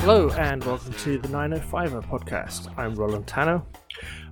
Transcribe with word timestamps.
Hello 0.00 0.30
and 0.30 0.64
welcome 0.64 0.94
to 0.94 1.18
the 1.18 1.28
905er 1.28 2.02
podcast. 2.08 2.72
I'm 2.78 2.94
Roland 2.94 3.26
Tanner. 3.26 3.62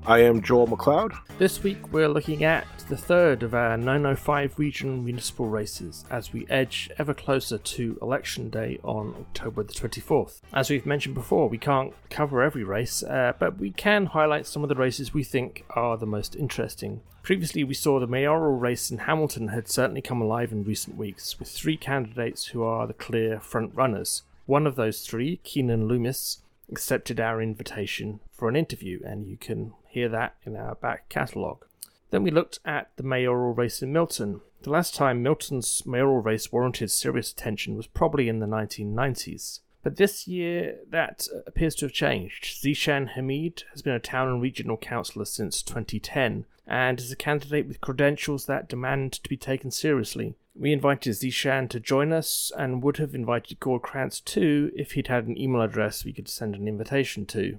I 0.07 0.21
am 0.21 0.41
Joel 0.41 0.67
McLeod. 0.67 1.15
This 1.37 1.63
week 1.63 1.93
we're 1.93 2.09
looking 2.09 2.43
at 2.43 2.67
the 2.89 2.97
third 2.97 3.43
of 3.43 3.53
our 3.53 3.77
905 3.77 4.59
regional 4.59 4.97
municipal 4.97 5.47
races 5.47 6.07
as 6.11 6.33
we 6.33 6.47
edge 6.49 6.89
ever 6.97 7.13
closer 7.13 7.59
to 7.59 7.99
election 8.01 8.49
day 8.49 8.79
on 8.83 9.15
October 9.21 9.63
the 9.63 9.75
24th. 9.75 10.41
As 10.55 10.71
we've 10.71 10.87
mentioned 10.87 11.15
before, 11.15 11.51
we 11.51 11.59
can't 11.59 11.93
cover 12.09 12.41
every 12.41 12.65
race, 12.65 13.03
uh, 13.03 13.35
but 13.39 13.59
we 13.59 13.71
can 13.71 14.07
highlight 14.07 14.47
some 14.47 14.63
of 14.63 14.71
the 14.71 14.75
races 14.75 15.13
we 15.13 15.23
think 15.23 15.67
are 15.69 15.99
the 15.99 16.07
most 16.07 16.35
interesting. 16.35 17.03
Previously, 17.23 17.63
we 17.63 17.75
saw 17.75 18.01
the 18.01 18.07
mayoral 18.07 18.57
race 18.57 18.91
in 18.91 18.99
Hamilton 19.01 19.49
had 19.49 19.69
certainly 19.69 20.01
come 20.01 20.23
alive 20.23 20.51
in 20.51 20.65
recent 20.65 20.97
weeks, 20.97 21.39
with 21.39 21.51
three 21.51 21.77
candidates 21.77 22.47
who 22.47 22.63
are 22.63 22.87
the 22.87 22.95
clear 22.95 23.39
front 23.39 23.75
runners. 23.75 24.23
One 24.49 24.67
of 24.67 24.77
those 24.77 25.03
three, 25.03 25.43
Keanin 25.45 25.89
Loomis, 25.89 26.39
accepted 26.71 27.21
our 27.21 27.43
invitation 27.43 28.21
for 28.33 28.49
an 28.49 28.57
interview, 28.57 28.99
and 29.05 29.27
you 29.27 29.37
can 29.37 29.75
hear 29.87 30.09
that 30.09 30.37
in 30.47 30.57
our 30.57 30.75
back 30.75 31.11
catalogue. 31.11 31.67
Then 32.09 32.23
we 32.23 32.31
looked 32.31 32.59
at 32.65 32.89
the 32.97 33.03
mayoral 33.03 33.53
race 33.53 33.83
in 33.83 33.93
Milton. 33.93 34.41
The 34.63 34.71
last 34.71 34.95
time 34.95 35.23
Milton's 35.23 35.85
mayoral 35.85 36.23
race 36.23 36.51
warranted 36.51 36.91
serious 36.91 37.31
attention 37.31 37.77
was 37.77 37.87
probably 37.87 38.27
in 38.27 38.39
the 38.39 38.47
1990s. 38.47 39.61
But 39.83 39.97
this 39.97 40.27
year, 40.27 40.79
that 40.89 41.29
appears 41.47 41.75
to 41.75 41.85
have 41.85 41.93
changed. 41.93 42.63
Zeeshan 42.63 43.11
Hamid 43.17 43.65
has 43.73 43.83
been 43.83 43.93
a 43.93 44.01
town 44.01 44.29
and 44.29 44.41
regional 44.41 44.79
councillor 44.79 45.27
since 45.27 45.61
2010 45.61 46.47
and 46.69 47.01
is 47.01 47.11
a 47.11 47.17
candidate 47.17 47.67
with 47.67 47.81
credentials 47.81 48.47
that 48.47 48.69
demand 48.69 49.13
to 49.15 49.29
be 49.29 49.37
taken 49.37 49.71
seriously. 49.71 50.35
We 50.55 50.73
invited 50.73 51.15
Zeeshan 51.15 51.69
to 51.71 51.81
join 51.81 52.13
us 52.13 52.53
and 52.57 52.83
would 52.83 52.99
have 52.99 53.15
invited 53.15 53.59
Gord 53.59 53.83
Krantz 53.83 54.21
too 54.21 54.71
if 54.77 54.93
he'd 54.93 55.07
had 55.07 55.27
an 55.27 55.41
email 55.41 55.63
address 55.63 56.05
we 56.05 56.13
could 56.13 56.29
send 56.29 56.57
an 56.57 56.69
invitation 56.69 57.25
to. 57.27 57.59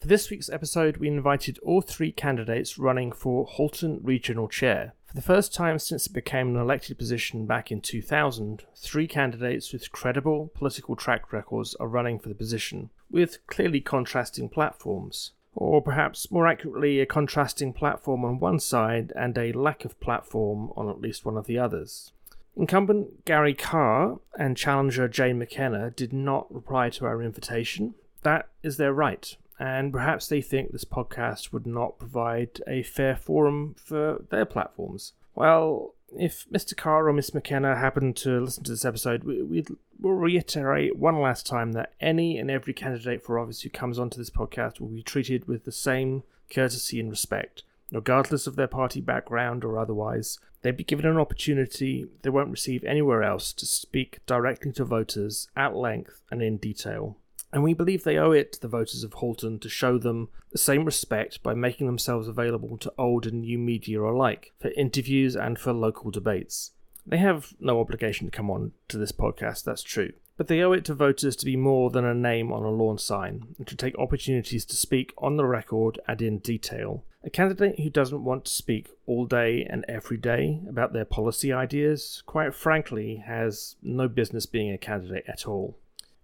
For 0.00 0.08
this 0.08 0.30
week's 0.30 0.50
episode, 0.50 0.96
we 0.96 1.06
invited 1.06 1.60
all 1.60 1.80
three 1.80 2.10
candidates 2.10 2.76
running 2.76 3.12
for 3.12 3.46
Halton 3.46 4.00
Regional 4.02 4.48
Chair. 4.48 4.94
For 5.06 5.14
the 5.14 5.22
first 5.22 5.54
time 5.54 5.78
since 5.78 6.08
it 6.08 6.12
became 6.12 6.48
an 6.48 6.60
elected 6.60 6.98
position 6.98 7.46
back 7.46 7.70
in 7.70 7.80
2000, 7.80 8.64
three 8.74 9.06
candidates 9.06 9.72
with 9.72 9.92
credible 9.92 10.50
political 10.54 10.96
track 10.96 11.32
records 11.32 11.76
are 11.76 11.86
running 11.86 12.18
for 12.18 12.28
the 12.28 12.34
position, 12.34 12.90
with 13.10 13.46
clearly 13.46 13.80
contrasting 13.80 14.48
platforms. 14.48 15.32
Or 15.54 15.82
perhaps 15.82 16.30
more 16.30 16.46
accurately, 16.46 17.00
a 17.00 17.06
contrasting 17.06 17.72
platform 17.72 18.24
on 18.24 18.38
one 18.38 18.58
side 18.58 19.12
and 19.14 19.36
a 19.36 19.52
lack 19.52 19.84
of 19.84 20.00
platform 20.00 20.72
on 20.76 20.88
at 20.88 21.00
least 21.00 21.24
one 21.24 21.36
of 21.36 21.46
the 21.46 21.58
others. 21.58 22.12
Incumbent 22.56 23.24
Gary 23.24 23.54
Carr 23.54 24.18
and 24.38 24.56
challenger 24.56 25.08
Jane 25.08 25.38
McKenna 25.38 25.90
did 25.90 26.12
not 26.12 26.52
reply 26.52 26.90
to 26.90 27.06
our 27.06 27.22
invitation. 27.22 27.94
That 28.22 28.48
is 28.62 28.76
their 28.76 28.92
right, 28.92 29.36
and 29.58 29.92
perhaps 29.92 30.26
they 30.28 30.42
think 30.42 30.70
this 30.70 30.84
podcast 30.84 31.52
would 31.52 31.66
not 31.66 31.98
provide 31.98 32.60
a 32.66 32.82
fair 32.82 33.16
forum 33.16 33.74
for 33.78 34.24
their 34.30 34.44
platforms. 34.44 35.14
Well, 35.34 35.94
if 36.18 36.46
Mr. 36.50 36.76
Carr 36.76 37.08
or 37.08 37.12
Miss 37.12 37.34
McKenna 37.34 37.76
happen 37.76 38.12
to 38.14 38.40
listen 38.40 38.64
to 38.64 38.72
this 38.72 38.84
episode, 38.84 39.24
we, 39.24 39.42
we 39.42 39.64
will 40.00 40.14
reiterate 40.14 40.96
one 40.96 41.20
last 41.20 41.46
time 41.46 41.72
that 41.72 41.92
any 42.00 42.38
and 42.38 42.50
every 42.50 42.74
candidate 42.74 43.24
for 43.24 43.38
office 43.38 43.62
who 43.62 43.70
comes 43.70 43.98
onto 43.98 44.18
this 44.18 44.30
podcast 44.30 44.80
will 44.80 44.88
be 44.88 45.02
treated 45.02 45.46
with 45.48 45.64
the 45.64 45.72
same 45.72 46.22
courtesy 46.50 47.00
and 47.00 47.10
respect 47.10 47.62
regardless 47.92 48.46
of 48.46 48.56
their 48.56 48.66
party 48.66 49.00
background 49.00 49.64
or 49.64 49.78
otherwise. 49.78 50.38
They'd 50.62 50.76
be 50.76 50.84
given 50.84 51.06
an 51.06 51.18
opportunity 51.18 52.06
they 52.22 52.30
won't 52.30 52.50
receive 52.50 52.82
anywhere 52.84 53.22
else 53.22 53.52
to 53.52 53.66
speak 53.66 54.20
directly 54.26 54.72
to 54.72 54.84
voters 54.84 55.48
at 55.54 55.76
length 55.76 56.22
and 56.30 56.42
in 56.42 56.56
detail. 56.56 57.18
And 57.52 57.62
we 57.62 57.74
believe 57.74 58.04
they 58.04 58.16
owe 58.16 58.32
it 58.32 58.52
to 58.52 58.60
the 58.60 58.68
voters 58.68 59.04
of 59.04 59.14
Halton 59.14 59.58
to 59.58 59.68
show 59.68 59.98
them 59.98 60.28
the 60.50 60.58
same 60.58 60.84
respect 60.84 61.42
by 61.42 61.54
making 61.54 61.86
themselves 61.86 62.28
available 62.28 62.78
to 62.78 62.92
old 62.96 63.26
and 63.26 63.42
new 63.42 63.58
media 63.58 64.02
alike 64.02 64.52
for 64.58 64.70
interviews 64.70 65.36
and 65.36 65.58
for 65.58 65.72
local 65.72 66.10
debates. 66.10 66.70
They 67.06 67.18
have 67.18 67.52
no 67.60 67.80
obligation 67.80 68.26
to 68.26 68.36
come 68.36 68.50
on 68.50 68.72
to 68.88 68.96
this 68.96 69.12
podcast, 69.12 69.64
that's 69.64 69.82
true 69.82 70.12
but 70.36 70.48
they 70.48 70.60
owe 70.60 70.72
it 70.72 70.84
to 70.84 70.94
voters 70.94 71.36
to 71.36 71.44
be 71.44 71.56
more 71.56 71.90
than 71.90 72.04
a 72.04 72.14
name 72.14 72.52
on 72.52 72.64
a 72.64 72.70
lawn 72.70 72.98
sign 72.98 73.54
and 73.58 73.66
to 73.66 73.76
take 73.76 73.96
opportunities 73.98 74.64
to 74.64 74.76
speak 74.76 75.12
on 75.18 75.36
the 75.36 75.44
record 75.44 76.00
and 76.08 76.22
in 76.22 76.38
detail. 76.38 77.04
A 77.22 77.30
candidate 77.30 77.78
who 77.78 77.90
doesn't 77.90 78.24
want 78.24 78.46
to 78.46 78.52
speak 78.52 78.88
all 79.06 79.26
day 79.26 79.64
and 79.68 79.84
every 79.88 80.16
day 80.16 80.60
about 80.68 80.92
their 80.92 81.04
policy 81.04 81.52
ideas, 81.52 82.22
quite 82.26 82.54
frankly, 82.54 83.22
has 83.24 83.76
no 83.82 84.08
business 84.08 84.46
being 84.46 84.72
a 84.72 84.78
candidate 84.78 85.24
at 85.28 85.46
all. 85.46 85.78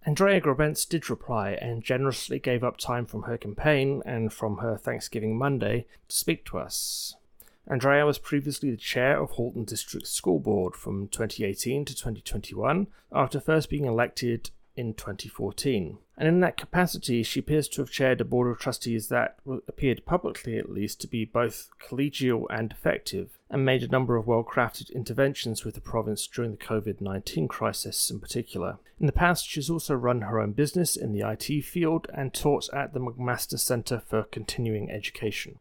Andrea 0.05 0.39
Grebenc 0.39 0.87
did 0.87 1.09
reply 1.09 1.51
and 1.51 1.83
generously 1.83 2.39
gave 2.39 2.63
up 2.63 2.77
time 2.77 3.05
from 3.05 3.23
her 3.23 3.37
campaign 3.37 4.01
and 4.05 4.31
from 4.31 4.57
her 4.57 4.77
Thanksgiving 4.77 5.37
Monday 5.37 5.85
to 6.07 6.15
speak 6.15 6.45
to 6.45 6.57
us. 6.57 7.15
Andrea 7.67 8.05
was 8.05 8.17
previously 8.17 8.71
the 8.71 8.77
chair 8.77 9.21
of 9.21 9.31
Halton 9.31 9.65
District 9.65 10.07
School 10.07 10.39
Board 10.39 10.75
from 10.75 11.07
2018 11.09 11.85
to 11.85 11.93
2021, 11.93 12.87
after 13.11 13.39
first 13.39 13.69
being 13.69 13.85
elected 13.85 14.49
in 14.79 14.93
2014. 14.93 15.97
And 16.17 16.27
in 16.27 16.39
that 16.39 16.57
capacity, 16.57 17.21
she 17.21 17.41
appears 17.41 17.67
to 17.69 17.81
have 17.81 17.91
chaired 17.91 18.21
a 18.21 18.25
board 18.25 18.49
of 18.49 18.59
trustees 18.59 19.09
that 19.09 19.37
appeared 19.67 20.05
publicly, 20.05 20.57
at 20.57 20.71
least, 20.71 21.01
to 21.01 21.07
be 21.07 21.25
both 21.25 21.69
collegial 21.81 22.45
and 22.49 22.71
effective, 22.71 23.37
and 23.49 23.65
made 23.65 23.83
a 23.83 23.87
number 23.87 24.15
of 24.15 24.25
well 24.25 24.43
crafted 24.43 24.93
interventions 24.93 25.65
with 25.65 25.75
the 25.75 25.81
province 25.81 26.27
during 26.27 26.51
the 26.51 26.57
COVID 26.57 27.01
19 27.01 27.47
crisis 27.47 28.09
in 28.09 28.19
particular. 28.19 28.79
In 28.99 29.05
the 29.05 29.11
past, 29.11 29.47
she's 29.47 29.69
also 29.69 29.95
run 29.95 30.21
her 30.21 30.39
own 30.39 30.53
business 30.53 30.95
in 30.95 31.13
the 31.13 31.27
IT 31.29 31.63
field 31.65 32.07
and 32.13 32.33
taught 32.33 32.69
at 32.73 32.93
the 32.93 32.99
McMaster 32.99 33.59
Centre 33.59 34.01
for 34.05 34.23
Continuing 34.23 34.89
Education. 34.89 35.59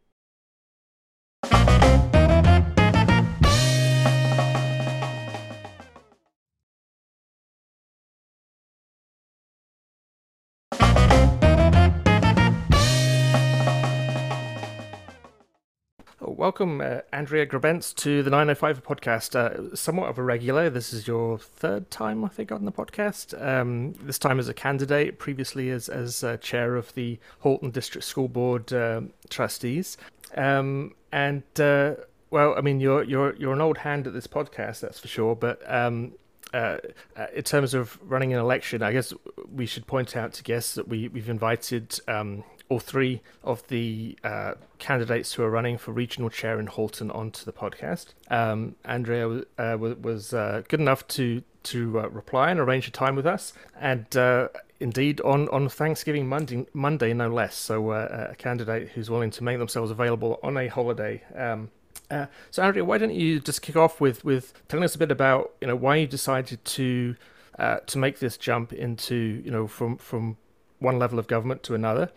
Welcome, 16.39 16.81
uh, 16.81 17.01
Andrea 17.13 17.47
Grebenc, 17.47 17.97
to 17.97 18.23
the 18.23 18.31
905 18.31 18.85
podcast. 18.85 19.35
Uh, 19.35 19.75
somewhat 19.75 20.09
of 20.09 20.19
a 20.19 20.23
regular. 20.23 20.71
This 20.71 20.93
is 20.93 21.09
your 21.09 21.37
third 21.37 21.91
time, 21.91 22.25
I 22.25 22.29
think, 22.29 22.53
on 22.53 22.65
the 22.65 22.71
podcast. 22.71 23.35
Um, 23.45 23.95
this 23.95 24.21
time 24.21 24.39
as 24.39 24.49
a 24.49 24.55
candidate, 24.55 25.19
previously 25.19 25.69
as 25.71 25.89
as 25.89 26.23
uh, 26.23 26.37
chair 26.37 26.77
of 26.77 26.95
the 26.95 27.19
Halton 27.41 27.73
District 27.73 28.07
School 28.07 28.29
Board 28.29 28.73
um, 28.73 29.13
trustees. 29.29 29.97
Um, 30.37 30.95
and 31.11 31.43
uh, 31.59 31.97
well, 32.31 32.55
I 32.57 32.61
mean, 32.61 32.79
you're 32.79 33.03
you're 33.03 33.35
you're 33.35 33.53
an 33.53 33.61
old 33.61 33.79
hand 33.79 34.07
at 34.07 34.13
this 34.13 34.29
podcast, 34.29 34.79
that's 34.79 35.01
for 35.01 35.09
sure. 35.09 35.35
But 35.35 35.61
um, 35.69 36.13
uh, 36.55 36.77
uh, 37.17 37.27
in 37.35 37.43
terms 37.43 37.75
of 37.75 37.99
running 38.01 38.33
an 38.33 38.39
election, 38.39 38.81
I 38.85 38.93
guess 38.93 39.13
we 39.53 39.67
should 39.67 39.89
point 39.89 40.17
out 40.17 40.35
to 40.35 40.45
guests 40.45 40.77
that 40.77 40.87
we 40.87 41.09
we've 41.09 41.31
invited 41.31 41.99
um, 42.07 42.45
all 42.69 42.79
three 42.79 43.23
of 43.43 43.67
the 43.69 44.17
uh, 44.23 44.55
candidates 44.79 45.35
who 45.35 45.43
are 45.43 45.51
running 45.51 45.79
for 45.79 45.93
regional 45.93 46.29
chair 46.29 46.61
in 46.61 46.67
Halton 46.67 47.11
onto 47.11 47.45
the 47.45 47.53
podcast. 47.53 48.09
Um, 48.31 48.77
Andrea 48.85 49.43
uh, 49.59 49.77
was 49.79 50.35
uh, 50.35 50.63
good 50.69 50.81
enough 50.81 51.07
to 51.09 51.43
to 51.65 52.01
uh, 52.01 52.09
reply 52.09 52.51
and 52.51 52.61
arrange 52.61 52.89
a 52.89 52.91
time 52.91 53.15
with 53.17 53.27
us, 53.27 53.53
and 53.79 54.17
uh, 54.17 54.49
indeed 54.81 55.21
on, 55.23 55.49
on 55.49 55.69
Thanksgiving 55.69 56.29
Monday, 56.29 56.67
Monday 56.73 57.13
no 57.13 57.29
less. 57.29 57.57
So 57.57 57.91
uh, 57.91 58.29
a 58.31 58.35
candidate 58.37 58.91
who's 58.91 59.11
willing 59.11 59.31
to 59.33 59.45
make 59.45 59.59
themselves 59.59 59.91
available 59.91 60.39
on 60.43 60.57
a 60.57 60.69
holiday. 60.69 61.23
Um, 61.35 61.71
uh, 62.11 62.27
so 62.51 62.63
Andrea, 62.63 62.85
why 62.85 62.99
don't 62.99 63.15
you 63.15 63.41
just 63.41 63.61
kick 63.61 63.77
off 63.77 64.01
with, 64.01 64.25
with 64.25 64.55
telling 64.69 64.85
us 64.85 64.95
a 64.95 64.99
bit 64.99 65.11
about 65.11 65.53
you 65.61 65.67
know 65.67 65.77
why 65.77 65.97
you 65.97 66.07
decided 66.07 66.65
to 66.65 67.17
uh, 67.59 67.79
to 67.87 67.99
make 67.99 68.19
this 68.19 68.37
jump 68.37 68.73
into 68.73 69.43
you 69.45 69.51
know 69.51 69.67
from 69.67 69.97
from 69.99 70.37
one 70.79 70.99
level 70.99 71.19
of 71.19 71.27
government 71.27 71.63
to 71.65 71.75
another, 71.75 72.11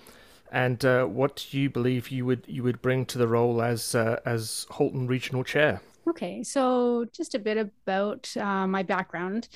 and 0.52 0.84
uh, 0.84 1.06
what 1.06 1.48
do 1.50 1.60
you 1.60 1.70
believe 1.70 2.10
you 2.10 2.26
would 2.26 2.44
you 2.48 2.64
would 2.64 2.82
bring 2.82 3.06
to 3.08 3.18
the 3.18 3.28
role 3.28 3.62
as 3.62 3.96
uh, 3.96 4.20
as 4.26 4.68
Halton 4.70 5.08
Regional 5.08 5.44
Chair. 5.44 5.82
Okay, 6.08 6.44
so 6.44 7.06
just 7.16 7.36
a 7.36 7.40
bit 7.40 7.58
about 7.58 8.36
uh, 8.36 8.68
my 8.68 8.84
background. 8.84 9.48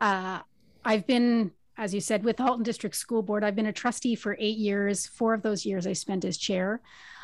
Uh, 0.00 0.40
I've 0.84 1.06
been, 1.06 1.52
as 1.78 1.94
you 1.94 2.00
said, 2.00 2.22
with 2.22 2.38
Halton 2.38 2.62
District 2.62 2.94
School 2.94 3.22
Board. 3.22 3.42
I've 3.42 3.56
been 3.56 3.66
a 3.66 3.72
trustee 3.72 4.14
for 4.14 4.36
eight 4.38 4.58
years. 4.58 5.06
Four 5.06 5.32
of 5.34 5.42
those 5.42 5.64
years 5.64 5.86
I 5.86 5.94
spent 5.94 6.24
as 6.24 6.36
chair. 6.36 6.80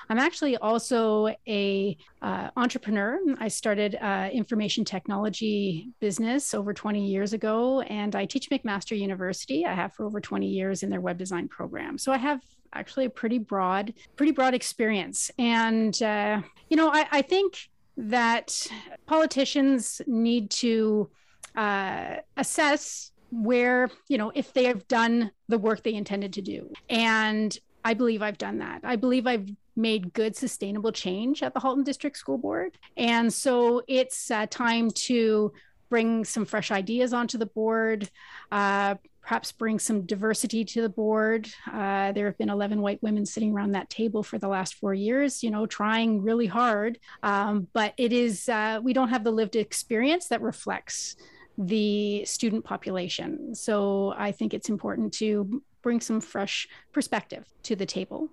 I'm 0.09 0.19
actually 0.19 0.57
also 0.57 1.35
a 1.47 1.97
uh, 2.21 2.51
entrepreneur. 2.57 3.19
I 3.39 3.49
started 3.49 3.97
uh, 4.01 4.29
information 4.33 4.85
technology 4.85 5.89
business 6.01 6.55
over 6.55 6.73
20 6.73 7.07
years 7.07 7.33
ago, 7.33 7.81
and 7.83 8.15
I 8.15 8.27
teach 8.27 8.51
McMaster 8.51 8.99
University. 8.99 9.65
I 9.65 9.75
have 9.75 9.93
for 9.95 10.05
over 10.05 10.21
20 10.21 10.47
years 10.47 10.83
in 10.83 10.91
their 10.91 11.01
web 11.01 11.19
design 11.19 11.49
program. 11.49 11.99
So 11.99 12.13
I 12.13 12.19
have 12.19 12.41
actually 12.75 13.07
a 13.07 13.11
pretty 13.11 13.39
broad, 13.39 13.95
pretty 14.17 14.33
broad 14.33 14.55
experience. 14.55 15.31
And, 15.39 16.01
uh, 16.03 16.43
you 16.69 16.77
know, 16.77 16.91
I, 16.93 17.07
I, 17.11 17.23
think 17.23 17.69
that 17.97 18.67
politicians 19.07 20.01
need 20.07 20.51
to 20.51 21.11
uh, 21.55 22.17
assess 22.37 23.13
where, 23.31 23.91
you 24.09 24.19
know, 24.19 24.33
if 24.35 24.53
they 24.53 24.65
have 24.65 24.87
done 24.89 25.31
the 25.49 25.59
work 25.59 25.83
they 25.83 25.95
intended 25.95 26.33
to 26.35 26.43
do. 26.43 26.73
And 26.89 27.57
I 27.85 27.95
believe 27.95 28.23
I've 28.23 28.39
done 28.39 28.59
that. 28.59 28.81
I 28.85 28.97
believe 28.97 29.27
I've 29.27 29.49
made 29.77 30.13
good, 30.13 30.37
sustainable 30.37 30.93
change 30.93 31.43
at 31.43 31.55
the 31.55 31.61
Halton 31.61 31.85
District 31.85 32.17
School 32.17 32.39
Board. 32.39 32.79
And 32.97 33.33
so 33.33 33.83
it's 33.89 34.31
uh, 34.31 34.47
time 34.47 34.91
to 34.91 35.53
bring 35.89 36.25
some 36.25 36.45
fresh 36.45 36.71
ideas 36.71 37.13
onto 37.13 37.37
the 37.37 37.47
board, 37.47 38.09
uh, 38.51 38.95
perhaps 39.21 39.53
bring 39.53 39.79
some 39.79 40.03
diversity 40.03 40.65
to 40.65 40.83
the 40.83 40.89
board. 40.89 41.49
Uh, 41.71 42.13
there 42.13 42.27
have 42.27 42.39
been 42.39 42.49
11 42.49 42.81
white 42.81 43.03
women 43.03 43.25
sitting 43.25 43.53
around 43.53 43.73
that 43.73 43.89
table 43.91 44.23
for 44.23 44.39
the 44.39 44.49
last 44.49 44.75
four 44.75 44.95
years, 44.95 45.43
you 45.43 45.51
know, 45.51 45.67
trying 45.67 46.23
really 46.23 46.47
hard. 46.47 46.99
Um, 47.23 47.69
but 47.73 47.95
it 47.99 48.13
is, 48.13 48.49
uh, 48.49 48.81
we 48.83 48.93
don't 48.93 49.11
have 49.11 49.23
the 49.23 49.31
lived 49.31 49.55
experience 49.55 50.29
that 50.29 50.41
reflects 50.41 51.17
the 51.59 52.25
student 52.25 52.65
population. 52.65 53.55
So 53.55 54.15
I 54.17 54.33
think 54.33 54.55
it's 54.55 54.69
important 54.69 55.13
to 55.15 55.63
bring 55.83 56.01
some 56.01 56.21
fresh 56.21 56.69
perspective 56.93 57.47
to 57.65 57.77
the 57.77 57.87
table. 57.87 58.31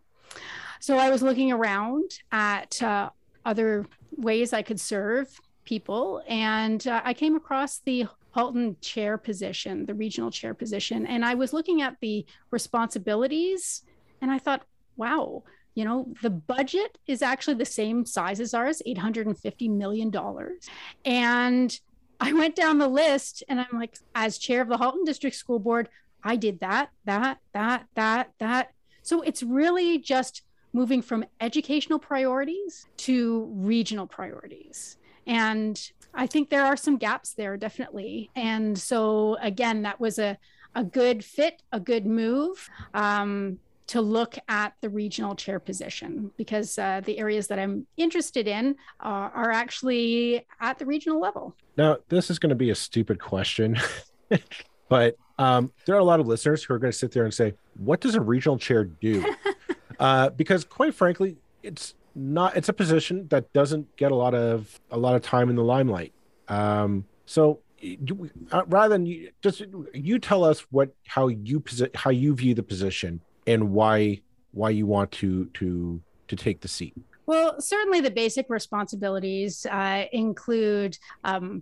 So 0.80 0.98
I 0.98 1.10
was 1.10 1.22
looking 1.22 1.52
around 1.52 2.12
at 2.32 2.82
uh, 2.82 3.10
other 3.46 3.86
ways 4.16 4.54
I 4.54 4.62
could 4.62 4.80
serve 4.80 5.28
people, 5.66 6.24
and 6.28 6.86
uh, 6.88 7.02
I 7.04 7.14
came 7.14 7.36
across 7.36 7.80
the 7.80 8.08
Halton 8.32 8.78
chair 8.82 9.18
position, 9.18 9.86
the 9.86 9.94
regional 9.94 10.32
chair 10.32 10.54
position, 10.54 11.06
and 11.06 11.26
I 11.26 11.36
was 11.36 11.52
looking 11.52 11.82
at 11.82 11.98
the 12.00 12.26
responsibilities, 12.52 13.84
and 14.22 14.32
I 14.32 14.40
thought, 14.40 14.64
wow, 14.96 15.44
you 15.76 15.86
know, 15.86 16.14
the 16.22 16.30
budget 16.30 16.98
is 17.08 17.22
actually 17.22 17.54
the 17.56 17.66
same 17.66 18.06
size 18.06 18.40
as 18.40 18.54
ours, 18.54 18.82
$850 18.86 19.70
million. 19.70 20.14
And 21.06 21.80
I 22.20 22.34
went 22.34 22.56
down 22.56 22.80
the 22.80 22.88
list 22.88 23.44
and 23.48 23.62
I'm 23.62 23.80
like, 23.80 23.96
as 24.14 24.38
chair 24.38 24.62
of 24.62 24.68
the 24.68 24.78
Halton 24.78 25.06
District 25.06 25.36
School 25.36 25.60
Board, 25.60 25.88
I 26.22 26.36
did 26.36 26.60
that, 26.60 26.90
that, 27.06 27.38
that, 27.54 27.86
that, 27.96 28.32
that. 28.40 28.72
So 29.04 29.22
it's 29.22 29.42
really 29.42 30.00
just 30.00 30.42
moving 30.74 31.02
from 31.02 31.26
educational 31.42 32.00
priorities 32.00 32.88
to 32.98 33.50
regional 33.54 34.08
priorities. 34.08 34.98
And 35.26 35.92
I 36.14 36.28
think 36.28 36.50
there 36.50 36.66
are 36.66 36.78
some 36.78 36.98
gaps 36.98 37.34
there, 37.34 37.58
definitely. 37.58 38.30
And 38.36 38.78
so, 38.78 39.38
again, 39.42 39.84
that 39.84 40.00
was 40.00 40.20
a, 40.20 40.38
a 40.76 40.84
good 40.84 41.24
fit, 41.24 41.62
a 41.72 41.80
good 41.80 42.06
move. 42.06 42.70
Um, 42.94 43.60
to 43.90 44.02
look 44.02 44.38
at 44.48 44.76
the 44.82 44.90
regional 44.90 45.34
chair 45.36 45.60
position 45.60 46.30
because 46.38 46.78
uh, 46.78 47.02
the 47.06 47.18
areas 47.18 47.48
that 47.48 47.58
I'm 47.58 47.88
interested 47.98 48.48
in 48.48 48.76
uh, 49.00 49.32
are 49.34 49.50
actually 49.50 50.46
at 50.62 50.78
the 50.78 50.86
regional 50.86 51.20
level. 51.20 51.56
Now, 51.76 51.98
this 52.08 52.30
is 52.30 52.38
going 52.38 52.52
to 52.52 52.56
be 52.56 52.70
a 52.70 52.76
stupid 52.76 53.20
question, 53.20 53.80
but 54.90 55.16
um, 55.40 55.72
there 55.88 55.96
are 55.96 56.00
a 56.00 56.04
lot 56.04 56.20
of 56.20 56.28
listeners 56.28 56.64
who 56.64 56.76
are 56.76 56.78
going 56.78 56.92
to 56.92 56.98
sit 56.98 57.12
there 57.12 57.24
and 57.24 57.34
say, 57.34 57.56
"What 57.78 58.00
does 58.00 58.14
a 58.14 58.22
regional 58.22 58.60
chair 58.60 58.84
do?" 58.84 59.26
uh, 60.00 60.30
because, 60.30 60.64
quite 60.64 60.96
frankly, 60.96 61.38
it's 61.62 61.94
not. 62.16 62.56
It's 62.58 62.70
a 62.70 62.74
position 62.74 63.28
that 63.30 63.52
doesn't 63.54 63.96
get 63.98 64.12
a 64.12 64.16
lot 64.16 64.34
of 64.34 64.80
a 64.90 64.98
lot 64.98 65.16
of 65.16 65.22
time 65.22 65.50
in 65.50 65.56
the 65.56 65.64
limelight. 65.64 66.14
Um, 66.48 67.06
so, 67.26 67.60
you, 67.80 68.30
uh, 68.52 68.64
rather 68.68 68.90
than 68.90 69.06
you, 69.06 69.32
just 69.42 69.64
you 69.94 70.20
tell 70.20 70.44
us 70.44 70.62
what 70.72 70.96
how 71.06 71.28
you 71.28 71.60
posi- 71.60 71.96
how 71.96 72.10
you 72.10 72.34
view 72.34 72.54
the 72.54 72.64
position 72.64 73.22
and 73.46 73.72
why 73.72 74.22
why 74.52 74.70
you 74.70 74.88
want 74.88 75.12
to 75.12 75.46
to 75.46 76.02
to 76.28 76.36
take 76.36 76.62
the 76.62 76.68
seat. 76.68 76.94
Well, 77.26 77.62
certainly 77.62 78.02
the 78.02 78.10
basic 78.10 78.50
responsibilities 78.50 79.66
uh, 79.68 80.06
include 80.12 80.98
um, 81.24 81.62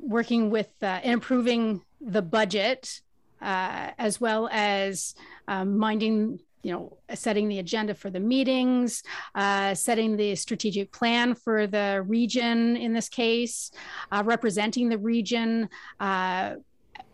working 0.00 0.50
with 0.50 0.70
uh, 0.82 1.00
improving 1.04 1.82
the 2.00 2.22
budget, 2.22 3.00
uh, 3.40 3.90
as 3.96 4.20
well 4.20 4.48
as 4.50 5.14
um, 5.46 5.78
minding 5.78 6.40
you 6.62 6.72
know 6.72 6.96
setting 7.14 7.48
the 7.48 7.58
agenda 7.58 7.94
for 7.94 8.10
the 8.10 8.20
meetings 8.20 9.02
uh, 9.34 9.74
setting 9.74 10.16
the 10.16 10.34
strategic 10.34 10.92
plan 10.92 11.34
for 11.34 11.66
the 11.66 12.04
region 12.06 12.76
in 12.76 12.92
this 12.92 13.08
case 13.08 13.70
uh, 14.12 14.22
representing 14.24 14.88
the 14.88 14.98
region 14.98 15.68
uh, 16.00 16.54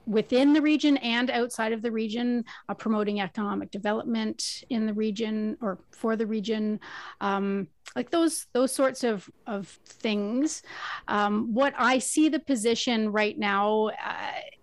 within 0.08 0.54
the 0.54 0.62
region 0.62 0.96
and 0.98 1.30
outside 1.30 1.72
of 1.72 1.82
the 1.82 1.92
region, 1.92 2.44
uh, 2.68 2.74
promoting 2.74 3.20
economic 3.20 3.70
development 3.70 4.64
in 4.70 4.86
the 4.86 4.94
region 4.94 5.56
or 5.60 5.78
for 5.90 6.16
the 6.16 6.26
region, 6.26 6.80
um, 7.20 7.68
like 7.94 8.10
those 8.10 8.46
those 8.52 8.72
sorts 8.72 9.04
of 9.04 9.28
of 9.46 9.68
things. 9.86 10.62
Um, 11.06 11.52
what 11.52 11.74
I 11.76 11.98
see 11.98 12.28
the 12.28 12.40
position 12.40 13.12
right 13.12 13.38
now. 13.38 13.90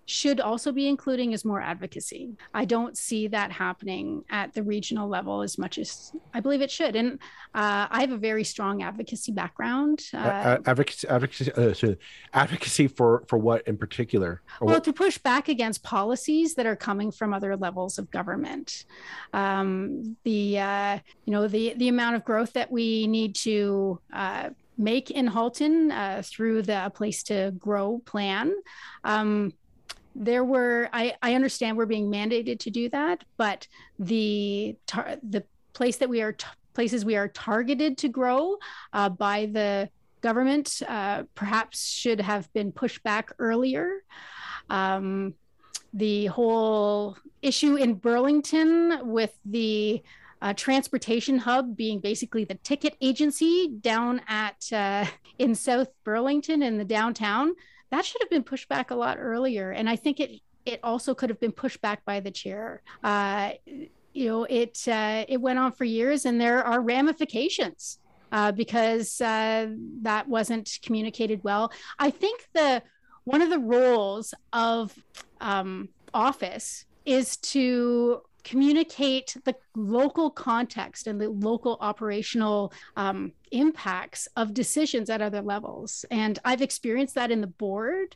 Uh, 0.06 0.12
should 0.16 0.40
also 0.40 0.72
be 0.72 0.88
including 0.88 1.34
is 1.34 1.44
more 1.44 1.62
advocacy. 1.62 2.36
I 2.54 2.66
don't 2.66 2.98
see 2.98 3.28
that 3.30 3.52
happening 3.52 4.24
at 4.30 4.54
the 4.54 4.64
regional 4.64 5.08
level 5.08 5.42
as 5.42 5.58
much 5.58 5.78
as 5.78 6.12
I 6.34 6.40
believe 6.40 6.62
it 6.62 6.72
should. 6.72 6.96
And 6.96 7.14
uh, 7.54 7.88
I 7.90 8.02
have 8.02 8.12
a 8.12 8.18
very 8.18 8.44
strong 8.44 8.84
advocacy 8.84 9.32
background. 9.32 10.04
Uh, 10.14 10.58
advocacy, 10.66 11.08
advocacy, 11.08 11.52
uh, 11.54 11.96
advocacy 12.34 12.88
for 12.88 13.24
for 13.28 13.38
what 13.38 13.68
in 13.68 13.78
particular? 13.78 14.42
well, 14.62 14.82
to 14.82 14.94
push 14.94 15.18
back 15.18 15.50
against 15.50 15.84
policies 15.84 16.56
that 16.56 16.66
are 16.66 16.76
coming 16.76 17.12
from 17.12 17.34
other 17.34 17.56
levels 17.56 17.98
of 17.98 18.12
government. 18.12 18.86
Um, 19.34 20.18
the 20.24 20.60
uh, 20.60 21.00
you 21.26 21.32
know 21.34 21.48
the 21.48 21.74
the 21.78 21.88
amount 21.88 22.16
of 22.16 22.26
growth 22.26 22.54
that 22.54 22.72
we 22.72 23.08
need 23.08 23.36
to 23.36 24.00
uh, 24.14 24.50
make 24.78 25.12
in 25.12 25.28
Halton 25.28 25.92
uh, 25.92 26.22
through 26.24 26.64
the 26.64 26.92
Place 26.94 27.24
to 27.24 27.54
Grow 27.58 28.02
plan. 28.06 28.54
Um, 29.04 29.54
there 30.16 30.44
were 30.44 30.90
I, 30.94 31.16
I 31.22 31.36
understand 31.36 31.78
we're 31.78 31.86
being 31.86 32.10
mandated 32.10 32.60
to 32.60 32.70
do 32.70 32.90
that 32.90 33.24
but 33.38 33.68
the 34.00 34.76
tar- 34.88 35.18
the 35.22 35.44
place 35.74 35.98
that 35.98 36.10
we 36.10 36.22
are 36.22 36.32
t- 36.32 36.48
places 36.74 37.06
we 37.06 37.16
are 37.16 37.28
targeted 37.28 37.98
to 38.00 38.10
grow 38.10 38.58
uh, 38.94 39.10
by 39.10 39.48
the 39.48 39.90
government 40.22 40.82
uh, 40.88 41.24
perhaps 41.36 41.88
should 41.88 42.20
have 42.20 42.52
been 42.54 42.72
pushed 42.72 43.04
back 43.04 43.32
earlier. 43.38 44.04
Um, 44.70 45.36
the 45.94 46.26
whole 46.26 47.16
issue 47.42 47.76
in 47.76 47.94
burlington 47.94 49.00
with 49.04 49.38
the 49.46 50.02
uh, 50.42 50.54
transportation 50.54 51.38
hub 51.38 51.78
being 51.78 52.00
basically 52.00 52.44
the 52.44 52.56
ticket 52.56 52.98
agency 53.02 53.70
down 53.82 54.20
at 54.28 54.68
uh, 54.74 55.06
in 55.40 55.56
south 55.56 55.88
burlington 56.04 56.62
in 56.62 56.78
the 56.78 56.84
downtown 56.84 57.54
that 57.92 58.06
should 58.06 58.22
have 58.22 58.30
been 58.30 58.44
pushed 58.44 58.70
back 58.70 58.92
a 58.92 58.96
lot 58.96 59.18
earlier. 59.20 59.72
And 59.72 59.90
I 59.90 59.96
think 59.96 60.20
it 60.20 60.42
it 60.66 60.80
also 60.84 61.14
could 61.14 61.30
have 61.30 61.40
been 61.40 61.52
pushed 61.52 61.82
back 61.82 62.04
by 62.06 62.20
the 62.20 62.32
chair. 62.32 62.82
Uh, 63.04 63.52
you 64.14 64.28
know, 64.28 64.44
it 64.46 64.88
uh, 64.88 65.26
it 65.28 65.40
went 65.40 65.60
on 65.60 65.72
for 65.72 65.84
years, 65.84 66.26
and 66.26 66.40
there 66.40 66.64
are 66.64 66.82
ramifications 66.82 68.00
uh, 68.32 68.52
because 68.52 69.22
uh, 69.22 69.68
that 70.02 70.28
wasn't 70.28 70.80
communicated 70.82 71.44
well. 71.44 71.72
I 72.00 72.10
think 72.10 72.48
the 72.54 72.82
one 73.26 73.42
of 73.42 73.50
the 73.50 73.60
roles 73.60 74.34
of 74.54 74.98
um, 75.42 75.90
office 76.14 76.86
is 77.06 77.38
to 77.38 78.22
communicate 78.46 79.36
the 79.44 79.56
local 79.76 80.30
context 80.30 81.08
and 81.08 81.20
the 81.20 81.30
local 81.30 81.78
operational 81.82 82.72
um, 82.96 83.34
impacts 83.52 84.30
of 84.38 84.54
decisions 84.54 85.10
at 85.10 85.22
other 85.22 85.42
levels. 85.42 86.06
And 86.12 86.40
I've 86.46 86.62
experienced 86.62 87.16
that 87.16 87.32
in 87.32 87.42
the 87.42 87.48
board, 87.48 88.16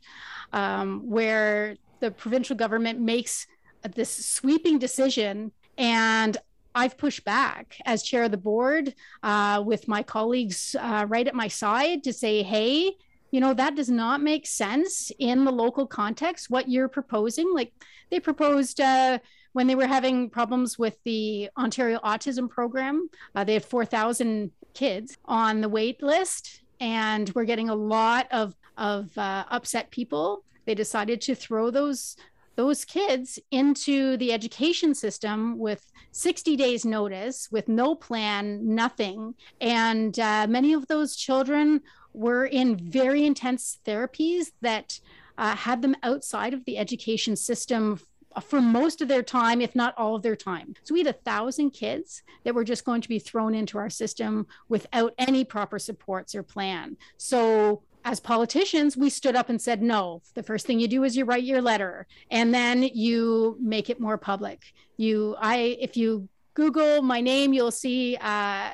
um, 0.54 1.02
where 1.10 1.76
the 2.00 2.12
provincial 2.12 2.56
government 2.56 3.02
makes 3.02 3.48
this 3.96 4.10
sweeping 4.26 4.80
decision 4.80 5.52
and 5.78 6.38
I've 6.76 6.98
pushed 6.98 7.26
back 7.26 7.78
as 7.86 8.04
chair 8.04 8.24
of 8.24 8.32
the 8.32 8.38
board 8.38 8.94
uh, 9.24 9.64
with 9.66 9.88
my 9.88 10.04
colleagues 10.04 10.76
uh, 10.80 11.06
right 11.10 11.28
at 11.28 11.34
my 11.34 11.48
side 11.48 12.04
to 12.04 12.14
say, 12.14 12.44
hey, 12.44 12.92
you 13.32 13.40
know, 13.40 13.54
that 13.54 13.76
does 13.76 13.90
not 13.90 14.22
make 14.22 14.46
sense 14.46 15.12
in 15.20 15.46
the 15.46 15.52
local 15.52 15.88
context, 15.88 16.50
what 16.50 16.70
you're 16.70 16.88
proposing. 16.88 17.52
Like 17.54 17.74
they 18.12 18.20
proposed 18.20 18.80
uh, 18.80 19.20
when 19.54 19.68
they 19.68 19.76
were 19.76 19.88
having 19.88 20.30
problems 20.30 20.78
with 20.78 20.98
the 21.04 21.50
Ontario 21.58 22.00
Autism 22.04 22.50
Program. 22.50 23.10
Uh, 23.36 23.44
they 23.44 23.54
had 23.54 23.66
4,000 23.66 24.52
kids 24.74 25.18
on 25.26 25.62
the 25.62 25.70
wait 25.70 26.02
list, 26.04 26.62
and 26.80 27.30
we're 27.36 27.46
getting 27.46 27.70
a 27.70 27.76
lot 27.76 28.28
of, 28.32 28.56
of 28.78 29.16
uh, 29.18 29.46
upset 29.50 29.92
people. 29.92 30.44
They 30.66 30.76
decided 30.76 31.22
to 31.22 31.36
throw 31.36 31.72
those 31.72 32.16
those 32.56 32.84
kids 32.84 33.40
into 33.52 34.18
the 34.18 34.34
education 34.34 34.94
system 34.94 35.58
with 35.58 35.94
60 36.12 36.58
days 36.58 36.84
notice 36.84 37.48
with 37.50 37.70
no 37.70 37.96
plan 37.96 38.76
nothing 38.76 39.34
and 39.62 40.20
uh, 40.20 40.46
many 40.46 40.74
of 40.74 40.86
those 40.88 41.16
children 41.16 41.80
were 42.12 42.46
in 42.46 42.76
very 42.76 43.26
intense 43.26 43.78
therapies 43.86 44.52
that 44.60 45.00
uh, 45.38 45.56
had 45.56 45.82
them 45.82 45.96
outside 46.04 46.54
of 46.54 46.66
the 46.66 46.78
education 46.78 47.34
system 47.38 47.98
for 48.40 48.62
most 48.62 49.02
of 49.02 49.08
their 49.08 49.24
time, 49.24 49.62
if 49.62 49.76
not 49.76 49.94
all 49.98 50.16
of 50.16 50.22
their 50.22 50.36
time. 50.36 50.74
So 50.84 50.94
we 50.94 51.00
had 51.00 51.08
a 51.08 51.20
thousand 51.20 51.72
kids 51.72 52.24
that 52.44 52.56
were 52.56 52.64
just 52.64 52.86
going 52.86 53.02
to 53.02 53.10
be 53.10 53.20
thrown 53.20 53.54
into 53.54 53.78
our 53.78 53.90
system 53.90 54.48
without 54.68 55.14
any 55.18 55.44
proper 55.44 55.80
supports 55.80 56.36
or 56.36 56.44
plan. 56.44 56.98
So 57.18 57.84
as 58.06 58.20
politicians, 58.20 58.96
we 58.96 59.10
stood 59.10 59.36
up 59.36 59.50
and 59.50 59.62
said, 59.62 59.82
no, 59.82 60.22
the 60.34 60.44
first 60.44 60.66
thing 60.66 60.80
you 60.80 60.88
do 60.88 61.04
is 61.04 61.18
you 61.18 61.26
write 61.26 61.44
your 61.44 61.62
letter 61.62 62.08
and 62.32 62.54
then 62.54 62.84
you 62.84 63.58
make 63.60 63.90
it 63.90 64.00
more 64.00 64.18
public. 64.18 64.62
You, 64.98 65.36
I, 65.40 65.78
if 65.80 65.98
you 65.98 66.30
Google 66.54 67.02
my 67.02 67.22
name, 67.22 67.54
you'll 67.54 67.72
see 67.72 68.18
uh, 68.20 68.70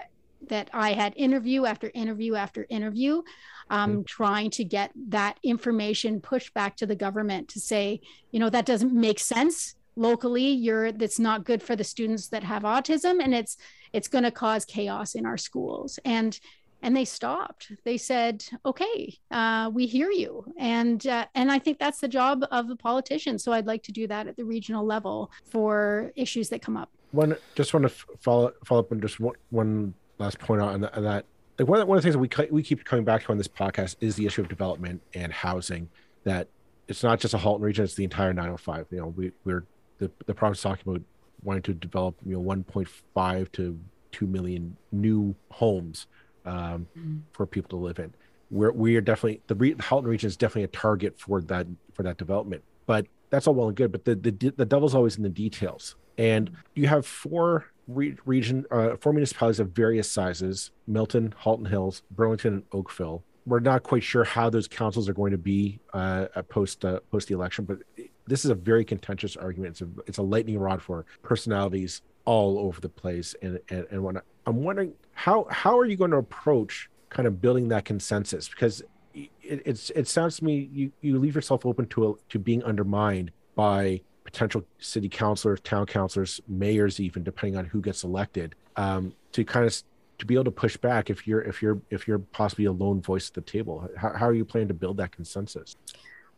that 0.48 0.69
I 0.74 0.93
had 0.93 1.13
interview 1.15 1.65
after 1.65 1.91
interview 1.93 2.36
after 2.36 2.65
interview, 2.69 3.24
um, 3.69 3.91
mm-hmm. 3.91 4.01
trying 4.03 4.50
to 4.51 4.63
get 4.63 4.91
that 5.10 5.39
information 5.43 6.22
pushed 6.22 6.53
back 6.53 6.77
to 6.77 6.86
the 6.86 6.95
government 6.95 7.48
to 7.50 7.60
say, 7.60 8.01
you 8.31 8.39
know, 8.39 8.50
that 8.50 8.65
doesn't 8.65 8.93
make 8.93 9.19
sense 9.19 9.75
locally. 9.95 10.48
You're 10.48 10.91
that's 10.91 11.19
not 11.19 11.45
good 11.45 11.63
for 11.63 11.75
the 11.75 11.84
students 11.84 12.27
that 12.29 12.43
have 12.43 12.63
autism, 12.63 13.24
and 13.24 13.34
it's 13.34 13.57
it's 13.93 14.07
going 14.07 14.24
to 14.24 14.31
cause 14.31 14.65
chaos 14.65 15.15
in 15.15 15.25
our 15.25 15.38
schools. 15.38 16.00
And 16.05 16.39
and 16.81 16.95
they 16.95 17.05
stopped. 17.05 17.72
They 17.84 17.98
said, 17.98 18.45
"Okay, 18.65 19.17
uh, 19.31 19.72
we 19.74 19.88
hear 19.88 20.12
you," 20.12 20.45
and 20.57 21.05
uh, 21.07 21.25
and 21.34 21.51
I 21.51 21.57
think 21.57 21.79
that's 21.79 22.00
the 22.00 22.07
job 22.07 22.45
of 22.51 22.67
the 22.67 22.75
politician. 22.75 23.39
So 23.39 23.51
I'd 23.51 23.65
like 23.65 23.84
to 23.84 23.91
do 23.91 24.07
that 24.07 24.27
at 24.27 24.36
the 24.36 24.45
regional 24.45 24.86
level 24.86 25.31
for 25.50 26.12
issues 26.15 26.50
that 26.50 26.62
come 26.62 26.77
up. 26.77 26.91
One, 27.12 27.36
just 27.55 27.74
want 27.74 27.88
to 27.88 27.89
follow 28.19 28.51
follow 28.65 28.81
up 28.81 28.91
on 28.91 29.01
just 29.01 29.19
one, 29.19 29.36
one 29.50 29.93
last 30.19 30.38
point 30.39 30.62
on 30.62 30.81
that. 30.81 31.25
Like 31.57 31.67
one, 31.67 31.81
of, 31.81 31.88
one 31.88 31.97
of 31.97 32.03
the 32.03 32.12
things 32.12 32.15
that 32.29 32.50
we 32.50 32.50
we 32.51 32.63
keep 32.63 32.83
coming 32.85 33.05
back 33.05 33.24
to 33.24 33.31
on 33.31 33.38
this 33.38 33.47
podcast 33.47 33.95
is 34.01 34.15
the 34.15 34.25
issue 34.25 34.41
of 34.41 34.50
development 34.50 35.01
and 35.13 35.31
housing. 35.31 35.89
That 36.24 36.47
it's 36.88 37.03
not 37.03 37.19
just 37.19 37.33
a 37.33 37.38
Halton 37.38 37.63
region; 37.63 37.83
it's 37.83 37.95
the 37.95 38.03
entire 38.03 38.33
905. 38.33 38.88
You 38.91 38.97
know, 38.97 39.07
we 39.07 39.31
we're 39.43 39.63
the 40.00 40.12
the 40.25 40.33
province 40.33 40.62
talking 40.62 40.83
about 40.85 41.01
wanting 41.43 41.63
to 41.63 41.74
develop 41.74 42.15
you 42.25 42.33
know 42.33 42.41
1.5 42.41 43.51
to 43.53 43.79
2 44.12 44.27
million 44.27 44.75
new 44.91 45.35
homes 45.51 46.07
um, 46.45 46.88
mm-hmm. 46.97 47.17
for 47.33 47.45
people 47.45 47.69
to 47.69 47.83
live 47.83 48.00
in. 48.00 48.13
We're 48.51 48.71
we 48.71 48.95
are 48.97 49.01
definitely 49.01 49.41
the, 49.47 49.55
re, 49.55 49.74
the 49.74 49.83
Halton 49.83 50.09
region 50.09 50.27
is 50.27 50.38
definitely 50.38 50.63
a 50.63 50.67
target 50.67 51.19
for 51.19 51.41
that 51.41 51.67
for 51.93 52.03
that 52.03 52.17
development. 52.17 52.63
But 52.85 53.07
that's 53.29 53.47
all 53.47 53.55
well 53.55 53.67
and 53.67 53.77
good. 53.77 53.91
But 53.91 54.05
the 54.05 54.15
the 54.15 54.31
the 54.31 54.65
devil's 54.65 54.93
always 54.93 55.17
in 55.17 55.24
the 55.24 55.29
details. 55.29 55.95
And 56.17 56.51
you 56.75 56.88
have 56.88 57.05
four 57.05 57.65
re- 57.88 58.15
region, 58.25 58.65
uh, 58.72 58.96
four 58.98 59.13
municipalities 59.13 59.60
of 59.60 59.72
various 59.72 60.10
sizes: 60.10 60.72
Milton, 60.88 61.34
Halton 61.38 61.65
Hills, 61.65 62.04
Burlington, 62.12 62.54
and 62.54 62.63
Oakville. 62.72 63.24
We're 63.46 63.60
not 63.60 63.84
quite 63.84 64.04
sure 64.04 64.24
how 64.24 64.50
those 64.50 64.68
councils 64.68 65.08
are 65.08 65.13
going 65.13 65.32
to 65.32 65.38
be 65.38 65.80
uh, 65.94 66.27
post 66.50 66.84
uh, 66.84 67.00
post 67.12 67.27
the 67.27 67.36
election, 67.36 67.65
but 67.65 67.80
this 68.27 68.44
is 68.44 68.51
a 68.51 68.56
very 68.56 68.84
contentious 68.84 69.36
argument. 69.36 69.72
It's 69.72 69.82
a, 69.82 69.88
it's 70.08 70.18
a 70.18 70.24
lightning 70.24 70.58
rod 70.58 70.82
for 70.82 71.06
personalities 71.22 72.01
all 72.25 72.58
over 72.60 72.82
the 72.82 72.89
place 72.89 73.36
and 73.42 73.60
and, 73.70 73.86
and 73.92 74.04
whatnot. 74.04 74.25
I'm 74.46 74.63
wondering 74.63 74.94
how 75.13 75.48
how 75.50 75.77
are 75.77 75.86
you 75.86 75.96
going 75.96 76.12
to 76.12 76.18
approach 76.18 76.89
kind 77.10 77.27
of 77.27 77.42
building 77.42 77.70
that 77.70 77.86
consensus 77.86 78.50
because 78.50 78.82
it, 79.13 79.30
it's 79.42 79.89
it 79.92 80.08
sounds 80.08 80.38
to 80.38 80.44
me 80.46 80.70
you 80.74 80.92
you 81.01 81.18
leave 81.20 81.36
yourself 81.36 81.65
open 81.65 81.86
to 81.88 82.10
a, 82.10 82.13
to 82.30 82.39
being 82.39 82.63
undermined 82.63 83.32
by 83.56 84.01
potential 84.25 84.65
city 84.79 85.08
councilors, 85.08 85.62
town 85.62 85.86
councilors, 85.86 86.41
mayors, 86.48 87.00
even 87.00 87.24
depending 87.24 87.58
on 87.58 87.63
who 87.63 87.79
gets 87.79 88.03
elected, 88.03 88.55
um, 88.75 89.13
to 89.32 89.46
kind 89.46 89.65
of 89.65 89.84
to 90.17 90.25
be 90.25 90.34
able 90.34 90.46
to 90.46 90.51
push 90.51 90.75
back 90.75 91.10
if 91.10 91.25
you're 91.27 91.41
if 91.41 91.62
you're 91.62 91.79
if 91.89 92.08
you're 92.08 92.20
possibly 92.20 92.65
a 92.65 92.72
lone 92.72 93.01
voice 93.01 93.29
at 93.29 93.36
the 93.36 93.41
table. 93.41 93.88
How, 93.96 94.13
how 94.13 94.25
are 94.25 94.34
you 94.34 94.44
planning 94.44 94.67
to 94.70 94.74
build 94.74 94.98
that 94.98 95.12
consensus? 95.12 95.75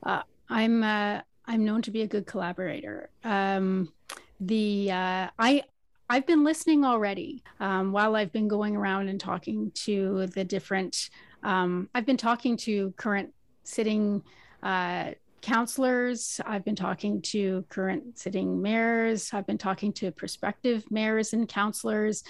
Uh, 0.03 0.22
I'm 0.50 0.84
uh, 0.84 1.22
I'm 1.46 1.65
known 1.65 1.82
to 1.84 1.91
be 1.91 2.01
a 2.01 2.08
good 2.08 2.27
collaborator. 2.27 3.10
Um, 3.24 3.91
the 4.39 4.91
uh, 4.91 5.27
I 5.39 5.63
I've 6.10 6.25
been 6.25 6.44
listening 6.44 6.86
already 6.86 7.44
um, 7.60 7.91
while 7.91 8.15
I've 8.15 8.32
been 8.32 8.48
going 8.48 8.75
around 8.75 9.08
and 9.08 9.20
talking 9.20 9.72
to 9.86 10.27
the 10.27 10.44
different. 10.44 11.10
Um, 11.44 11.89
I've 11.96 12.06
been 12.06 12.17
talking 12.17 12.58
to 12.58 12.91
current 12.98 13.34
sitting 13.63 14.24
uh, 14.63 15.12
counselors. 15.41 16.41
I've 16.46 16.65
been 16.65 16.75
talking 16.75 17.22
to 17.24 17.65
current 17.70 18.17
sitting 18.17 18.62
mayors. 18.62 19.32
I've 19.34 19.48
been 19.48 19.58
talking 19.58 19.94
to 19.94 20.12
prospective 20.12 20.89
mayors 20.91 21.34
and 21.34 21.48
counselors, 21.48 22.24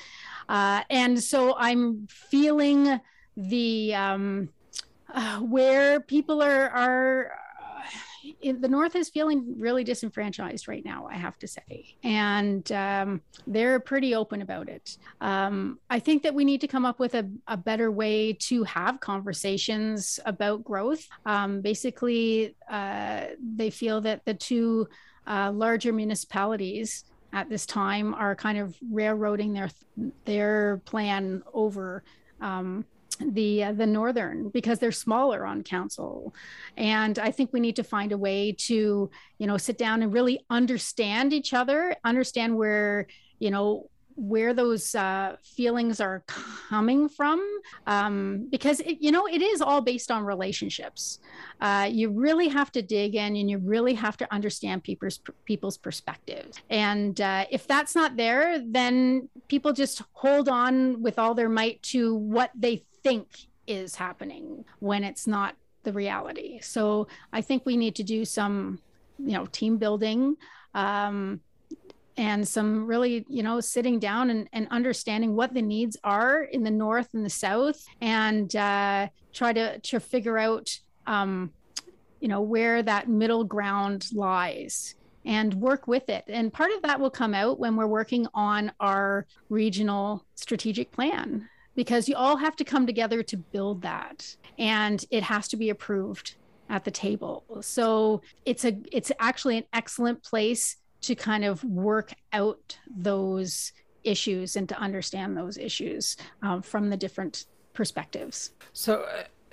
uh, 0.50 0.82
and 0.90 1.22
so 1.22 1.56
I'm 1.58 2.08
feeling 2.08 3.00
the 3.36 3.96
um, 3.96 4.50
uh, 5.14 5.40
where 5.40 6.00
people 6.00 6.42
are 6.42 6.70
are 6.70 7.32
the 8.42 8.68
North 8.68 8.96
is 8.96 9.10
feeling 9.10 9.56
really 9.58 9.84
disenfranchised 9.84 10.68
right 10.68 10.84
now, 10.84 11.08
I 11.10 11.16
have 11.16 11.38
to 11.40 11.48
say. 11.48 11.96
And 12.04 12.70
um, 12.72 13.22
they're 13.46 13.80
pretty 13.80 14.16
open 14.16 14.42
about 14.42 14.70
it. 14.70 14.98
Um, 15.22 15.80
I 15.90 16.00
think 16.00 16.24
that 16.24 16.34
we 16.34 16.46
need 16.46 16.62
to 16.62 16.68
come 16.68 16.86
up 16.86 17.00
with 17.00 17.16
a, 17.16 17.30
a 17.48 17.58
better 17.58 17.92
way 17.92 18.34
to 18.34 18.64
have 18.64 19.00
conversations 19.00 20.20
about 20.26 20.64
growth. 20.64 21.08
Um, 21.26 21.62
basically, 21.62 22.56
uh, 22.70 23.26
they 23.56 23.70
feel 23.70 24.02
that 24.02 24.26
the 24.26 24.34
two 24.34 24.88
uh, 25.26 25.52
larger 25.52 25.94
municipalities 25.94 27.06
at 27.34 27.50
this 27.50 27.66
time 27.66 28.14
are 28.14 28.36
kind 28.36 28.58
of 28.58 28.76
railroading 28.90 29.54
their 29.54 29.70
their 30.26 30.78
plan 30.86 31.44
over 31.54 32.04
um, 32.40 32.86
the 33.20 33.64
uh, 33.66 33.72
the 33.74 33.86
northern 33.86 34.50
because 34.50 34.80
they're 34.80 34.92
smaller 34.92 35.46
on 35.46 35.64
council. 35.64 36.34
And 36.76 37.18
i 37.20 37.32
think 37.32 37.52
we 37.54 37.60
need 37.60 37.76
to 37.76 37.84
find 37.84 38.12
a 38.12 38.18
way 38.18 38.52
to 38.52 39.10
you 39.38 39.48
know 39.48 39.58
sit 39.58 39.78
down 39.78 40.04
and 40.04 40.14
really 40.14 40.46
understand 40.50 41.34
each 41.34 41.54
other 41.54 41.96
understand 42.04 42.56
where 42.56 43.08
you 43.40 43.52
know 43.52 43.90
where 44.18 44.52
those 44.52 44.96
uh, 44.96 45.36
feelings 45.44 46.02
are 46.02 46.24
coming 46.28 47.08
from. 47.08 47.40
Um, 47.86 48.48
because 48.50 48.80
it, 48.80 48.98
you 49.00 49.12
know 49.12 49.28
it 49.28 49.42
is 49.42 49.62
all 49.62 49.80
based 49.80 50.12
on 50.12 50.26
relationships. 50.26 51.20
Uh, 51.62 51.88
you 51.90 52.10
really 52.10 52.48
have 52.50 52.72
to 52.72 52.82
dig 52.82 53.16
in 53.16 53.36
and 53.36 53.50
you 53.50 53.60
really 53.60 53.94
have 53.94 54.18
to 54.18 54.34
understand 54.34 54.84
people's 54.84 55.20
people's 55.46 55.78
perspectives. 55.78 56.60
And 56.70 57.22
uh, 57.22 57.46
if 57.52 57.68
that's 57.68 57.96
not 57.96 58.18
there 58.18 58.60
then 58.66 59.30
people 59.48 59.72
just 59.72 60.02
hold 60.14 60.50
on 60.50 61.02
with 61.02 61.20
all 61.20 61.36
their 61.36 61.50
might 61.50 61.82
to 61.84 62.16
what 62.16 62.52
they 62.56 62.84
think 63.08 63.28
is 63.68 63.96
happening 63.96 64.66
when 64.80 65.04
it's 65.04 65.28
not 65.28 65.56
the 65.84 65.94
reality. 65.94 66.60
So 66.62 67.08
i 67.32 67.42
think 67.42 67.66
we 67.66 67.78
need 67.78 67.96
to 67.96 68.04
do 68.04 68.26
some 68.26 68.80
you 69.20 69.34
know 69.34 69.46
team 69.48 69.78
building 69.78 70.36
um, 70.74 71.40
and 72.18 72.48
some 72.48 72.86
really 72.86 73.26
you 73.30 73.44
know 73.44 73.60
sitting 73.60 74.00
down 74.00 74.30
and, 74.30 74.50
and 74.54 74.68
understanding 74.70 75.36
what 75.36 75.54
the 75.54 75.62
needs 75.62 75.98
are 76.04 76.44
in 76.44 76.64
the 76.64 76.72
north 76.72 77.10
and 77.14 77.26
the 77.26 77.30
south 77.30 77.86
and 78.02 78.56
uh, 78.56 79.08
try 79.34 79.54
to 79.54 79.80
to 79.80 80.00
figure 80.00 80.38
out 80.38 80.80
um, 81.08 81.52
you 82.20 82.28
know 82.28 82.42
where 82.42 82.84
that 82.84 83.08
middle 83.08 83.44
ground 83.44 84.08
lies 84.14 84.96
and 85.26 85.54
work 85.56 85.88
with 85.88 86.08
it. 86.08 86.24
And 86.30 86.54
part 86.54 86.72
of 86.72 86.82
that 86.84 87.02
will 87.02 87.10
come 87.10 87.34
out 87.34 87.60
when 87.60 87.76
we're 87.76 87.86
working 87.86 88.28
on 88.34 88.72
our 88.80 89.28
regional 89.50 90.26
strategic 90.36 90.90
plan 90.94 91.50
because 91.78 92.10
you 92.10 92.16
all 92.16 92.36
have 92.36 92.58
to 92.58 92.66
come 92.66 92.86
together 92.86 93.24
to 93.24 93.38
build 93.38 93.82
that 93.82 94.36
and 94.60 95.06
it 95.10 95.24
has 95.24 95.48
to 95.48 95.56
be 95.56 95.70
approved 95.70 96.36
at 96.70 96.84
the 96.84 96.92
table 96.92 97.46
so 97.62 98.22
it's 98.46 98.66
a 98.66 98.78
it's 98.92 99.14
actually 99.20 99.58
an 99.58 99.64
excellent 99.72 100.22
place 100.22 100.76
to 101.00 101.16
kind 101.16 101.46
of 101.46 101.64
work 101.64 102.14
out 102.34 102.78
those 102.98 103.72
issues 104.04 104.56
and 104.56 104.68
to 104.70 104.78
understand 104.80 105.38
those 105.38 105.58
issues 105.58 106.18
um, 106.42 106.62
from 106.62 106.90
the 106.90 106.98
different 106.98 107.46
perspectives. 107.74 108.52
So, 108.74 109.06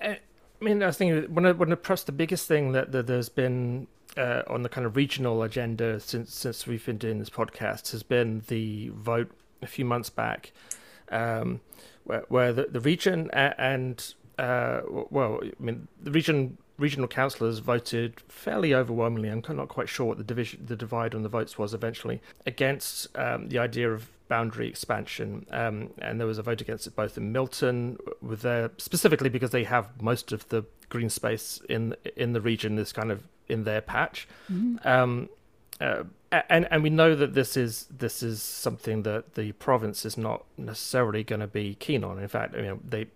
uh, 0.02 0.06
I 0.08 0.18
mean, 0.60 0.82
I 0.82 0.90
think 0.92 1.28
one 1.28 1.44
of, 1.44 1.58
one 1.58 1.72
of 1.72 1.82
perhaps 1.82 2.04
the 2.04 2.12
biggest 2.12 2.48
thing 2.48 2.72
that, 2.72 2.92
that 2.92 3.06
there's 3.06 3.28
been 3.28 3.86
uh, 4.16 4.42
on 4.46 4.62
the 4.62 4.68
kind 4.68 4.86
of 4.86 4.96
regional 4.96 5.42
agenda 5.42 5.98
since 5.98 6.32
since 6.32 6.66
we've 6.66 6.86
been 6.86 6.98
doing 6.98 7.18
this 7.18 7.30
podcast 7.30 7.90
has 7.90 8.04
been 8.04 8.42
the 8.46 8.90
vote 8.90 9.30
a 9.60 9.66
few 9.66 9.84
months 9.84 10.08
back, 10.08 10.52
um, 11.10 11.60
where, 12.04 12.24
where 12.28 12.52
the, 12.52 12.64
the 12.64 12.80
region 12.80 13.30
and 13.32 14.14
uh, 14.38 14.80
well, 15.10 15.40
I 15.42 15.62
mean, 15.62 15.88
the 16.02 16.10
region 16.10 16.58
regional 16.76 17.06
councillors 17.06 17.60
voted 17.60 18.20
fairly 18.28 18.74
overwhelmingly. 18.74 19.28
I'm 19.28 19.42
not 19.56 19.68
quite 19.68 19.88
sure 19.88 20.06
what 20.06 20.18
the 20.18 20.24
division, 20.24 20.66
the 20.66 20.76
divide 20.76 21.14
on 21.14 21.22
the 21.22 21.28
votes 21.28 21.56
was 21.56 21.72
eventually 21.72 22.20
against 22.46 23.16
um, 23.16 23.48
the 23.48 23.58
idea 23.58 23.92
of 23.92 24.08
boundary 24.26 24.68
expansion, 24.68 25.46
um, 25.50 25.90
and 25.98 26.18
there 26.18 26.26
was 26.26 26.38
a 26.38 26.42
vote 26.42 26.60
against 26.60 26.86
it 26.86 26.96
both 26.96 27.16
in 27.16 27.30
Milton, 27.30 27.98
with 28.20 28.42
their 28.42 28.70
specifically 28.78 29.28
because 29.28 29.50
they 29.50 29.64
have 29.64 30.02
most 30.02 30.32
of 30.32 30.48
the 30.48 30.64
green 30.88 31.10
space 31.10 31.60
in 31.68 31.94
in 32.16 32.32
the 32.32 32.40
region 32.40 32.78
is 32.78 32.92
kind 32.92 33.12
of 33.12 33.22
in 33.48 33.64
their 33.64 33.80
patch. 33.80 34.26
Mm-hmm. 34.50 34.86
Um, 34.86 35.28
uh, 35.80 36.04
and 36.48 36.66
and 36.70 36.82
we 36.82 36.90
know 36.90 37.14
that 37.14 37.34
this 37.34 37.56
is 37.56 37.86
this 37.96 38.22
is 38.22 38.42
something 38.42 39.02
that 39.02 39.34
the 39.34 39.52
province 39.52 40.04
is 40.04 40.16
not 40.16 40.44
necessarily 40.56 41.22
going 41.22 41.40
to 41.40 41.46
be 41.46 41.74
keen 41.76 42.02
on. 42.02 42.18
In 42.18 42.28
fact, 42.28 42.56
you 42.56 42.62
know, 42.62 42.78
they 42.86 43.06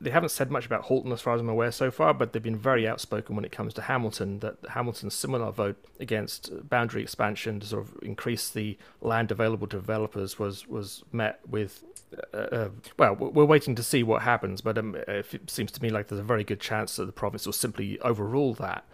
they 0.00 0.10
haven't 0.10 0.30
said 0.30 0.50
much 0.50 0.66
about 0.66 0.84
Halton 0.84 1.12
as 1.12 1.20
far 1.20 1.34
as 1.34 1.40
I'm 1.40 1.48
aware 1.48 1.72
so 1.72 1.90
far, 1.90 2.12
but 2.14 2.32
they've 2.32 2.42
been 2.42 2.56
very 2.56 2.86
outspoken 2.86 3.36
when 3.36 3.44
it 3.44 3.52
comes 3.52 3.72
to 3.74 3.82
Hamilton. 3.82 4.40
That 4.40 4.56
Hamilton's 4.70 5.14
similar 5.14 5.50
vote 5.50 5.82
against 6.00 6.68
boundary 6.68 7.02
expansion 7.02 7.60
to 7.60 7.66
sort 7.66 7.86
of 7.86 7.98
increase 8.02 8.50
the 8.50 8.76
land 9.00 9.30
available 9.30 9.66
to 9.68 9.76
developers 9.76 10.38
was 10.38 10.66
was 10.66 11.04
met 11.12 11.40
with 11.48 11.84
uh, 12.32 12.36
uh, 12.36 12.68
well, 12.98 13.14
we're 13.14 13.44
waiting 13.44 13.74
to 13.74 13.82
see 13.82 14.02
what 14.02 14.22
happens, 14.22 14.60
but 14.60 14.78
um, 14.78 14.94
it 15.08 15.50
seems 15.50 15.72
to 15.72 15.82
me 15.82 15.90
like 15.90 16.08
there's 16.08 16.20
a 16.20 16.24
very 16.24 16.44
good 16.44 16.60
chance 16.60 16.96
that 16.96 17.06
the 17.06 17.12
province 17.12 17.46
will 17.46 17.52
simply 17.52 17.98
overrule 18.00 18.54
that 18.54 18.84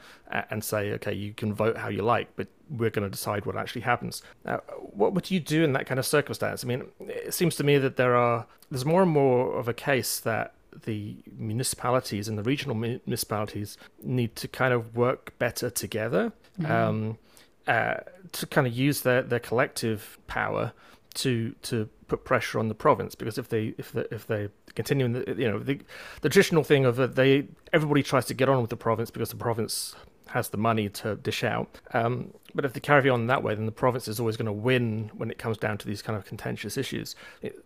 and 0.50 0.64
say, 0.64 0.92
okay, 0.92 1.12
you 1.12 1.34
can 1.34 1.52
vote 1.52 1.76
how 1.76 1.88
you 1.88 2.02
like, 2.02 2.28
but 2.36 2.48
we're 2.70 2.90
going 2.90 3.04
to 3.04 3.10
decide 3.10 3.44
what 3.44 3.56
actually 3.56 3.82
happens. 3.82 4.22
Now, 4.44 4.58
what 4.78 5.12
would 5.12 5.30
you 5.30 5.40
do 5.40 5.62
in 5.62 5.74
that 5.74 5.86
kind 5.86 5.98
of 6.00 6.06
circumstance? 6.06 6.64
I 6.64 6.66
mean, 6.66 6.84
it 7.00 7.34
seems 7.34 7.54
to 7.56 7.64
me 7.64 7.78
that 7.78 7.96
there 7.96 8.16
are 8.16 8.46
there's 8.70 8.86
more 8.86 9.02
and 9.02 9.10
more 9.10 9.58
of 9.58 9.68
a 9.68 9.74
case 9.74 10.18
that 10.20 10.54
the 10.84 11.16
municipalities 11.36 12.28
and 12.28 12.38
the 12.38 12.42
regional 12.42 12.74
municipalities 12.74 13.76
need 14.02 14.34
to 14.36 14.48
kind 14.48 14.72
of 14.72 14.96
work 14.96 15.38
better 15.38 15.68
together 15.68 16.32
mm-hmm. 16.58 16.72
um, 16.72 17.18
uh, 17.66 17.96
to 18.32 18.46
kind 18.46 18.66
of 18.66 18.72
use 18.72 19.02
their, 19.02 19.22
their 19.22 19.38
collective 19.38 20.18
power 20.26 20.72
to 21.14 21.54
to 21.62 21.88
put 22.12 22.24
pressure 22.24 22.58
on 22.58 22.68
the 22.68 22.74
province 22.74 23.14
because 23.14 23.38
if 23.38 23.48
they 23.48 23.72
if 23.78 23.90
they 23.90 24.04
if 24.10 24.26
they 24.26 24.50
continue 24.74 25.06
in 25.06 25.12
the 25.14 25.34
you 25.38 25.50
know 25.50 25.58
the, 25.58 25.80
the 26.20 26.28
traditional 26.28 26.62
thing 26.62 26.84
of 26.84 26.96
they 27.14 27.46
everybody 27.72 28.02
tries 28.02 28.26
to 28.26 28.34
get 28.34 28.50
on 28.50 28.60
with 28.60 28.68
the 28.68 28.76
province 28.76 29.10
because 29.10 29.30
the 29.30 29.36
province 29.48 29.96
has 30.32 30.48
the 30.48 30.56
money 30.56 30.88
to 30.88 31.16
dish 31.16 31.44
out. 31.44 31.80
Um, 31.92 32.32
but 32.54 32.64
if 32.64 32.72
they 32.74 32.80
carry 32.80 33.08
on 33.08 33.26
that 33.28 33.42
way, 33.42 33.54
then 33.54 33.66
the 33.66 33.72
province 33.72 34.08
is 34.08 34.18
always 34.20 34.36
going 34.36 34.46
to 34.46 34.52
win 34.52 35.10
when 35.14 35.30
it 35.30 35.38
comes 35.38 35.56
down 35.58 35.78
to 35.78 35.86
these 35.86 36.02
kind 36.02 36.18
of 36.18 36.24
contentious 36.24 36.76
issues. 36.76 37.14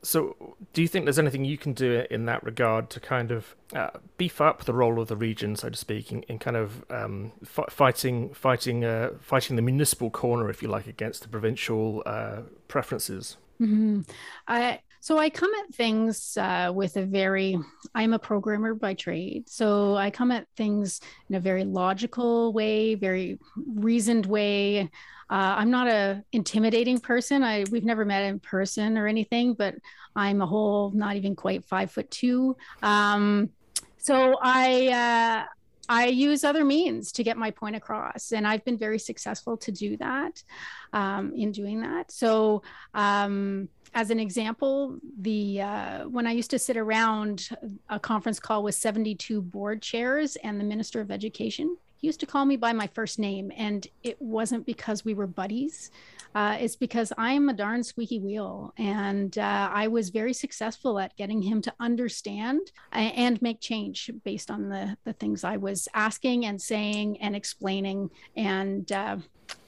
So, 0.03 0.57
do 0.73 0.83
you 0.83 0.88
think 0.88 1.07
there's 1.07 1.19
anything 1.19 1.45
you 1.45 1.59
can 1.59 1.73
do 1.73 2.05
in 2.11 2.26
that 2.26 2.43
regard 2.45 2.91
to 2.91 3.00
kind 3.00 3.31
of 3.31 3.57
uh, 3.75 3.91
beef 4.17 4.41
up 4.41 4.65
the 4.65 4.75
role 4.75 5.00
of 5.00 5.09
the 5.09 5.17
region, 5.17 5.57
so 5.57 5.71
to 5.71 5.76
speak, 5.76 6.12
in, 6.12 6.23
in 6.25 6.38
kind 6.38 6.57
of 6.57 6.85
um, 6.91 7.33
f- 7.43 7.71
fighting, 7.71 8.33
fighting, 8.35 8.85
uh, 8.85 9.11
fighting 9.21 9.57
the 9.57 9.62
municipal 9.62 10.11
corner, 10.11 10.49
if 10.50 10.62
you 10.62 10.69
like, 10.69 10.87
against 10.87 11.23
the 11.23 11.29
provincial 11.29 12.03
uh, 12.07 12.43
preferences? 12.69 13.37
Mm-hmm. 13.60 14.00
I 14.46 14.80
so 15.06 15.18
I 15.18 15.30
come 15.30 15.50
at 15.54 15.72
things 15.72 16.36
uh, 16.36 16.72
with 16.75 16.96
a 16.96 17.04
very, 17.04 17.56
I'm 17.94 18.12
a 18.12 18.18
programmer 18.18 18.75
by 18.75 18.94
trade. 18.94 19.48
So 19.48 19.94
I 19.94 20.10
come 20.10 20.32
at 20.32 20.48
things 20.56 21.00
in 21.28 21.36
a 21.36 21.40
very 21.40 21.62
logical 21.62 22.52
way, 22.52 22.96
very 22.96 23.38
reasoned 23.54 24.26
way. 24.26 24.80
Uh, 24.80 24.88
I'm 25.58 25.70
not 25.70 25.86
a 25.86 26.25
intimidating 26.32 26.98
person. 26.98 27.44
I 27.44 27.64
we've 27.70 27.84
never 27.84 28.04
met 28.04 28.25
in 28.25 28.40
person 28.40 28.98
or 28.98 29.06
anything, 29.06 29.54
but 29.54 29.76
I'm 30.16 30.40
a 30.40 30.46
whole 30.46 30.90
not 30.90 31.14
even 31.14 31.36
quite 31.36 31.64
five 31.64 31.92
foot 31.92 32.10
two. 32.10 32.56
Um, 32.82 33.50
so 33.98 34.38
I 34.42 34.88
uh, 34.88 35.46
I 35.88 36.07
use 36.07 36.45
other 36.45 36.64
means 36.64 37.12
to 37.12 37.25
get 37.25 37.37
my 37.37 37.50
point 37.50 37.76
across, 37.76 38.33
and 38.33 38.47
I've 38.47 38.64
been 38.64 38.78
very 38.78 38.99
successful 38.99 39.57
to 39.59 39.73
do 39.73 39.97
that. 39.99 40.43
Um, 40.93 41.33
in 41.35 41.52
doing 41.52 41.83
that, 41.83 42.11
so 42.11 42.62
um, 42.95 43.69
as 43.95 44.11
an 44.11 44.21
example, 44.21 44.99
the 45.21 45.62
uh, 45.62 46.05
when 46.09 46.26
I 46.26 46.33
used 46.33 46.50
to 46.50 46.59
sit 46.59 46.76
around 46.76 47.49
a 47.88 47.99
conference 47.99 48.38
call 48.38 48.62
with 48.62 48.75
72 48.75 49.40
board 49.43 49.83
chairs 49.83 50.37
and 50.37 50.61
the 50.61 50.64
Minister 50.64 51.00
of 51.00 51.11
Education, 51.11 51.76
used 52.06 52.20
to 52.20 52.26
call 52.26 52.44
me 52.44 52.56
by 52.56 52.72
my 52.72 52.86
first 52.86 53.18
name, 53.18 53.52
and 53.56 53.86
it 54.02 54.16
wasn't 54.20 54.64
because 54.64 55.04
we 55.04 55.12
were 55.12 55.26
buddies. 55.26 55.90
Uh, 56.34 56.56
it's 56.60 56.76
because 56.76 57.12
I'm 57.18 57.48
a 57.48 57.54
darn 57.54 57.82
squeaky 57.82 58.20
wheel, 58.20 58.72
and 58.78 59.36
uh, 59.36 59.70
I 59.72 59.88
was 59.88 60.10
very 60.10 60.32
successful 60.32 60.98
at 60.98 61.16
getting 61.16 61.42
him 61.42 61.60
to 61.62 61.72
understand 61.80 62.72
and 62.92 63.40
make 63.42 63.60
change 63.60 64.10
based 64.25 64.50
on 64.50 64.68
the 64.68 64.96
the 65.04 65.12
things 65.14 65.44
I 65.44 65.56
was 65.56 65.88
asking 65.94 66.46
and 66.46 66.60
saying 66.60 67.20
and 67.20 67.34
explaining, 67.34 68.10
and 68.36 68.90
uh, 68.92 69.16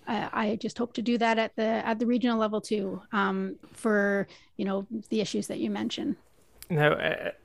I 0.07 0.57
just 0.61 0.79
hope 0.79 0.93
to 0.95 1.03
do 1.03 1.19
that 1.19 1.39
at 1.39 1.57
the 1.57 1.87
at 1.87 1.99
the 1.99 2.07
regional 2.07 2.39
level 2.39 2.61
too, 2.61 3.03
um, 3.13 3.57
for 3.73 4.27
you 4.57 4.65
know 4.65 4.87
the 5.11 5.21
issues 5.21 5.47
that 5.49 5.59
you 5.59 5.71
mentioned. 5.71 6.17
No, 6.71 6.93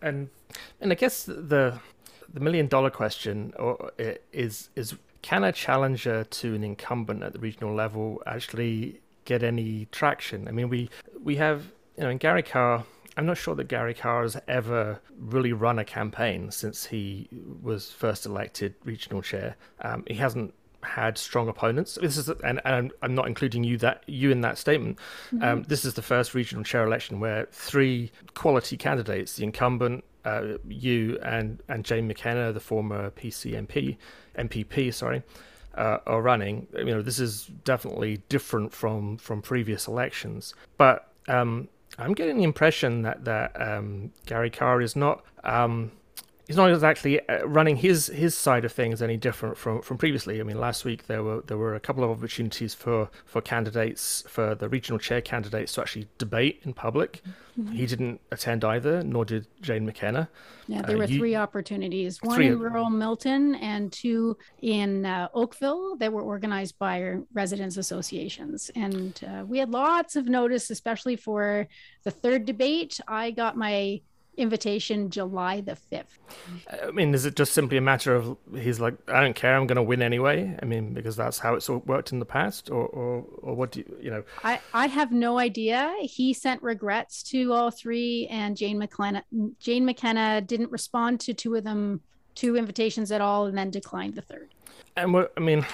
and 0.01 0.29
and 0.81 0.91
I 0.91 0.95
guess 0.95 1.23
the 1.23 1.79
the 2.33 2.39
million 2.39 2.67
dollar 2.67 2.89
question 2.89 3.53
or 3.57 3.91
is 4.31 4.69
is 4.75 4.95
can 5.21 5.43
a 5.43 5.51
challenger 5.51 6.25
to 6.25 6.53
an 6.53 6.63
incumbent 6.63 7.23
at 7.23 7.33
the 7.33 7.39
regional 7.39 7.73
level 7.73 8.21
actually 8.27 8.99
get 9.25 9.41
any 9.41 9.87
traction? 9.91 10.47
I 10.47 10.51
mean, 10.51 10.69
we 10.69 10.89
we 11.23 11.37
have 11.37 11.63
you 11.97 12.03
know 12.03 12.09
in 12.09 12.17
Gary 12.17 12.43
Carr. 12.43 12.85
I'm 13.15 13.27
not 13.27 13.37
sure 13.37 13.53
that 13.55 13.67
Gary 13.67 13.93
Carr 13.93 14.23
has 14.23 14.37
ever 14.47 14.99
really 15.19 15.53
run 15.53 15.77
a 15.77 15.85
campaign 15.85 16.49
since 16.49 16.85
he 16.85 17.29
was 17.61 17.91
first 17.91 18.25
elected 18.25 18.73
regional 18.83 19.21
chair. 19.21 19.55
Um, 19.81 20.03
he 20.07 20.15
hasn't 20.15 20.53
had 20.83 21.17
strong 21.17 21.47
opponents. 21.47 21.97
This 22.01 22.17
is, 22.17 22.29
and, 22.29 22.61
and 22.65 22.91
I'm 23.01 23.15
not 23.15 23.27
including 23.27 23.63
you 23.63 23.77
that 23.79 24.03
you 24.07 24.31
in 24.31 24.41
that 24.41 24.57
statement. 24.57 24.99
Mm-hmm. 25.33 25.43
Um, 25.43 25.63
this 25.63 25.85
is 25.85 25.93
the 25.93 26.01
first 26.01 26.33
regional 26.33 26.63
chair 26.63 26.85
election 26.85 27.19
where 27.19 27.47
three 27.51 28.11
quality 28.33 28.77
candidates, 28.77 29.35
the 29.35 29.43
incumbent, 29.43 30.03
uh, 30.25 30.57
you, 30.67 31.17
and 31.23 31.61
and 31.67 31.83
Jane 31.83 32.07
McKenna, 32.07 32.53
the 32.53 32.59
former 32.59 33.11
PCMP, 33.11 33.97
MPP, 34.37 34.93
sorry, 34.93 35.23
uh, 35.75 35.97
are 36.05 36.21
running. 36.21 36.67
You 36.75 36.85
know, 36.85 37.01
this 37.01 37.19
is 37.19 37.47
definitely 37.65 38.21
different 38.29 38.73
from 38.73 39.17
from 39.17 39.41
previous 39.41 39.87
elections, 39.87 40.53
but. 40.77 41.09
Um, 41.27 41.69
I'm 41.99 42.13
getting 42.13 42.37
the 42.37 42.43
impression 42.43 43.03
that 43.03 43.23
that 43.25 43.51
um, 43.61 44.11
Gary 44.25 44.49
Carr 44.49 44.81
is 44.81 44.95
not 44.95 45.23
um, 45.43 45.91
he's 46.47 46.57
not 46.57 46.71
exactly 46.71 47.27
uh, 47.29 47.45
running 47.45 47.77
his 47.77 48.07
his 48.07 48.35
side 48.35 48.65
of 48.65 48.71
things 48.71 49.01
any 49.01 49.17
different 49.17 49.57
from 49.57 49.81
from 49.81 49.97
previously. 49.97 50.39
I 50.39 50.43
mean, 50.43 50.59
last 50.59 50.85
week 50.85 51.07
there 51.07 51.23
were 51.23 51.41
there 51.41 51.57
were 51.57 51.75
a 51.75 51.79
couple 51.79 52.03
of 52.03 52.09
opportunities 52.09 52.73
for 52.73 53.09
for 53.25 53.41
candidates 53.41 54.23
for 54.27 54.55
the 54.55 54.69
regional 54.69 54.99
chair 54.99 55.21
candidates 55.21 55.73
to 55.73 55.81
actually 55.81 56.07
debate 56.17 56.61
in 56.63 56.73
public. 56.73 57.21
Mm-hmm. 57.59 57.73
He 57.73 57.85
didn't 57.85 58.19
attend 58.31 58.65
either, 58.65 59.03
nor 59.03 59.25
did 59.25 59.47
Jane 59.61 59.85
McKenna. 59.85 60.27
Yeah, 60.67 60.81
there 60.81 60.95
uh, 60.95 60.99
were 60.99 61.05
you, 61.05 61.19
three 61.19 61.35
opportunities: 61.35 62.21
one 62.21 62.35
three 62.35 62.47
in 62.47 62.59
rural 62.59 62.89
Milton 62.89 63.55
and 63.55 63.91
two 63.91 64.37
in 64.61 65.05
uh, 65.05 65.27
Oakville 65.33 65.95
that 65.97 66.11
were 66.11 66.23
organized 66.23 66.77
by 66.79 67.17
residents 67.33 67.77
associations. 67.77 68.71
And 68.75 69.19
uh, 69.27 69.45
we 69.45 69.59
had 69.59 69.69
lots 69.69 70.15
of 70.15 70.27
notice, 70.27 70.69
especially 70.69 71.15
for 71.15 71.67
the 72.03 72.11
third 72.11 72.45
debate. 72.45 72.99
I 73.07 73.31
got 73.31 73.55
my 73.55 74.01
invitation 74.37 75.09
July 75.09 75.61
the 75.61 75.77
5th. 75.91 76.17
I 76.83 76.91
mean, 76.91 77.13
is 77.13 77.25
it 77.25 77.35
just 77.35 77.53
simply 77.53 77.77
a 77.77 77.81
matter 77.81 78.15
of 78.15 78.37
he's 78.55 78.79
like, 78.79 78.95
I 79.07 79.21
don't 79.21 79.35
care, 79.35 79.55
I'm 79.55 79.67
going 79.67 79.75
to 79.77 79.83
win 79.83 80.01
anyway? 80.01 80.57
I 80.61 80.65
mean, 80.65 80.93
because 80.93 81.15
that's 81.15 81.39
how 81.39 81.55
it's 81.55 81.69
worked 81.69 82.11
in 82.11 82.19
the 82.19 82.25
past, 82.25 82.69
or, 82.69 82.85
or, 82.87 83.25
or 83.41 83.55
what 83.55 83.71
do 83.71 83.79
you, 83.79 83.97
you 84.01 84.11
know? 84.11 84.23
I, 84.43 84.59
I 84.73 84.87
have 84.87 85.11
no 85.11 85.37
idea. 85.37 85.93
He 86.01 86.33
sent 86.33 86.61
regrets 86.63 87.23
to 87.23 87.53
all 87.53 87.71
three, 87.71 88.27
and 88.29 88.57
Jane 88.57 88.77
McKenna, 88.77 89.23
Jane 89.59 89.85
McKenna 89.85 90.41
didn't 90.41 90.71
respond 90.71 91.19
to 91.21 91.33
two 91.33 91.55
of 91.55 91.63
them, 91.63 92.01
two 92.35 92.57
invitations 92.57 93.11
at 93.11 93.21
all, 93.21 93.45
and 93.45 93.57
then 93.57 93.69
declined 93.69 94.15
the 94.15 94.21
third. 94.21 94.53
And 94.95 95.15
I 95.15 95.39
mean, 95.39 95.65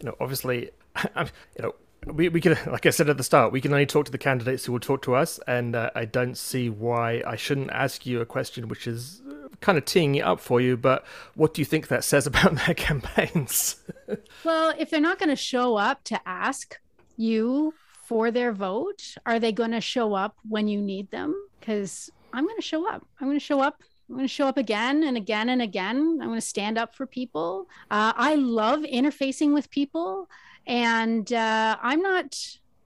you 0.00 0.06
know, 0.06 0.16
obviously, 0.20 0.70
I'm, 1.14 1.28
you 1.56 1.62
know, 1.62 1.74
we, 2.06 2.28
we 2.28 2.40
can, 2.40 2.56
like 2.66 2.86
I 2.86 2.90
said 2.90 3.08
at 3.08 3.16
the 3.16 3.24
start, 3.24 3.52
we 3.52 3.60
can 3.60 3.72
only 3.72 3.86
talk 3.86 4.06
to 4.06 4.12
the 4.12 4.18
candidates 4.18 4.64
who 4.64 4.72
will 4.72 4.80
talk 4.80 5.02
to 5.02 5.14
us, 5.14 5.38
and 5.46 5.74
uh, 5.74 5.90
I 5.94 6.04
don't 6.04 6.36
see 6.36 6.70
why 6.70 7.22
I 7.26 7.36
shouldn't 7.36 7.70
ask 7.70 8.06
you 8.06 8.20
a 8.20 8.26
question 8.26 8.68
which 8.68 8.86
is 8.86 9.20
uh, 9.28 9.48
kind 9.60 9.76
of 9.76 9.84
teeing 9.84 10.14
it 10.14 10.22
up 10.22 10.40
for 10.40 10.60
you. 10.60 10.76
But 10.76 11.04
what 11.34 11.54
do 11.54 11.60
you 11.60 11.66
think 11.66 11.88
that 11.88 12.04
says 12.04 12.26
about 12.32 12.54
their 12.66 12.74
campaigns? 12.74 13.76
well, 14.44 14.74
if 14.78 14.90
they're 14.90 15.00
not 15.00 15.18
going 15.18 15.30
to 15.30 15.36
show 15.36 15.76
up 15.76 16.04
to 16.04 16.20
ask 16.26 16.78
you 17.16 17.74
for 18.06 18.30
their 18.30 18.52
vote, 18.52 19.16
are 19.26 19.38
they 19.38 19.52
going 19.52 19.72
to 19.72 19.80
show 19.80 20.14
up 20.14 20.36
when 20.48 20.68
you 20.68 20.80
need 20.80 21.10
them? 21.10 21.34
Because 21.58 22.10
I'm 22.32 22.44
going 22.44 22.56
to 22.56 22.62
show 22.62 22.88
up. 22.88 23.06
I'm 23.20 23.26
going 23.26 23.38
to 23.38 23.44
show 23.44 23.60
up 23.60 23.82
I'm 24.08 24.14
going 24.14 24.26
to 24.26 24.32
show 24.32 24.46
up 24.46 24.56
again 24.56 25.02
and 25.02 25.18
again 25.18 25.50
and 25.50 25.60
again. 25.60 26.18
I'm 26.22 26.28
going 26.28 26.40
to 26.40 26.40
stand 26.40 26.78
up 26.78 26.94
for 26.94 27.06
people. 27.06 27.68
Uh, 27.90 28.14
I 28.16 28.36
love 28.36 28.80
interfacing 28.80 29.52
with 29.52 29.68
people 29.68 30.30
and 30.68 31.32
uh, 31.32 31.76
i'm 31.82 32.00
not 32.00 32.38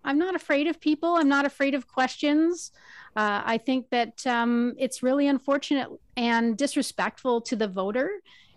i'm 0.05 0.18
not 0.18 0.35
afraid 0.35 0.66
of 0.66 0.81
people. 0.81 1.16
I'm 1.16 1.29
not 1.29 1.45
afraid 1.45 1.75
of 1.75 1.87
questions. 1.87 2.73
Uh, 3.14 3.42
i 3.45 3.59
think 3.59 3.90
that 3.90 4.27
um, 4.27 4.75
it's 4.79 5.03
really 5.03 5.27
unfortunate 5.27 5.88
and 6.16 6.57
disrespectful 6.57 7.40
to 7.42 7.57
the 7.57 7.68
voter 7.68 8.11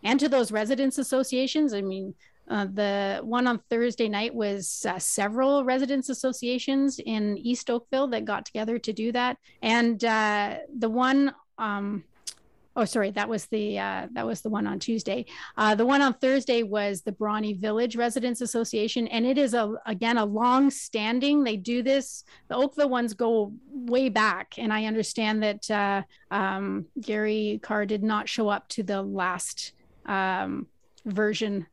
and 0.03 0.19
to 0.19 0.29
those 0.29 0.51
residents 0.51 0.97
associations. 0.97 1.73
I 1.73 1.81
mean 1.81 2.13
uh, 2.47 2.67
the 2.71 3.19
one 3.23 3.47
on 3.47 3.59
Thursday 3.71 4.07
night 4.07 4.33
was 4.33 4.85
uh, 4.87 4.99
several 4.99 5.63
residents 5.65 6.09
associations 6.09 6.99
in 6.99 7.39
East 7.39 7.71
Oakville 7.71 8.07
that 8.09 8.23
got 8.23 8.45
together 8.45 8.77
to 8.77 8.93
do 8.93 9.11
that, 9.11 9.37
and 9.63 10.03
uh, 10.05 10.57
the 10.77 10.89
one 10.89 11.33
um, 11.57 12.03
oh 12.75 12.85
sorry 12.85 13.11
that 13.11 13.27
was 13.27 13.45
the 13.47 13.79
uh, 13.79 14.07
that 14.11 14.25
was 14.25 14.41
the 14.41 14.49
one 14.49 14.67
on 14.67 14.79
tuesday. 14.79 15.25
Uh, 15.57 15.75
the 15.75 15.85
one 15.85 16.01
on 16.01 16.13
thursday 16.13 16.63
was 16.63 17.01
the 17.01 17.11
Bronte 17.11 17.53
village 17.53 17.95
residents 17.95 18.41
association 18.41 19.07
and 19.07 19.25
it 19.25 19.37
is 19.37 19.53
a 19.53 19.73
again 19.85 20.17
a 20.17 20.25
long 20.25 20.69
standing 20.69 21.43
they 21.43 21.57
do 21.57 21.81
this 21.81 22.23
the 22.47 22.55
oakville 22.55 22.89
ones 22.89 23.13
go 23.13 23.53
way 23.71 24.09
back 24.09 24.55
and 24.57 24.73
i 24.73 24.85
understand 24.85 25.41
that 25.41 25.71
uh, 25.71 26.01
um, 26.31 26.85
gary 27.01 27.59
carr 27.63 27.85
did 27.85 28.03
not 28.03 28.27
show 28.27 28.49
up 28.49 28.67
to 28.69 28.83
the 28.83 29.01
last 29.01 29.73
um, 30.05 30.67
version 31.05 31.65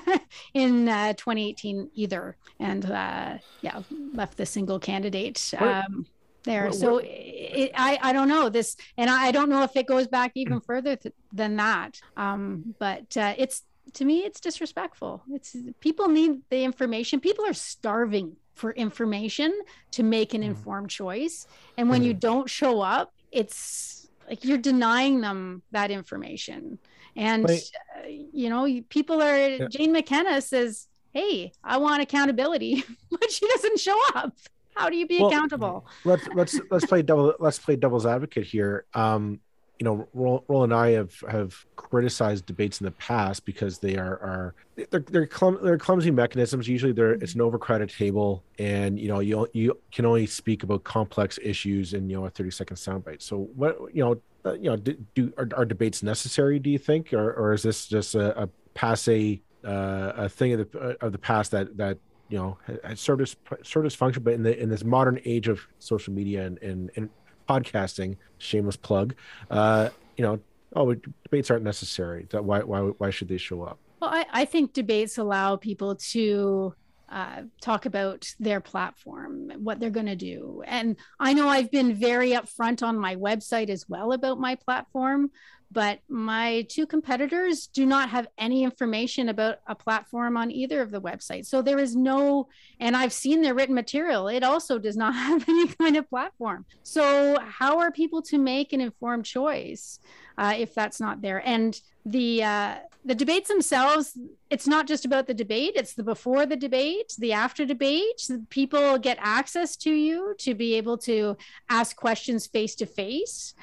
in 0.54 0.88
uh, 0.88 1.12
2018 1.14 1.90
either 1.94 2.36
and 2.60 2.90
uh, 2.90 3.38
yeah 3.62 3.80
left 4.12 4.36
the 4.36 4.46
single 4.46 4.78
candidate 4.78 5.52
um, 5.58 6.06
there. 6.44 6.64
Well, 6.64 6.72
so 6.72 7.00
it, 7.02 7.72
I 7.74 7.98
I 8.02 8.12
don't 8.12 8.28
know 8.28 8.48
this, 8.48 8.76
and 8.96 9.10
I, 9.10 9.26
I 9.26 9.30
don't 9.32 9.48
know 9.48 9.62
if 9.62 9.76
it 9.76 9.86
goes 9.86 10.06
back 10.06 10.32
even 10.34 10.60
further 10.60 10.96
th- 10.96 11.14
than 11.32 11.56
that. 11.56 12.00
Um, 12.16 12.74
but 12.78 13.16
uh, 13.16 13.34
it's 13.36 13.62
to 13.94 14.04
me, 14.04 14.20
it's 14.20 14.40
disrespectful. 14.40 15.22
It's 15.32 15.56
people 15.80 16.08
need 16.08 16.40
the 16.50 16.62
information. 16.64 17.20
People 17.20 17.44
are 17.46 17.52
starving 17.54 18.36
for 18.54 18.70
information 18.72 19.52
to 19.92 20.02
make 20.02 20.32
an 20.34 20.42
Mhm. 20.42 20.46
informed 20.46 20.90
choice, 20.90 21.46
and 21.76 21.90
when 21.90 22.02
you 22.02 22.14
don't 22.14 22.48
show 22.48 22.80
up, 22.80 23.12
it's 23.32 24.08
like 24.28 24.44
you're 24.44 24.58
denying 24.58 25.20
them 25.20 25.62
that 25.72 25.90
information. 25.90 26.78
And 27.16 27.44
Wait. 27.44 27.70
uh, 27.96 28.08
you 28.08 28.48
know, 28.50 28.66
people 28.88 29.22
are. 29.22 29.68
Jane 29.68 29.92
McKenna 29.92 30.40
says, 30.40 30.88
"Hey, 31.12 31.52
I 31.62 31.76
want 31.78 32.02
accountability," 32.02 32.82
but 33.10 33.30
she 33.30 33.46
doesn't 33.48 33.78
show 33.78 33.98
up. 34.14 34.36
How 34.74 34.90
do 34.90 34.96
you 34.96 35.06
be 35.06 35.18
Well, 35.20 35.28
accountable? 35.28 35.86
let's 36.04 36.26
let's 36.34 36.60
let's 36.70 36.86
play 36.86 37.02
double 37.02 37.34
let's 37.38 37.58
play 37.58 37.76
devil's 37.76 38.06
advocate 38.06 38.46
here. 38.46 38.84
Um, 38.94 39.40
you 39.78 39.84
know, 39.84 40.08
Roll, 40.14 40.44
Roll 40.46 40.62
and 40.64 40.72
I 40.72 40.90
have 40.90 41.14
have 41.28 41.64
criticized 41.76 42.46
debates 42.46 42.80
in 42.80 42.84
the 42.84 42.92
past 42.92 43.44
because 43.44 43.78
they 43.78 43.96
are 43.96 44.14
are 44.18 44.54
they're 44.90 45.00
they're, 45.00 45.26
clum, 45.26 45.58
they're 45.62 45.78
clumsy 45.78 46.10
mechanisms. 46.10 46.68
Usually, 46.68 46.92
they're 46.92 47.12
it's 47.14 47.34
an 47.34 47.40
overcrowded 47.40 47.90
table, 47.90 48.44
and 48.58 48.98
you 48.98 49.08
know 49.08 49.20
you 49.20 49.48
you 49.52 49.78
can 49.90 50.06
only 50.06 50.26
speak 50.26 50.62
about 50.62 50.84
complex 50.84 51.38
issues 51.42 51.92
in 51.92 52.08
you 52.08 52.16
know 52.16 52.26
a 52.26 52.30
thirty 52.30 52.50
second 52.50 52.76
soundbite. 52.76 53.22
So 53.22 53.48
what 53.56 53.76
you 53.92 54.04
know 54.04 54.20
uh, 54.44 54.54
you 54.54 54.70
know 54.70 54.76
do, 54.76 54.96
do 55.14 55.32
are, 55.38 55.48
are 55.56 55.64
debates 55.64 56.02
necessary? 56.02 56.58
Do 56.58 56.70
you 56.70 56.78
think, 56.78 57.12
or 57.12 57.32
or 57.32 57.52
is 57.52 57.62
this 57.62 57.86
just 57.86 58.14
a, 58.14 58.42
a 58.44 58.48
passe 58.74 59.40
uh, 59.64 60.12
a 60.16 60.28
thing 60.28 60.52
of 60.52 60.70
the 60.70 60.78
uh, 60.78 60.94
of 61.00 61.12
the 61.12 61.18
past 61.18 61.50
that 61.50 61.76
that 61.76 61.98
you 62.28 62.38
know 62.38 62.58
served 62.94 63.22
its 63.22 63.36
served 63.62 63.86
its 63.86 63.94
function, 63.94 64.22
but 64.22 64.34
in 64.34 64.42
the 64.42 64.60
in 64.60 64.68
this 64.68 64.84
modern 64.84 65.20
age 65.24 65.48
of 65.48 65.60
social 65.78 66.12
media 66.12 66.46
and 66.46 66.58
and, 66.58 66.90
and 66.96 67.10
podcasting, 67.48 68.16
shameless 68.38 68.76
plug, 68.76 69.14
uh, 69.50 69.90
you 70.16 70.24
know, 70.24 70.40
oh, 70.74 70.94
debates 71.24 71.50
aren't 71.50 71.64
necessary. 71.64 72.26
That 72.30 72.44
why 72.44 72.60
why 72.60 72.80
why 72.80 73.10
should 73.10 73.28
they 73.28 73.36
show 73.38 73.62
up? 73.62 73.78
Well, 74.00 74.10
I, 74.10 74.26
I 74.32 74.44
think 74.44 74.72
debates 74.72 75.18
allow 75.18 75.56
people 75.56 75.96
to 75.96 76.74
uh, 77.08 77.42
talk 77.60 77.86
about 77.86 78.28
their 78.40 78.60
platform, 78.60 79.52
what 79.62 79.78
they're 79.78 79.90
going 79.90 80.06
to 80.06 80.16
do. 80.16 80.62
And 80.66 80.96
I 81.20 81.32
know 81.32 81.48
I've 81.48 81.70
been 81.70 81.94
very 81.94 82.30
upfront 82.30 82.82
on 82.82 82.98
my 82.98 83.16
website 83.16 83.68
as 83.68 83.88
well 83.88 84.12
about 84.12 84.40
my 84.40 84.56
platform, 84.56 85.30
but 85.74 85.98
my 86.08 86.64
two 86.68 86.86
competitors 86.86 87.66
do 87.66 87.84
not 87.84 88.08
have 88.08 88.28
any 88.38 88.62
information 88.62 89.28
about 89.28 89.58
a 89.66 89.74
platform 89.74 90.36
on 90.36 90.50
either 90.50 90.80
of 90.80 90.92
the 90.92 91.00
websites. 91.00 91.46
So 91.46 91.60
there 91.60 91.80
is 91.80 91.96
no, 91.96 92.48
and 92.78 92.96
I've 92.96 93.12
seen 93.12 93.42
their 93.42 93.54
written 93.54 93.74
material, 93.74 94.28
it 94.28 94.44
also 94.44 94.78
does 94.78 94.96
not 94.96 95.14
have 95.26 95.46
any 95.48 95.66
kind 95.66 95.96
of 95.96 96.08
platform. 96.08 96.64
So, 96.84 97.38
how 97.40 97.80
are 97.80 97.90
people 97.90 98.22
to 98.22 98.38
make 98.38 98.72
an 98.72 98.80
informed 98.80 99.24
choice 99.26 99.98
uh, 100.38 100.54
if 100.56 100.74
that's 100.74 101.00
not 101.00 101.20
there? 101.20 101.46
And 101.46 101.78
the 102.06 102.44
uh, 102.44 102.74
the 103.06 103.14
debates 103.14 103.48
themselves, 103.48 104.16
it's 104.50 104.66
not 104.66 104.86
just 104.86 105.04
about 105.04 105.26
the 105.26 105.34
debate; 105.34 105.72
it's 105.74 105.94
the 105.94 106.02
before 106.02 106.46
the 106.46 106.56
debate, 106.56 107.14
the 107.18 107.32
after 107.32 107.66
debate. 107.66 108.30
People 108.50 108.98
get 108.98 109.18
access 109.20 109.74
to 109.76 109.90
you 109.90 110.34
to 110.38 110.54
be 110.54 110.74
able 110.74 110.98
to 110.98 111.36
ask 111.68 111.96
questions 111.96 112.46
face 112.46 112.74
to 112.76 112.86
face. 112.86 113.54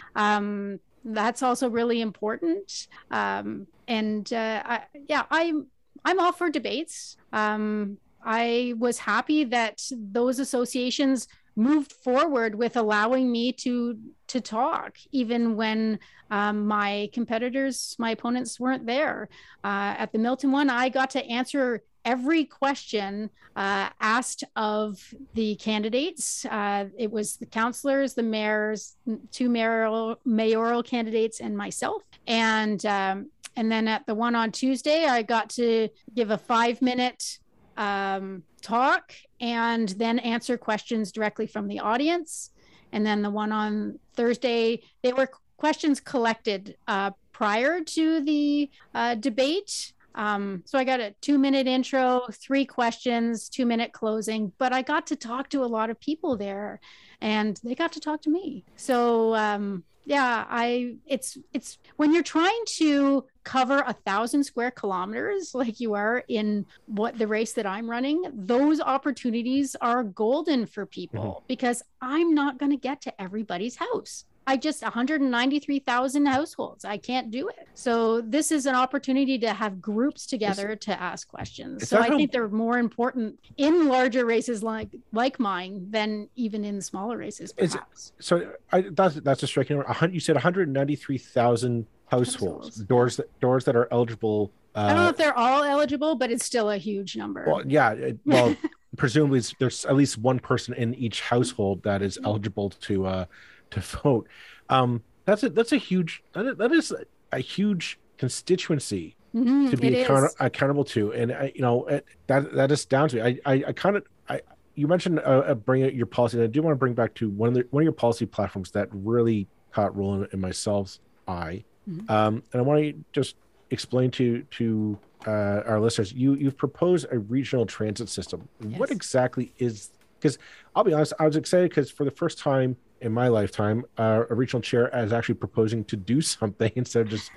That's 1.04 1.42
also 1.44 1.70
really 1.70 2.02
important. 2.02 2.88
Um, 3.10 3.68
and 3.88 4.32
uh, 4.32 4.64
I, 4.66 4.82
yeah, 5.10 5.24
I'm 5.30 5.68
I'm 6.06 6.20
all 6.20 6.32
for 6.32 6.50
debates. 6.50 7.18
Um, 7.34 7.98
I 8.24 8.74
was 8.78 9.00
happy 9.00 9.44
that 9.46 9.82
those 9.92 10.40
associations 10.40 11.28
moved 11.56 11.92
forward 11.92 12.56
with 12.56 12.78
allowing 12.78 13.32
me 13.32 13.52
to 13.52 13.98
to 14.28 14.40
talk 14.40 14.98
even 15.12 15.56
when 15.56 16.00
um, 16.30 16.66
my 16.66 17.10
competitors 17.14 17.96
my 18.00 18.12
opponents 18.12 18.60
weren't 18.60 18.86
there. 18.86 19.28
Uh, 19.64 19.96
at 19.98 20.12
the 20.12 20.18
milton 20.18 20.52
one 20.52 20.70
i 20.70 20.90
got 20.90 21.10
to 21.10 21.24
answer 21.26 21.84
every 22.04 22.46
question 22.46 23.30
uh, 23.56 23.88
asked 24.00 24.44
of 24.56 25.14
the 25.36 25.54
candidates. 25.56 26.46
Uh, 26.46 26.86
it 26.98 27.12
was 27.12 27.36
the 27.36 27.46
councillors 27.46 28.14
the 28.14 28.24
mayors 28.24 28.96
two 29.32 29.50
mayoral 29.50 30.18
mayoral 30.26 30.82
candidates 30.82 31.42
and 31.42 31.56
myself. 31.56 32.02
And 32.28 32.84
um, 32.86 33.30
and 33.56 33.72
then 33.72 33.88
at 33.88 34.06
the 34.06 34.16
one 34.16 34.36
on 34.36 34.52
tuesday 34.52 35.06
i 35.06 35.22
got 35.22 35.50
to 35.50 35.90
give 36.16 36.32
a 36.32 36.38
five 36.38 36.82
minute 36.82 37.40
um, 37.78 38.44
talk 38.62 39.14
and 39.40 39.90
then 39.90 40.20
answer 40.20 40.58
questions 40.58 41.12
directly 41.12 41.48
from 41.48 41.68
the 41.68 41.80
audience. 41.80 42.52
And 42.92 43.06
then 43.06 43.22
the 43.22 43.30
one 43.30 43.52
on 43.52 44.00
Thursday, 44.14 44.82
they 45.02 45.14
were 45.14 45.30
questions 45.58 46.00
collected 46.00 46.76
uh, 46.88 47.12
prior 47.32 47.82
to 47.82 48.22
the 48.22 48.70
uh, 48.94 49.16
debate. 49.16 49.94
Um, 50.16 50.64
so 50.66 50.78
I 50.78 50.84
got 50.84 51.00
a 51.00 51.14
two 51.22 51.38
minute 51.38 51.68
intro, 51.68 52.28
three 52.34 52.66
questions, 52.66 53.48
two 53.48 53.66
minute 53.66 53.94
closing, 53.94 54.52
but 54.58 54.74
I 54.74 54.82
got 54.82 55.08
to 55.08 55.16
talk 55.16 55.50
to 55.50 55.64
a 55.64 55.66
lot 55.66 55.90
of 55.90 56.00
people 56.00 56.36
there 56.36 56.80
and 57.22 57.60
they 57.64 57.76
got 57.76 57.94
to 57.94 58.00
talk 58.00 58.22
to 58.24 58.30
me. 58.30 58.66
So, 58.76 59.36
um, 59.36 59.84
yeah, 60.12 60.46
I, 60.50 60.98
it's, 61.06 61.38
it's 61.54 61.78
when 61.96 62.14
you're 62.14 62.22
trying 62.22 62.64
to 62.80 63.24
cover 63.46 63.80
a 63.88 63.94
thousand 63.94 64.44
square 64.44 64.70
kilometers 64.70 65.56
like 65.56 65.80
you 65.80 65.94
are 65.94 66.26
in 66.28 66.66
what 66.86 67.18
the 67.18 67.28
race 67.28 67.54
that 67.54 67.66
I'm 67.66 67.90
running, 67.90 68.22
those 68.34 68.82
opportunities 68.82 69.74
are 69.80 70.04
golden 70.04 70.66
for 70.66 70.86
people 70.86 71.24
mm-hmm. 71.24 71.46
because 71.48 71.82
I'm 72.02 72.34
not 72.36 72.58
going 72.58 72.72
to 72.72 72.78
get 72.78 73.00
to 73.04 73.22
everybody's 73.22 73.78
house. 73.78 74.26
I 74.52 74.58
just 74.58 74.84
193,000 74.84 76.26
households. 76.26 76.84
I 76.84 76.98
can't 76.98 77.32
do 77.32 77.48
it. 77.48 77.70
So 77.74 78.20
this 78.20 78.52
is 78.52 78.66
an 78.66 78.76
opportunity 78.76 79.40
to 79.40 79.54
have 79.54 79.82
groups 79.82 80.26
together 80.26 80.76
to 80.76 81.02
ask 81.02 81.28
questions. 81.30 81.88
So 81.88 81.98
I 82.00 82.10
how- 82.10 82.18
think 82.18 82.34
they're 82.34 82.50
more 82.50 82.78
important 82.80 83.40
in 83.58 83.88
larger 83.88 84.26
races 84.26 84.62
like 84.62 84.90
like 85.14 85.40
mine 85.40 85.88
than 85.90 86.28
even 86.36 86.66
in 86.66 86.82
smaller 86.82 87.18
races 87.18 87.54
Is 87.58 87.74
perhaps. 87.76 88.12
So 88.20 88.52
I, 88.74 88.82
that's 88.92 89.16
that's 89.22 89.42
a 89.44 89.48
striking 89.48 89.78
number. 89.78 90.08
You 90.10 90.20
said 90.20 90.36
193,000 90.36 91.86
households, 92.08 92.36
Households. 92.36 92.76
doors 92.84 93.16
that 93.18 93.40
doors 93.40 93.64
that 93.66 93.76
are 93.78 93.88
eligible. 93.92 94.52
Uh, 94.76 94.80
I 94.80 94.88
don't 94.94 95.04
know 95.04 95.10
if 95.10 95.18
they're 95.18 95.38
all 95.38 95.64
eligible, 95.64 96.16
but 96.16 96.30
it's 96.30 96.46
still 96.46 96.70
a 96.72 96.78
huge 96.78 97.16
number. 97.16 97.46
Well, 97.48 97.64
yeah. 97.66 97.92
it- 97.94 98.20
Well, 98.26 98.56
presumably 98.98 99.42
there's 99.60 99.86
at 99.86 99.96
least 99.96 100.18
one 100.18 100.40
person 100.40 100.74
in 100.74 100.94
each 100.96 101.22
household 101.22 101.82
that 101.84 102.02
is 102.02 102.20
eligible 102.26 102.70
to 102.72 103.06
uh 103.06 103.26
to 103.72 103.80
vote. 104.04 104.28
Um, 104.70 105.04
that's 105.26 105.44
a 105.44 105.50
that's 105.50 105.72
a 105.72 105.78
huge 105.78 106.24
that 106.34 106.46
is, 106.46 106.58
that 106.58 106.72
is 106.72 106.94
a 107.32 107.40
huge 107.40 108.00
constituency 108.18 109.16
Mhm, 109.34 109.70
to 109.72 109.78
be 109.78 110.02
account- 110.02 110.34
accountable 110.42 110.84
to, 110.84 111.14
and 111.14 111.32
I, 111.32 111.54
you 111.56 111.62
know 111.62 111.86
it, 111.86 112.06
that 112.28 112.52
that 112.54 112.70
is 112.70 112.84
down 112.86 113.08
to 113.10 113.16
me. 113.16 113.22
I 113.46 113.52
I, 113.54 113.64
I 113.68 113.72
kind 113.72 113.96
of 113.96 114.04
I 114.28 114.42
you 114.76 114.88
mentioned 114.88 115.20
uh, 115.20 115.22
uh, 115.48 115.54
bring 115.54 115.84
your 115.96 116.06
policy. 116.06 116.36
And 116.38 116.44
I 116.44 116.48
do 116.48 116.62
want 116.62 116.74
to 116.74 116.78
bring 116.78 116.94
back 116.94 117.14
to 117.16 117.30
one 117.30 117.48
of 117.50 117.56
the 117.56 117.66
one 117.72 117.82
of 117.82 117.86
your 117.86 117.94
policy 117.94 118.26
platforms 118.26 118.72
that 118.72 118.90
really 118.92 119.48
caught 119.72 119.96
Roland 119.96 120.28
and 120.34 120.42
myself's 120.42 121.00
eye, 121.30 121.64
Mhm. 121.90 122.10
um, 122.10 122.44
and 122.52 122.60
I 122.60 122.62
want 122.62 122.82
to 122.82 122.94
just 123.14 123.38
explain 123.70 124.12
to 124.12 124.44
to 124.44 125.00
uh, 125.26 125.62
our 125.66 125.80
listeners. 125.80 126.12
You 126.12 126.34
you've 126.36 126.58
proposed 126.58 127.06
a 127.10 127.18
regional 127.20 127.66
transit 127.66 128.10
system. 128.10 128.50
What 128.76 128.92
exactly 128.92 129.54
is? 129.60 129.92
Because 130.20 130.38
I'll 130.76 130.84
be 130.84 130.92
honest, 130.92 131.14
I 131.20 131.26
was 131.26 131.38
excited 131.38 131.70
because 131.70 131.90
for 131.90 132.04
the 132.04 132.12
first 132.12 132.38
time 132.38 132.76
in 133.02 133.12
my 133.12 133.28
lifetime, 133.28 133.86
uh, 133.98 134.24
a 134.30 134.36
regional 134.36 134.62
chair 134.62 134.90
is 134.98 135.14
actually 135.14 135.36
proposing 135.36 135.84
to 135.86 135.96
do 135.96 136.22
something 136.22 136.72
instead 136.76 137.02
of 137.04 137.10
just 137.10 137.32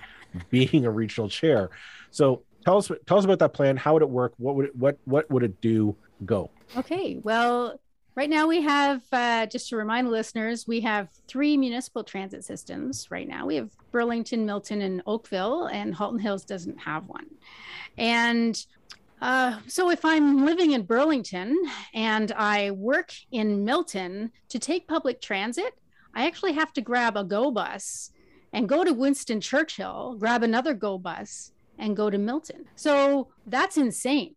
being 0.51 0.87
a 0.87 0.91
regional 0.91 1.29
chair. 1.29 1.71
So 2.11 2.43
tell 2.65 2.79
us 2.79 2.91
tell 3.07 3.19
us 3.19 3.25
about 3.25 3.39
that 3.41 3.53
plan. 3.53 3.77
How 3.77 3.95
would 3.95 4.03
it 4.03 4.11
work? 4.11 4.35
What 4.39 4.57
would 4.57 4.67
it, 4.67 4.77
what 4.77 4.99
what 5.05 5.31
would 5.31 5.43
it 5.43 5.61
do? 5.61 5.97
Go. 6.25 6.51
Okay, 6.77 7.19
well, 7.23 7.79
right 8.15 8.31
now 8.31 8.47
we 8.47 8.63
have, 8.63 9.03
uh, 9.13 9.47
just 9.47 9.69
to 9.71 9.77
remind 9.77 10.07
the 10.07 10.11
listeners, 10.11 10.67
we 10.67 10.81
have 10.81 11.09
three 11.27 11.57
municipal 11.57 12.05
transit 12.05 12.45
systems 12.45 13.11
right 13.11 13.29
now. 13.29 13.47
We 13.47 13.57
have 13.57 13.71
Burlington, 13.91 14.47
Milton, 14.47 14.83
and 14.83 15.03
Oakville, 15.07 15.67
and 15.67 15.95
Halton 15.95 16.21
Hills 16.21 16.45
doesn't 16.45 16.79
have 16.79 17.09
one. 17.09 17.27
And 17.99 18.65
uh, 19.25 19.59
so 19.67 19.91
if 19.91 20.05
I'm 20.05 20.45
living 20.45 20.73
in 20.73 20.83
Burlington 20.83 21.57
and 21.95 22.31
I 22.33 22.73
work 22.73 23.11
in 23.33 23.65
Milton 23.65 24.33
to 24.51 24.59
take 24.59 24.87
public 24.87 25.23
transit, 25.23 25.73
I 26.15 26.27
actually 26.27 26.53
have 26.53 26.75
to 26.75 26.83
grab 26.83 27.17
a 27.17 27.25
GO 27.25 27.51
bus 27.51 28.11
and 28.53 28.69
go 28.69 28.85
to 28.85 28.93
Winston 28.93 29.41
Churchill, 29.41 30.17
grab 30.19 30.43
another 30.43 30.75
GO 30.75 30.99
bus, 30.99 31.53
and 31.79 31.97
go 31.97 32.11
to 32.11 32.19
Milton. 32.19 32.67
So 32.77 33.29
that's 33.47 33.79
insane. 33.79 34.35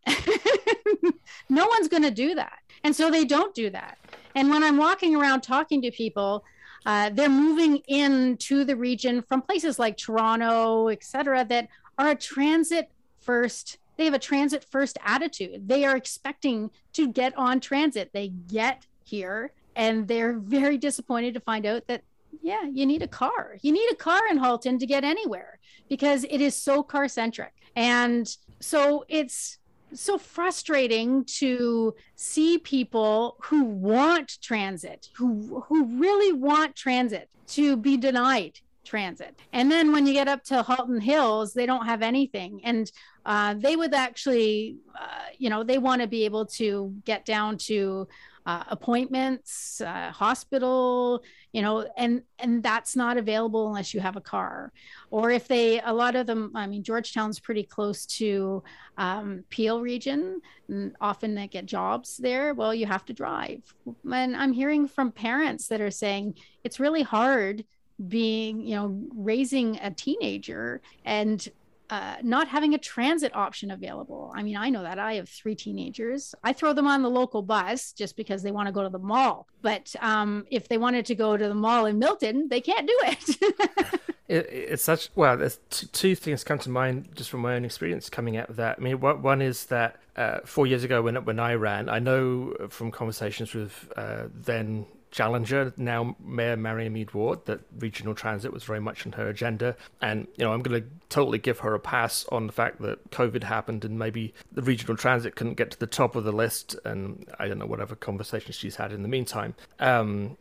no 1.50 1.68
one's 1.68 1.90
going 1.90 2.04
to 2.04 2.12
do 2.12 2.34
that. 2.36 2.60
And 2.86 2.96
so 2.96 3.12
they 3.12 3.26
don't 3.26 3.54
do 3.54 3.70
that. 3.72 3.98
And 4.36 4.50
when 4.50 4.64
I'm 4.64 4.78
walking 4.78 5.18
around 5.18 5.42
talking 5.42 5.82
to 5.82 5.92
people, 5.92 6.46
uh, 6.86 7.10
they're 7.10 7.28
moving 7.28 7.82
into 7.90 8.64
the 8.64 8.78
region 8.78 9.22
from 9.22 9.42
places 9.42 9.80
like 9.80 9.98
Toronto, 9.98 10.88
et 10.88 11.04
cetera, 11.04 11.44
that 11.44 11.68
are 11.98 12.12
a 12.12 12.16
transit 12.16 12.90
first. 13.20 13.80
They 13.98 14.06
have 14.06 14.14
a 14.14 14.20
transit 14.20 14.64
first 14.64 14.98
attitude. 15.04 15.68
They 15.68 15.86
are 15.86 15.98
expecting 15.98 16.72
to 16.94 17.12
get 17.12 17.38
on 17.38 17.60
transit. 17.60 18.12
They 18.14 18.30
get 18.30 18.86
here 19.04 19.52
and 19.76 20.08
they're 20.08 20.38
very 20.38 20.78
disappointed 20.78 21.34
to 21.36 21.40
find 21.40 21.66
out 21.66 21.88
that 21.88 22.04
yeah, 22.42 22.64
you 22.64 22.86
need 22.86 23.02
a 23.02 23.08
car. 23.08 23.58
You 23.62 23.72
need 23.72 23.90
a 23.92 23.96
car 23.96 24.22
in 24.30 24.38
Halton 24.38 24.80
to 24.80 24.86
get 24.86 25.04
anywhere 25.04 25.60
because 25.90 26.24
it 26.30 26.42
is 26.42 26.56
so 26.56 26.84
car 26.84 27.08
centric. 27.08 27.54
And 27.76 28.28
so 28.60 29.06
it's 29.08 29.58
so 29.94 30.18
frustrating 30.18 31.24
to 31.26 31.96
see 32.16 32.58
people 32.58 33.38
who 33.44 33.64
want 33.64 34.40
transit, 34.42 35.10
who 35.16 35.64
who 35.68 36.00
really 36.00 36.34
want 36.34 36.76
transit 36.76 37.30
to 37.48 37.78
be 37.78 37.98
denied 37.98 38.60
transit. 38.88 39.40
And 39.54 39.72
then 39.72 39.92
when 39.92 40.08
you 40.08 40.14
get 40.14 40.28
up 40.28 40.44
to 40.46 40.64
Halton 40.64 41.02
Hills, 41.02 41.54
they 41.54 41.66
don't 41.66 41.86
have 41.86 42.02
anything. 42.02 42.62
And 42.64 42.92
uh, 43.26 43.54
they 43.56 43.76
would 43.76 43.94
actually, 43.94 44.78
uh, 45.00 45.30
you 45.38 45.50
know, 45.50 45.64
they 45.64 45.78
want 45.78 46.02
to 46.02 46.08
be 46.08 46.26
able 46.26 46.46
to 46.46 46.94
get 47.06 47.26
down 47.26 47.58
to 47.70 48.08
uh, 48.48 48.64
appointments, 48.70 49.82
uh, 49.82 50.10
hospital, 50.10 51.22
you 51.52 51.62
know, 51.62 51.86
and 51.98 52.22
and 52.40 52.64
that's 52.64 52.96
not 52.96 53.18
available 53.18 53.68
unless 53.68 53.94
you 53.94 54.00
have 54.00 54.16
a 54.16 54.22
car. 54.22 54.72
Or 55.12 55.32
if 55.32 55.50
they, 55.50 55.82
a 55.82 55.94
lot 55.94 56.16
of 56.16 56.28
them, 56.28 56.54
I 56.56 56.66
mean, 56.66 56.82
Georgetown's 56.82 57.42
pretty 57.42 57.64
close 57.64 58.06
to 58.06 58.64
um, 58.98 59.44
Peel 59.50 59.82
region, 59.82 60.42
and 60.70 60.96
often 61.02 61.36
they 61.36 61.48
get 61.48 61.66
jobs 61.66 62.16
there. 62.16 62.54
Well, 62.54 62.74
you 62.74 62.86
have 62.86 63.04
to 63.08 63.14
drive. 63.14 63.64
And 64.10 64.34
I'm 64.34 64.54
hearing 64.54 64.88
from 64.88 65.12
parents 65.12 65.68
that 65.68 65.82
are 65.82 65.92
saying 65.92 66.36
it's 66.64 66.80
really 66.80 67.04
hard 67.04 67.66
being, 68.08 68.62
you 68.62 68.76
know, 68.76 69.02
raising 69.16 69.78
a 69.78 69.92
teenager 69.92 70.82
and 71.06 71.48
uh, 71.90 72.18
not 72.22 72.48
having 72.48 72.74
a 72.74 72.78
transit 72.78 73.34
option 73.36 73.72
available. 73.72 74.32
I 74.36 74.44
mean, 74.44 74.58
I 74.58 74.70
know 74.70 74.84
that 74.84 75.00
I 75.00 75.14
have 75.14 75.30
three 75.30 75.56
teenagers. 75.56 76.36
I 76.44 76.54
throw 76.54 76.74
them 76.74 76.88
on 76.88 77.02
the 77.02 77.10
local 77.10 77.42
bus 77.42 77.94
just 77.94 78.18
because 78.18 78.44
they 78.44 78.52
want 78.52 78.68
to 78.68 78.74
go 78.74 78.84
to 78.84 78.90
the 78.90 79.00
mall. 79.00 79.48
But 79.62 79.96
um, 80.02 80.46
if 80.52 80.68
they 80.68 80.78
wanted 80.78 81.06
to 81.06 81.16
go 81.16 81.38
to 81.38 81.48
the 81.48 81.56
mall 81.56 81.86
in 81.86 81.98
Milton, 81.98 82.50
they 82.50 82.62
can't 82.62 82.88
do 82.88 83.00
it. 83.04 84.02
it 84.28 84.48
it's 84.50 84.84
such 84.84 85.10
well. 85.16 85.38
There's 85.38 85.60
t- 85.70 85.88
two 85.88 86.16
things 86.16 86.44
come 86.44 86.60
to 86.60 86.70
mind 86.70 87.10
just 87.16 87.30
from 87.30 87.40
my 87.42 87.56
own 87.56 87.64
experience 87.64 88.10
coming 88.10 88.36
out 88.36 88.50
of 88.50 88.58
that. 88.58 88.78
I 88.80 88.82
mean, 88.82 89.00
one 89.00 89.42
is 89.42 89.68
that 89.68 89.98
uh, 90.18 90.40
four 90.44 90.68
years 90.68 90.84
ago 90.84 91.02
when 91.02 91.16
when 91.24 91.40
I 91.40 91.54
ran, 91.54 91.88
I 91.88 92.00
know 92.00 92.54
from 92.70 92.92
conversations 92.92 93.54
with 93.54 93.92
uh, 93.96 94.26
then 94.34 94.88
challenger, 95.12 95.74
now 95.78 96.16
Mayor 96.20 96.58
Marianne 96.58 96.94
Meed 96.94 97.14
Ward, 97.14 97.46
that 97.46 97.62
regional 97.80 98.14
transit 98.14 98.52
was 98.54 98.64
very 98.64 98.80
much 98.80 99.06
on 99.06 99.14
her 99.14 99.28
agenda. 99.28 99.76
And, 100.02 100.28
you 100.38 100.46
know, 100.46 100.54
I'm 100.54 100.62
going 100.62 100.82
to 100.82 100.88
totally 101.10 101.38
give 101.38 101.60
her 101.60 101.74
a 101.74 101.80
pass 101.80 102.26
on 102.30 102.48
the 102.48 102.54
fact 102.54 102.82
that 102.82 103.12
COVID 103.12 103.44
happened 103.44 103.86
and 103.86 103.98
maybe 103.98 104.34
the 104.52 104.62
regional 104.62 104.96
transit 104.96 105.36
couldn't 105.36 105.56
get 105.56 105.72
to 105.72 105.80
the 105.80 105.88
top 105.88 106.16
of 106.16 106.24
the 106.24 106.32
list. 106.32 106.76
And 106.86 107.28
I 107.40 107.48
don't 107.48 107.60
know, 107.60 107.66
whatever 107.66 107.96
conversations 107.96 108.56
she's 108.56 108.76
had 108.76 108.92
in 108.92 109.02
the 109.02 109.08
meantime. 109.08 109.56
Um, 109.80 110.38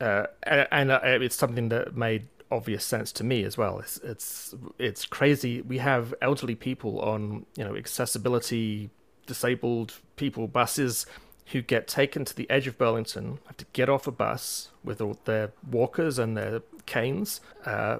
uh, 0.00 0.26
and, 0.42 0.68
and 0.70 0.90
uh, 0.90 1.00
it's 1.04 1.36
something 1.36 1.68
that 1.68 1.96
made 1.96 2.26
obvious 2.50 2.84
sense 2.84 3.12
to 3.12 3.24
me 3.24 3.44
as 3.44 3.56
well. 3.56 3.78
It's 3.78 3.98
it's 3.98 4.54
it's 4.78 5.04
crazy. 5.04 5.60
We 5.62 5.78
have 5.78 6.14
elderly 6.20 6.54
people 6.54 7.00
on 7.00 7.46
you 7.56 7.64
know 7.64 7.76
accessibility 7.76 8.90
disabled 9.26 9.94
people 10.16 10.48
buses 10.48 11.06
who 11.52 11.62
get 11.62 11.88
taken 11.88 12.24
to 12.24 12.34
the 12.34 12.48
edge 12.50 12.66
of 12.66 12.78
Burlington, 12.78 13.38
have 13.46 13.56
to 13.56 13.66
get 13.72 13.88
off 13.88 14.06
a 14.06 14.12
bus 14.12 14.70
with 14.84 15.00
all 15.00 15.18
their 15.24 15.52
walkers 15.68 16.18
and 16.18 16.36
their 16.36 16.62
canes, 16.86 17.40
uh, 17.64 17.98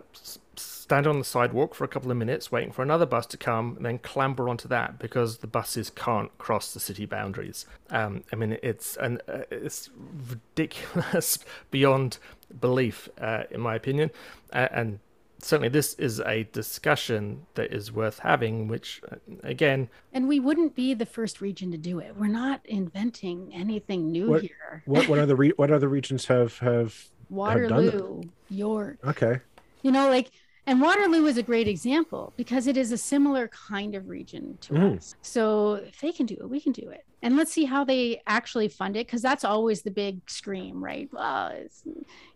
stand 0.57 1.07
on 1.07 1.19
the 1.19 1.25
sidewalk 1.25 1.75
for 1.75 1.85
a 1.85 1.89
couple 1.89 2.11
of 2.11 2.17
minutes, 2.17 2.51
waiting 2.51 2.73
for 2.73 2.83
another 2.83 3.07
bus 3.07 3.27
to 3.27 3.37
come, 3.37 3.77
and 3.77 3.87
then 3.87 3.99
clamber 3.99 4.49
onto 4.49 4.69
that 4.69 4.99
because 4.99 5.39
the 5.39 5.47
buses 5.47 5.91
can't 5.91 6.37
cross 6.39 6.73
the 6.73 6.81
city 6.81 7.07
boundaries. 7.07 7.67
Um, 7.91 8.25
I 8.33 8.37
mean, 8.37 8.59
it's 8.63 8.97
and 8.97 9.21
uh, 9.29 9.43
it's 9.51 9.91
ridiculous 10.29 11.39
beyond 11.71 12.19
belief, 12.61 13.09
uh, 13.21 13.45
in 13.51 13.61
my 13.61 13.75
opinion, 13.75 14.11
and 14.53 14.99
certainly 15.43 15.69
this 15.69 15.95
is 15.95 16.21
a 16.21 16.45
discussion 16.53 17.47
that 17.55 17.73
is 17.73 17.93
worth 17.93 18.19
having 18.21 18.69
which 18.69 19.01
uh, 19.11 19.17
again 19.43 19.89
and 20.13 20.29
we 20.29 20.41
wouldn't 20.41 20.75
be 20.75 20.95
the 20.95 21.07
first 21.07 21.41
region 21.41 21.71
to 21.71 21.79
do 21.79 21.99
it. 21.99 22.17
We're 22.17 22.29
not 22.29 22.61
inventing 22.65 23.53
anything 23.55 24.11
new 24.11 24.31
what, 24.31 24.43
here. 24.43 24.83
what 24.87 25.09
what 25.09 25.19
other 25.19 25.37
re- 25.37 25.53
what 25.57 25.71
other 25.71 25.89
regions 25.89 26.27
have 26.27 26.59
have 26.59 27.09
waterloo 27.29 28.23
have 28.23 28.31
york. 28.51 28.99
Okay. 29.05 29.41
You 29.83 29.93
know 29.93 30.09
like 30.09 30.31
and 30.71 30.81
Waterloo 30.81 31.27
is 31.27 31.37
a 31.37 31.43
great 31.43 31.67
example 31.67 32.33
because 32.37 32.69
it 32.69 32.77
is 32.77 32.93
a 32.93 32.97
similar 32.97 33.49
kind 33.49 33.97
of 33.97 34.09
region 34.09 34.57
to 34.61 34.73
mm. 34.73 34.97
us. 34.97 35.17
So 35.21 35.75
if 35.75 36.01
they 36.01 36.13
can 36.13 36.27
do 36.27 36.37
it, 36.41 36.49
we 36.49 36.61
can 36.61 36.71
do 36.71 36.89
it. 36.91 37.05
And 37.23 37.37
let's 37.37 37.51
see 37.51 37.65
how 37.65 37.85
they 37.85 38.23
actually 38.29 38.69
fund 38.69 38.97
it 38.97 39.09
because 39.09 39.21
that's 39.21 39.43
always 39.43 39.83
the 39.83 39.91
big 39.91 40.21
scream, 40.31 40.83
right? 40.83 41.09
Well, 41.13 41.59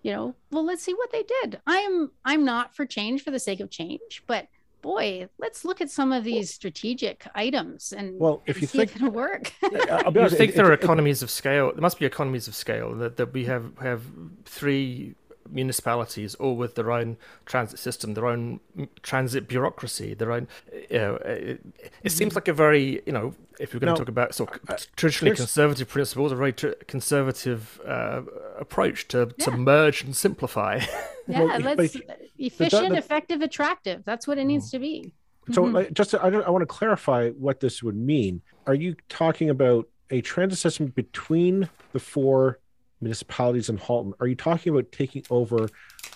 you 0.03 0.12
know, 0.12 0.35
well, 0.51 0.64
let's 0.64 0.83
see 0.83 0.94
what 0.94 1.12
they 1.12 1.23
did. 1.23 1.61
I'm 1.68 2.11
I'm 2.25 2.44
not 2.44 2.75
for 2.75 2.85
change 2.85 3.23
for 3.23 3.31
the 3.31 3.38
sake 3.38 3.61
of 3.61 3.70
change, 3.70 4.25
but 4.27 4.49
boy, 4.83 5.29
let's 5.38 5.64
look 5.64 5.81
at 5.81 5.88
some 5.88 6.12
of 6.12 6.25
these 6.25 6.53
strategic 6.53 7.29
items 7.37 7.92
and 7.92 8.18
well, 8.18 8.42
if 8.47 8.61
you 8.61 8.66
think 8.66 8.90
if 8.90 8.97
it'll 8.97 9.11
work. 9.12 9.53
I 9.62 10.03
think 10.29 10.51
it, 10.51 10.57
there 10.57 10.66
are 10.66 10.73
economies 10.73 11.23
of 11.23 11.31
scale. 11.31 11.70
There 11.73 11.81
must 11.81 12.01
be 12.01 12.05
economies 12.05 12.49
of 12.49 12.57
scale 12.57 12.97
that, 12.97 13.16
that 13.16 13.33
we 13.33 13.44
have 13.44 13.79
have 13.79 14.03
three 14.44 15.14
municipalities 15.50 16.35
all 16.37 16.57
with 16.57 16.74
their 16.74 16.90
own 16.90 17.16
transit 17.46 17.78
system, 17.78 18.14
their 18.14 18.26
own 18.26 18.61
transit 19.02 19.48
bureaucracy, 19.48 20.14
their 20.14 20.33
own. 20.33 20.48
You 20.90 20.98
know, 20.98 21.14
it, 21.16 21.61
it 22.02 22.11
seems 22.11 22.30
mm-hmm. 22.30 22.37
like 22.37 22.48
a 22.48 22.52
very 22.52 23.02
you 23.07 23.12
know 23.12 23.35
if 23.59 23.72
we're 23.72 23.80
going 23.80 23.92
no, 23.92 23.94
to 23.94 24.00
talk 24.00 24.09
about 24.09 24.35
sort 24.35 24.54
of 24.54 24.70
uh, 24.70 24.76
traditionally 24.96 25.35
conservative 25.37 25.88
principles, 25.88 26.33
a 26.33 26.37
very 26.37 26.52
tr- 26.52 26.68
conservative 26.87 27.80
uh, 27.87 28.22
approach 28.59 29.09
to, 29.09 29.33
yeah. 29.38 29.44
to 29.44 29.50
merge 29.52 30.02
and 30.02 30.16
simplify. 30.16 30.80
Yeah, 31.26 31.44
well, 31.44 31.59
let's 31.61 31.96
efficient, 32.37 32.88
the, 32.88 32.90
the, 32.90 32.98
effective, 32.98 33.40
attractive. 33.40 34.04
That's 34.04 34.26
what 34.26 34.37
it 34.37 34.44
needs 34.44 34.70
to 34.72 34.78
be. 34.78 35.11
So, 35.52 35.64
mm-hmm. 35.64 35.90
just 35.94 36.11
to, 36.11 36.22
I, 36.22 36.28
I 36.28 36.50
want 36.50 36.61
to 36.61 36.66
clarify 36.66 37.30
what 37.30 37.61
this 37.61 37.83
would 37.83 37.96
mean. 37.96 38.42
Are 38.66 38.74
you 38.74 38.94
talking 39.09 39.48
about 39.48 39.88
a 40.11 40.20
transit 40.20 40.59
system 40.59 40.88
between 40.88 41.70
the 41.94 41.98
four 41.98 42.59
municipalities 43.05 43.69
in 43.69 43.77
Halton, 43.77 44.14
are 44.19 44.27
you 44.27 44.35
talking 44.35 44.73
about 44.73 44.90
taking 44.90 45.23
over 45.31 45.69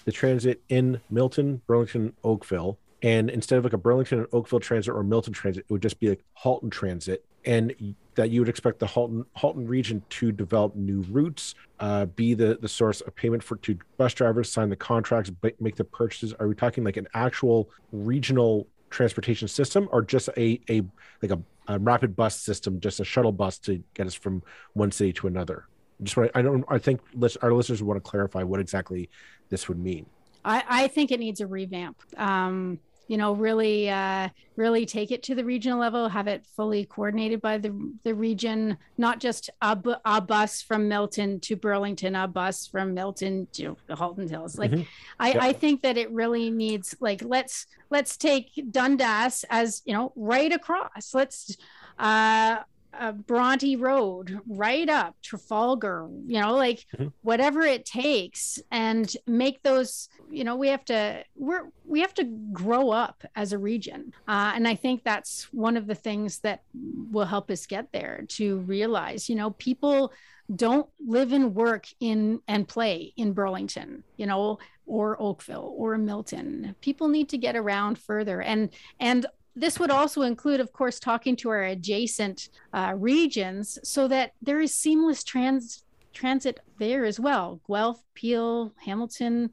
the 0.05 0.12
transit 0.12 0.61
in 0.68 1.01
Milton, 1.11 1.62
Burlington, 1.66 2.14
Oakville? 2.24 2.79
And 3.03 3.31
instead 3.31 3.59
of 3.59 3.64
like 3.64 3.74
a 3.74 3.79
Burlington 3.79 4.18
and 4.18 4.29
Oakville 4.33 4.59
transit 4.59 4.92
or 4.92 5.05
Milton 5.05 5.33
transit, 5.33 5.64
it 5.68 5.72
would 5.72 5.83
just 5.83 6.01
be 6.01 6.09
like 6.09 6.24
Halton 6.35 6.70
transit. 6.70 7.24
And 7.44 7.94
that 8.16 8.31
you 8.31 8.40
would 8.40 8.48
expect 8.48 8.81
the 8.81 8.87
Halton 8.87 9.24
Halton 9.35 9.66
region 9.68 10.03
to 10.11 10.33
develop 10.33 10.74
new 10.74 11.03
routes, 11.03 11.55
uh, 11.79 12.07
be 12.07 12.35
the 12.35 12.59
the 12.61 12.68
source 12.68 13.01
of 13.03 13.14
payment 13.14 13.44
for 13.44 13.57
to 13.59 13.79
bus 13.96 14.12
drivers, 14.12 14.51
sign 14.51 14.68
the 14.68 14.77
contracts, 14.77 15.31
make 15.61 15.77
the 15.77 15.85
purchases. 15.85 16.35
Are 16.40 16.48
we 16.48 16.57
talking 16.57 16.83
like 16.83 16.96
an 16.96 17.07
actual 17.14 17.70
regional 17.92 18.66
transportation 18.90 19.46
system, 19.46 19.88
or 19.92 20.03
just 20.03 20.29
a 20.37 20.61
a 20.68 20.83
like 21.22 21.31
a, 21.31 21.40
a 21.68 21.79
rapid 21.79 22.16
bus 22.16 22.38
system, 22.38 22.81
just 22.81 22.98
a 22.98 23.05
shuttle 23.05 23.33
bus 23.33 23.59
to 23.61 23.83
get 23.94 24.09
us 24.09 24.14
from 24.14 24.42
one 24.72 24.90
city 24.90 25.12
to 25.12 25.29
another? 25.29 25.68
Just 26.02 26.16
want 26.16 26.30
I 26.34 26.42
don't 26.42 26.64
I 26.68 26.78
think 26.78 27.00
our 27.42 27.52
listeners 27.52 27.82
want 27.82 28.02
to 28.02 28.08
clarify 28.08 28.42
what 28.42 28.61
exactly 28.61 29.08
this 29.48 29.68
would 29.68 29.78
mean. 29.78 30.06
I, 30.44 30.64
I 30.68 30.88
think 30.88 31.11
it 31.11 31.20
needs 31.20 31.40
a 31.40 31.46
revamp. 31.46 32.00
Um, 32.16 32.78
you 33.08 33.16
know, 33.16 33.32
really, 33.32 33.88
uh, 33.88 34.28
really 34.56 34.84
take 34.84 35.11
it 35.11 35.22
to 35.24 35.34
the 35.34 35.44
regional 35.44 35.78
level, 35.78 36.11
have 36.11 36.28
it 36.28 36.46
fully 36.54 36.84
coordinated 36.84 37.40
by 37.40 37.56
the 37.56 37.94
the 38.04 38.14
region, 38.14 38.76
not 38.98 39.18
just 39.18 39.48
a, 39.62 39.74
bu- 39.74 39.94
a 40.04 40.20
bus 40.20 40.61
from 40.61 40.88
Milton 40.88 41.40
to 41.40 41.56
Burlington, 41.56 42.14
a 42.14 42.28
bus 42.28 42.66
from 42.66 42.92
Milton 42.92 43.48
to 43.54 43.76
the 43.87 43.96
Halton 43.96 44.28
Hills. 44.28 44.58
Like, 44.58 44.72
mm-hmm. 44.72 44.82
I, 45.18 45.32
yeah. 45.32 45.44
I 45.44 45.52
think 45.54 45.82
that 45.82 45.96
it 45.96 46.11
really 46.11 46.50
needs 46.50 46.94
like 47.00 47.22
let's 47.24 47.66
let's 47.88 48.18
take 48.18 48.50
Dundas 48.70 49.46
as 49.48 49.80
you 49.87 49.94
know 49.94 50.12
right 50.14 50.52
across. 50.52 51.14
Let's 51.14 51.56
uh 51.98 52.58
uh, 52.98 53.12
Bronte 53.12 53.76
Road 53.76 54.40
right 54.48 54.88
up 54.88 55.16
Trafalgar, 55.22 56.08
you 56.26 56.40
know, 56.40 56.54
like 56.54 56.84
mm-hmm. 56.94 57.08
whatever 57.22 57.62
it 57.62 57.84
takes, 57.84 58.61
and 58.70 59.14
make 59.26 59.62
those. 59.62 60.08
You 60.30 60.44
know, 60.44 60.56
we 60.56 60.68
have 60.68 60.84
to 60.87 61.24
we're 61.37 61.70
we 61.84 62.00
have 62.00 62.14
to 62.14 62.24
grow 62.52 62.90
up 62.90 63.24
as 63.37 63.52
a 63.52 63.58
region, 63.58 64.12
uh, 64.26 64.52
and 64.54 64.66
I 64.66 64.74
think 64.74 65.04
that's 65.04 65.52
one 65.52 65.76
of 65.76 65.87
the 65.87 65.94
things 65.94 66.40
that 66.40 66.62
will 67.11 67.26
help 67.26 67.50
us 67.50 67.66
get 67.66 67.92
there. 67.92 68.24
To 68.28 68.58
realize, 68.58 69.28
you 69.28 69.37
know, 69.37 69.50
people 69.50 70.12
don't 70.54 70.88
live 71.06 71.32
and 71.32 71.54
work 71.54 71.87
in 72.00 72.40
and 72.48 72.66
play 72.66 73.12
in 73.16 73.32
Burlington, 73.32 74.02
you 74.16 74.26
know, 74.26 74.58
or 74.87 75.20
Oakville 75.20 75.74
or 75.76 75.98
Milton. 75.98 76.74
People 76.80 77.08
need 77.08 77.28
to 77.28 77.38
get 77.38 77.56
around 77.56 77.98
further, 77.98 78.40
and 78.40 78.70
and 78.98 79.26
this 79.61 79.79
would 79.79 79.90
also 79.90 80.23
include, 80.23 80.61
of 80.61 80.73
course, 80.73 81.01
talking 81.01 81.37
to 81.37 81.51
our 81.51 81.64
adjacent 81.64 82.49
uh, 82.73 82.94
regions 82.97 83.79
so 83.83 84.09
that 84.09 84.33
there 84.40 84.61
is 84.61 84.75
seamless 84.75 85.25
trans 85.25 85.85
transit 86.12 86.61
there 86.79 87.05
as 87.05 87.21
well. 87.21 87.61
Guelph, 87.68 88.03
Peel, 88.14 88.73
Hamilton, 88.85 89.51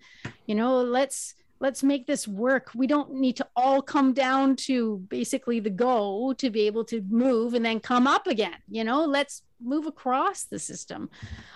you 0.48 0.56
know, 0.56 0.82
let's 0.82 1.36
let's 1.60 1.84
make 1.84 2.06
this 2.06 2.28
work. 2.28 2.72
We 2.76 2.86
don't 2.86 3.14
need 3.14 3.38
to 3.38 3.48
all 3.56 3.82
come 3.82 4.14
down 4.14 4.56
to 4.68 4.98
basically 5.10 5.60
the 5.60 5.70
go 5.70 6.34
to 6.38 6.50
be 6.50 6.62
able 6.68 6.84
to 6.86 7.02
move 7.10 7.54
and 7.54 7.66
then 7.66 7.80
come 7.80 8.08
up 8.08 8.28
again 8.28 8.58
you 8.70 8.84
know? 8.84 9.06
Let's 9.06 9.44
move 9.62 9.86
across 9.86 10.44
the 10.44 10.60
system. 10.60 11.10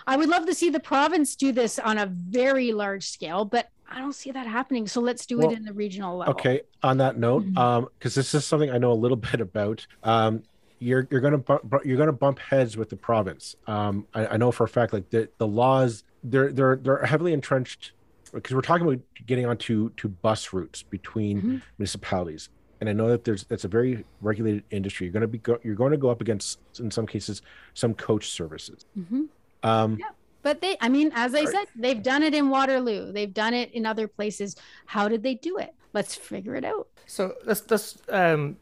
I 0.08 0.16
would 0.16 0.30
love 0.30 0.46
to 0.46 0.54
see 0.54 0.70
the 0.70 0.80
province 0.80 1.36
do 1.36 1.52
this 1.52 1.78
on 1.80 1.98
a 1.98 2.06
very 2.06 2.72
large 2.72 3.10
scale 3.10 3.46
but 3.46 3.70
i 3.91 3.99
don't 3.99 4.13
see 4.15 4.32
that 4.32 4.45
happening 4.47 4.88
so 4.88 5.02
let's 5.02 5.25
do 5.25 5.38
Well, 5.38 5.52
it 5.52 5.58
in 5.58 5.65
the 5.65 5.73
regional 5.73 6.17
level 6.17 6.34
Okay. 6.34 6.62
On 6.84 6.97
that 6.97 7.17
note, 7.17 7.43
Mhm. 7.45 7.58
um, 7.58 7.88
because 7.97 8.15
this 8.15 8.34
is 8.34 8.45
something 8.45 8.69
I 8.69 8.78
know 8.78 8.91
a 8.91 9.02
little 9.04 9.17
bit 9.32 9.41
about. 9.41 9.86
Um, 10.04 10.43
you're 10.80 11.06
you're 11.12 11.19
gonna 11.19 11.38
bu- 11.39 11.60
you're 11.84 11.97
gonna 11.97 12.13
bump 12.13 12.39
heads 12.39 12.78
with 12.78 12.89
the 12.89 12.95
province. 12.95 13.56
Um, 13.67 14.08
I, 14.13 14.28
I 14.28 14.38
know 14.38 14.49
for 14.52 14.63
a 14.63 14.67
fact 14.69 14.93
like 14.93 15.10
the 15.10 15.28
the 15.38 15.47
laws 15.47 16.04
they're 16.23 16.52
they're 16.54 16.78
they're 16.78 17.06
heavily 17.06 17.34
entrenched 17.34 17.91
because 18.34 18.56
we're 18.56 18.62
talking 18.62 18.88
about 18.88 18.99
getting 19.25 19.45
onto 19.45 19.89
to 19.97 20.08
bus 20.08 20.54
routes 20.54 20.84
between 20.84 21.41
Mhm. 21.41 21.62
municipalities. 21.78 22.49
And 22.80 22.88
I 22.88 22.93
know 22.93 23.10
that 23.10 23.25
there's 23.25 23.43
that's 23.43 23.65
a 23.65 23.67
very 23.67 24.06
regulated 24.21 24.63
industry. 24.71 25.06
You're 25.08 25.12
going 25.13 25.21
to 25.21 25.28
be 25.28 25.39
go, 25.39 25.60
you're 25.63 25.75
going 25.75 25.91
to 25.91 25.97
go 25.97 26.10
up 26.10 26.21
against 26.21 26.60
in 26.80 26.89
some 26.91 27.06
cases 27.06 27.41
some 27.73 27.93
coach 27.93 28.30
services. 28.30 28.86
Mhm. 28.97 29.28
Um, 29.63 29.97
Yeah. 29.99 30.06
But 30.41 30.62
they, 30.62 30.78
I 30.80 30.89
mean, 30.89 31.12
as 31.13 31.36
I 31.36 31.45
said, 31.45 31.65
they've 31.75 32.02
done 32.02 32.23
it 32.23 32.34
in 32.34 32.49
Waterloo. 32.49 33.12
They've 33.12 33.34
done 33.34 33.54
it 33.54 33.71
in 33.73 33.86
other 33.86 34.08
places. 34.08 34.56
How 34.86 35.08
did 35.08 35.23
they 35.23 35.36
do 35.36 35.58
it? 35.58 35.73
Let's 35.93 36.15
figure 36.15 36.56
it 36.56 36.63
out. 36.63 36.88
So 37.08 37.36
let's 37.45 37.69
let's 37.69 37.97
um 38.10 38.58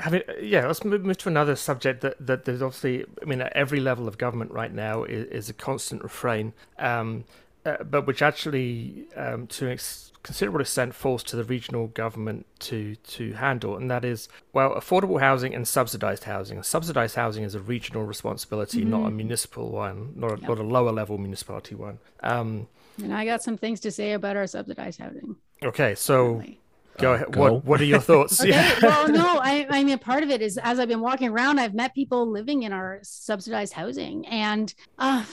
have 0.00 0.14
it. 0.14 0.28
Yeah, 0.40 0.66
let's 0.66 0.84
move, 0.84 1.04
move 1.04 1.18
to 1.18 1.28
another 1.28 1.56
subject 1.56 2.00
that 2.02 2.14
that 2.26 2.44
there's 2.44 2.62
obviously. 2.62 3.04
I 3.20 3.24
mean, 3.24 3.40
at 3.40 3.52
every 3.54 3.80
level 3.80 4.08
of 4.08 4.16
government 4.16 4.52
right 4.52 4.72
now 4.72 5.04
is, 5.04 5.26
is 5.26 5.48
a 5.50 5.54
constant 5.54 6.02
refrain, 6.02 6.54
um, 6.78 7.24
uh, 7.66 7.82
but 7.84 8.06
which 8.06 8.22
actually, 8.22 9.06
um, 9.16 9.46
to 9.48 9.66
an 9.66 9.72
ex- 9.72 10.12
considerable 10.22 10.60
extent, 10.60 10.94
falls 10.94 11.22
to 11.24 11.36
the 11.36 11.44
regional 11.44 11.86
government 11.88 12.46
to 12.60 12.94
to 12.96 13.32
handle, 13.34 13.76
and 13.76 13.90
that 13.90 14.04
is 14.04 14.28
well, 14.52 14.70
affordable 14.74 15.20
housing 15.20 15.54
and 15.54 15.66
subsidized 15.66 16.24
housing. 16.24 16.62
Subsidized 16.62 17.14
housing 17.16 17.44
is 17.44 17.54
a 17.54 17.60
regional 17.60 18.04
responsibility, 18.04 18.84
not 18.84 19.06
a 19.06 19.10
municipal 19.10 19.70
one, 19.70 20.12
not 20.16 20.32
a, 20.32 20.40
Yep. 20.40 20.48
not 20.48 20.58
a 20.58 20.62
lower 20.62 20.92
level 20.92 21.18
municipality 21.18 21.74
one. 21.74 21.98
Um, 22.22 22.68
And 23.02 23.14
I 23.14 23.24
got 23.24 23.42
some 23.42 23.56
things 23.56 23.80
to 23.80 23.90
say 23.90 24.12
about 24.12 24.36
our 24.36 24.46
subsidized 24.46 25.00
housing. 25.00 25.36
okay, 25.62 25.94
so 25.94 26.16
Really. 26.34 26.60
Go 26.98 27.12
Uh, 27.12 27.14
ahead. 27.14 27.32
go. 27.32 27.40
What 27.40 27.64
what 27.64 27.80
are 27.80 27.84
your 27.84 28.00
thoughts? 28.00 28.40
Okay. 28.44 28.74
well, 28.82 29.08
no, 29.08 29.38
I, 29.42 29.66
I 29.70 29.84
mean, 29.84 29.98
part 29.98 30.22
of 30.22 30.30
it 30.30 30.42
is 30.42 30.58
as 30.58 30.78
I've 30.78 30.88
been 30.88 31.00
walking 31.00 31.28
around, 31.28 31.58
I've 31.58 31.74
met 31.74 31.94
people 31.94 32.26
living 32.30 32.62
in 32.64 32.72
our 32.72 32.98
subsidized 33.02 33.72
housing, 33.72 34.26
and 34.26 34.72
uh, 34.98 35.24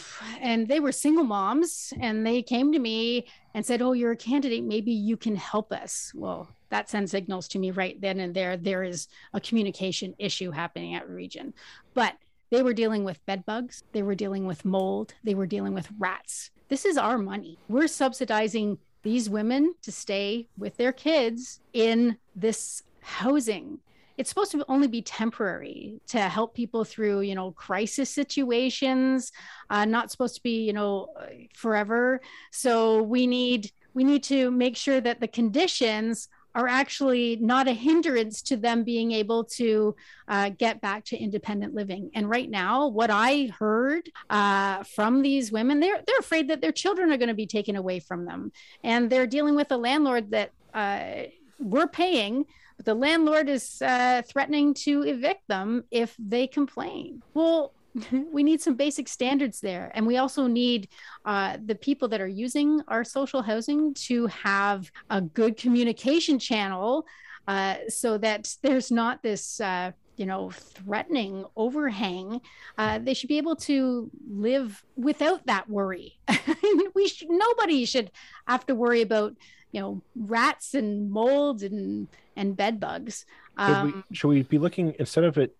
and 0.41 0.67
they 0.67 0.80
were 0.80 0.91
single 0.91 1.23
moms, 1.23 1.93
and 1.99 2.25
they 2.25 2.41
came 2.41 2.71
to 2.71 2.80
me 2.80 3.28
and 3.54 3.65
said, 3.65 3.82
"Oh, 3.82 3.93
you're 3.93 4.12
a 4.12 4.17
candidate. 4.17 4.63
Maybe 4.63 4.91
you 4.91 5.17
can 5.17 5.36
help 5.36 5.71
us." 5.71 6.12
Well, 6.15 6.49
that 6.69 6.89
sends 6.89 7.12
signals 7.12 7.47
to 7.49 7.60
me 7.60 7.71
right 7.71 7.99
then 7.99 8.19
and 8.19 8.34
there. 8.34 8.58
There 8.58 8.84
is 8.84 9.08
a 9.34 9.39
communication 9.41 10.15
issue 10.17 10.51
happening 10.51 10.95
at 10.95 11.08
Region, 11.10 11.54
but 11.93 12.13
they 12.51 12.62
were 12.62 12.73
dealing 12.73 13.04
with 13.04 13.25
bed 13.25 13.45
bugs, 13.45 13.84
they 13.91 14.04
were 14.04 14.15
dealing 14.15 14.45
with 14.45 14.63
mold, 14.65 15.15
they 15.23 15.34
were 15.34 15.47
dealing 15.47 15.73
with 15.73 15.89
rats. 15.97 16.51
This 16.69 16.86
is 16.86 16.97
our 16.97 17.17
money. 17.17 17.58
We're 17.67 17.88
subsidizing 17.88 18.78
these 19.06 19.30
women 19.30 19.76
to 19.84 19.91
stay 19.91 20.48
with 20.58 20.76
their 20.78 20.91
kids 20.91 21.62
in 21.74 22.18
this 22.36 22.82
housing. 23.02 23.78
It's 24.18 24.30
supposed 24.30 24.52
to 24.52 24.65
only 24.68 24.88
be 24.88 25.04
temporary 25.04 26.02
to 26.08 26.20
help 26.22 26.56
people 26.56 26.84
through, 26.84 27.22
you 27.22 27.36
know, 27.36 27.52
crisis 27.52 28.10
situations. 28.10 29.32
Uh, 29.70 29.86
not 29.86 30.10
supposed 30.10 30.36
to 30.36 30.44
be, 30.44 30.65
you 30.65 30.74
know, 30.74 31.13
forever. 31.54 32.20
So 32.52 33.04
we 33.04 33.28
need 33.28 33.72
we 33.94 34.04
need 34.04 34.24
to 34.24 34.50
make 34.52 34.76
sure 34.76 35.00
that 35.00 35.20
the 35.20 35.28
conditions 35.28 36.28
are 36.56 36.68
actually 36.70 37.36
not 37.36 37.68
a 37.68 37.74
hindrance 37.74 38.41
to 38.41 38.56
them 38.56 38.84
being 38.84 39.12
able 39.12 39.44
to 39.44 39.94
uh, 40.30 40.50
get 40.50 40.80
back 40.80 41.04
to 41.04 41.18
independent 41.18 41.76
living. 41.76 42.10
And 42.15 42.30
right 42.30 42.50
now, 42.50 42.88
what 42.88 43.12
I 43.12 43.52
heard 43.60 44.10
uh, 44.30 44.84
from 44.84 45.22
these 45.22 45.52
women, 45.52 45.82
they're 45.82 46.02
they're 46.08 46.18
afraid 46.20 46.48
that 46.48 46.62
their 46.62 46.72
children 46.72 47.12
are 47.12 47.18
going 47.18 47.28
to 47.28 47.36
be 47.36 47.46
taken 47.46 47.76
away 47.76 48.00
from 48.00 48.26
them, 48.26 48.52
and 48.84 49.10
they're 49.10 49.28
dealing 49.28 49.56
with 49.56 49.72
a 49.72 49.78
landlord 49.78 50.32
that 50.32 50.52
uh, 50.74 51.24
we're 51.60 51.88
paying. 51.88 52.46
But 52.78 52.86
the 52.86 52.96
landlord 52.96 53.48
is 53.48 53.82
uh, 53.82 54.22
threatening 54.28 54.74
to 54.86 55.04
evict 55.04 55.48
them 55.48 55.84
if 55.91 56.15
they 56.20 56.48
complain. 56.48 57.22
Well, 57.34 57.74
we 58.31 58.43
need 58.43 58.62
some 58.62 58.75
basic 58.75 59.08
standards 59.08 59.60
there. 59.60 59.91
And 59.93 60.05
we 60.05 60.17
also 60.17 60.47
need 60.47 60.89
uh, 61.23 61.58
the 61.63 61.75
people 61.75 62.08
that 62.10 62.21
are 62.21 62.27
using 62.27 62.81
our 62.88 63.03
social 63.03 63.41
housing 63.41 63.93
to 64.05 64.27
have 64.27 64.91
a 65.10 65.21
good 65.21 65.58
communication 65.58 66.39
channel 66.39 67.05
uh, 67.47 67.75
so 67.88 68.17
that 68.17 68.53
there's 68.62 68.91
not 68.91 69.23
this. 69.23 69.60
Uh, 69.60 69.91
you 70.17 70.25
know, 70.25 70.49
threatening 70.49 71.43
overhang, 71.58 72.39
uh, 72.77 72.99
they 72.99 73.13
should 73.13 73.27
be 73.27 73.38
able 73.38 73.58
to 73.58 74.10
live 74.29 74.81
without 74.95 75.45
that 75.45 75.69
worry. 75.69 76.17
we 76.95 77.10
should, 77.10 77.29
nobody 77.29 77.84
should 77.84 78.12
have 78.47 78.65
to 78.67 78.75
worry 78.75 79.01
about, 79.01 79.36
you 79.73 79.81
know, 79.81 80.01
rats 80.15 80.73
and 80.73 81.12
mold 81.12 81.63
and 81.63 82.08
and 82.38 82.55
bed 82.55 82.79
bugs. 82.79 83.25
should, 83.60 83.75
Um, 83.75 84.05
we, 84.10 84.15
should 84.15 84.27
we 84.29 84.43
be 84.43 84.58
looking 84.58 84.95
instead 84.99 85.25
of 85.25 85.38
it? 85.38 85.53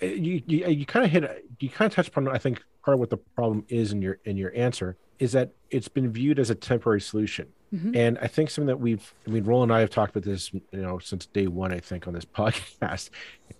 You 0.00 0.42
you, 0.46 0.66
you 0.66 0.86
kind 0.86 1.04
of 1.04 1.10
hit 1.10 1.44
you 1.58 1.68
kind 1.68 1.90
of 1.90 1.94
touched 1.94 2.10
upon 2.10 2.28
I 2.28 2.38
think 2.38 2.62
part 2.84 2.94
of 2.94 3.00
what 3.00 3.10
the 3.10 3.16
problem 3.16 3.64
is 3.68 3.92
in 3.92 4.02
your 4.02 4.18
in 4.24 4.36
your 4.36 4.52
answer 4.54 4.96
is 5.18 5.32
that 5.32 5.50
it's 5.70 5.88
been 5.88 6.10
viewed 6.10 6.38
as 6.38 6.50
a 6.50 6.54
temporary 6.54 7.00
solution. 7.00 7.46
Mhm. 7.74 7.94
And 7.94 8.18
I 8.18 8.26
think 8.26 8.50
something 8.50 8.66
that 8.66 8.80
we've, 8.80 9.14
I 9.26 9.30
mean, 9.30 9.44
Roland 9.44 9.70
and 9.70 9.76
I 9.76 9.80
have 9.80 9.90
talked 9.90 10.16
about 10.16 10.24
this, 10.28 10.52
you 10.52 10.62
know, 10.72 10.98
since 10.98 11.26
day 11.26 11.46
one, 11.46 11.72
I 11.72 11.78
think, 11.78 12.08
on 12.08 12.14
this 12.14 12.24
podcast, 12.40 13.10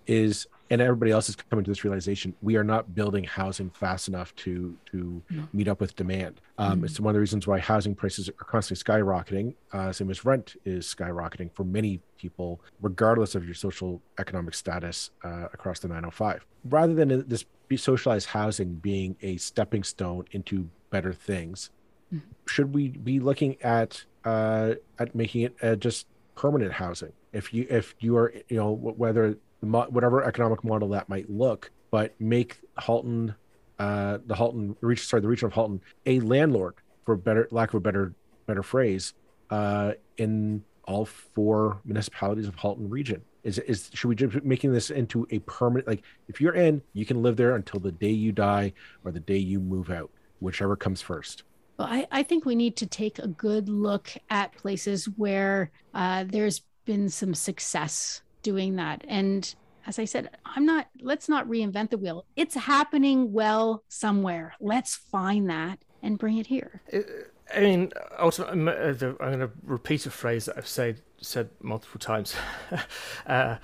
is, 0.07 0.47
and 0.71 0.81
everybody 0.81 1.11
else 1.11 1.27
is 1.29 1.35
coming 1.35 1.63
to 1.65 1.69
this 1.69 1.83
realization: 1.83 2.33
we 2.41 2.55
are 2.55 2.63
not 2.63 2.95
building 2.95 3.25
housing 3.25 3.69
fast 3.69 4.07
enough 4.07 4.33
to 4.37 4.75
to 4.91 5.21
No. 5.29 5.47
meet 5.53 5.67
up 5.67 5.79
with 5.81 5.95
demand. 5.95 6.41
Um, 6.57 6.83
It's 6.85 6.99
one 6.99 7.11
of 7.11 7.15
the 7.15 7.19
reasons 7.19 7.45
why 7.45 7.59
housing 7.59 7.93
prices 7.93 8.29
are 8.29 8.31
constantly 8.31 8.81
skyrocketing. 8.83 9.53
Uh, 9.73 9.91
same 9.91 10.09
as 10.09 10.23
rent 10.25 10.55
is 10.65 10.85
skyrocketing 10.87 11.51
for 11.53 11.63
many 11.65 11.99
people, 12.17 12.61
regardless 12.81 13.35
of 13.35 13.45
your 13.45 13.53
social 13.53 14.01
economic 14.17 14.53
status 14.53 15.11
uh, 15.23 15.47
across 15.53 15.79
the 15.79 15.87
905. 15.89 16.45
Rather 16.69 16.93
than 16.93 17.27
this 17.27 17.45
be 17.67 17.77
socialized 17.77 18.27
housing 18.29 18.75
being 18.75 19.15
a 19.21 19.37
stepping 19.37 19.83
stone 19.83 20.25
into 20.31 20.69
better 20.89 21.13
things, 21.13 21.69
should 22.47 22.73
we 22.73 22.89
be 22.89 23.19
looking 23.19 23.61
at 23.61 24.05
uh, 24.23 24.75
at 24.99 25.13
making 25.15 25.41
it 25.41 25.55
uh, 25.61 25.75
just 25.75 26.07
permanent 26.35 26.71
housing? 26.73 27.11
If 27.33 27.53
you 27.53 27.65
if 27.69 27.93
you 27.99 28.15
are 28.17 28.33
you 28.47 28.57
know 28.57 28.71
whether 28.71 29.37
whatever 29.61 30.23
economic 30.23 30.63
model 30.63 30.89
that 30.89 31.09
might 31.09 31.29
look, 31.29 31.71
but 31.91 32.19
make 32.19 32.59
Halton 32.77 33.35
uh, 33.79 34.19
the 34.27 34.35
Halton 34.35 34.75
sorry 34.95 35.21
the 35.21 35.27
region 35.27 35.47
of 35.47 35.53
Halton 35.53 35.81
a 36.05 36.19
landlord 36.19 36.75
for 37.05 37.15
better 37.15 37.47
lack 37.51 37.69
of 37.69 37.75
a 37.75 37.79
better 37.79 38.13
better 38.45 38.63
phrase 38.63 39.13
uh, 39.49 39.93
in 40.17 40.63
all 40.85 41.05
four 41.05 41.79
municipalities 41.85 42.47
of 42.47 42.55
Halton 42.55 42.89
region. 42.89 43.21
Is 43.43 43.57
is 43.59 43.89
should 43.93 44.07
we 44.07 44.15
just 44.15 44.43
making 44.43 44.71
this 44.71 44.91
into 44.91 45.25
a 45.31 45.39
permanent 45.39 45.87
like 45.87 46.03
if 46.27 46.39
you're 46.39 46.53
in 46.53 46.81
you 46.93 47.05
can 47.05 47.23
live 47.23 47.37
there 47.37 47.55
until 47.55 47.79
the 47.79 47.91
day 47.91 48.11
you 48.11 48.31
die 48.31 48.73
or 49.03 49.11
the 49.11 49.19
day 49.19 49.37
you 49.37 49.59
move 49.59 49.89
out 49.89 50.11
whichever 50.41 50.75
comes 50.75 51.01
first. 51.01 51.43
Well, 51.77 51.87
I, 51.89 52.07
I 52.11 52.23
think 52.23 52.45
we 52.45 52.55
need 52.55 52.75
to 52.77 52.85
take 52.85 53.17
a 53.17 53.27
good 53.27 53.67
look 53.67 54.11
at 54.29 54.55
places 54.55 55.05
where 55.17 55.71
uh, 55.95 56.25
there's 56.27 56.61
been 56.85 57.09
some 57.09 57.33
success 57.33 58.21
doing 58.41 58.75
that. 58.75 59.03
And 59.07 59.53
as 59.87 59.99
I 59.99 60.05
said, 60.05 60.29
I'm 60.45 60.65
not, 60.65 60.87
let's 61.01 61.27
not 61.27 61.47
reinvent 61.47 61.89
the 61.89 61.97
wheel. 61.97 62.25
It's 62.35 62.55
happening 62.55 63.31
well 63.31 63.83
somewhere. 63.87 64.53
Let's 64.59 64.95
find 64.95 65.49
that 65.49 65.79
and 66.03 66.17
bring 66.17 66.37
it 66.37 66.47
here. 66.47 66.81
I 67.55 67.59
mean, 67.59 67.91
ultimately, 68.19 68.53
I'm, 68.53 68.67
uh, 68.67 68.93
going 68.93 69.39
to 69.39 69.51
repeat 69.63 70.05
a 70.05 70.11
phrase 70.11 70.45
that 70.45 70.57
I've 70.57 70.67
said 70.67 71.01
said 71.21 71.49
multiple 71.61 71.99
times, 71.99 72.35
uh, 73.27 73.57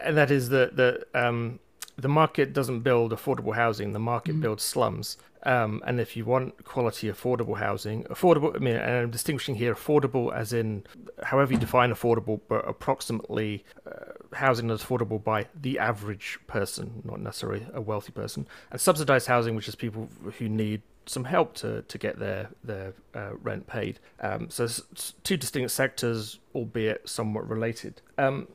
and 0.00 0.16
that 0.16 0.30
is 0.30 0.48
that 0.50 0.76
the 0.76 1.06
um, 1.14 1.60
the 1.96 2.08
market 2.08 2.52
doesn't 2.52 2.80
build 2.80 3.12
affordable 3.12 3.54
housing; 3.54 3.92
the 3.92 4.00
market 4.00 4.40
builds 4.40 4.62
slums. 4.64 5.18
Um, 5.44 5.82
and 5.86 6.00
if 6.00 6.16
you 6.16 6.24
want 6.24 6.64
quality, 6.64 7.08
affordable 7.10 7.58
housing, 7.58 8.04
affordable, 8.04 8.54
I 8.54 8.58
mean, 8.58 8.76
and 8.76 8.90
I'm 8.90 9.10
distinguishing 9.10 9.56
here 9.56 9.74
affordable 9.74 10.32
as 10.34 10.52
in 10.52 10.84
however 11.22 11.52
you 11.52 11.58
define 11.58 11.90
affordable, 11.90 12.40
but 12.48 12.66
approximately 12.68 13.64
uh, 13.86 14.12
housing 14.34 14.68
that's 14.68 14.84
affordable 14.84 15.22
by 15.22 15.46
the 15.60 15.78
average 15.78 16.38
person, 16.46 17.02
not 17.04 17.20
necessarily 17.20 17.66
a 17.74 17.80
wealthy 17.80 18.12
person, 18.12 18.46
and 18.70 18.80
subsidized 18.80 19.26
housing, 19.26 19.56
which 19.56 19.68
is 19.68 19.74
people 19.74 20.08
who 20.38 20.48
need 20.48 20.82
some 21.06 21.24
help 21.24 21.54
to, 21.54 21.82
to 21.82 21.98
get 21.98 22.18
their 22.18 22.48
their 22.62 22.94
uh, 23.14 23.30
rent 23.42 23.66
paid. 23.66 23.98
Um, 24.20 24.48
so 24.48 24.68
two 25.24 25.36
distinct 25.36 25.72
sectors, 25.72 26.38
albeit 26.54 27.08
somewhat 27.08 27.48
related. 27.48 28.00
Um, 28.18 28.48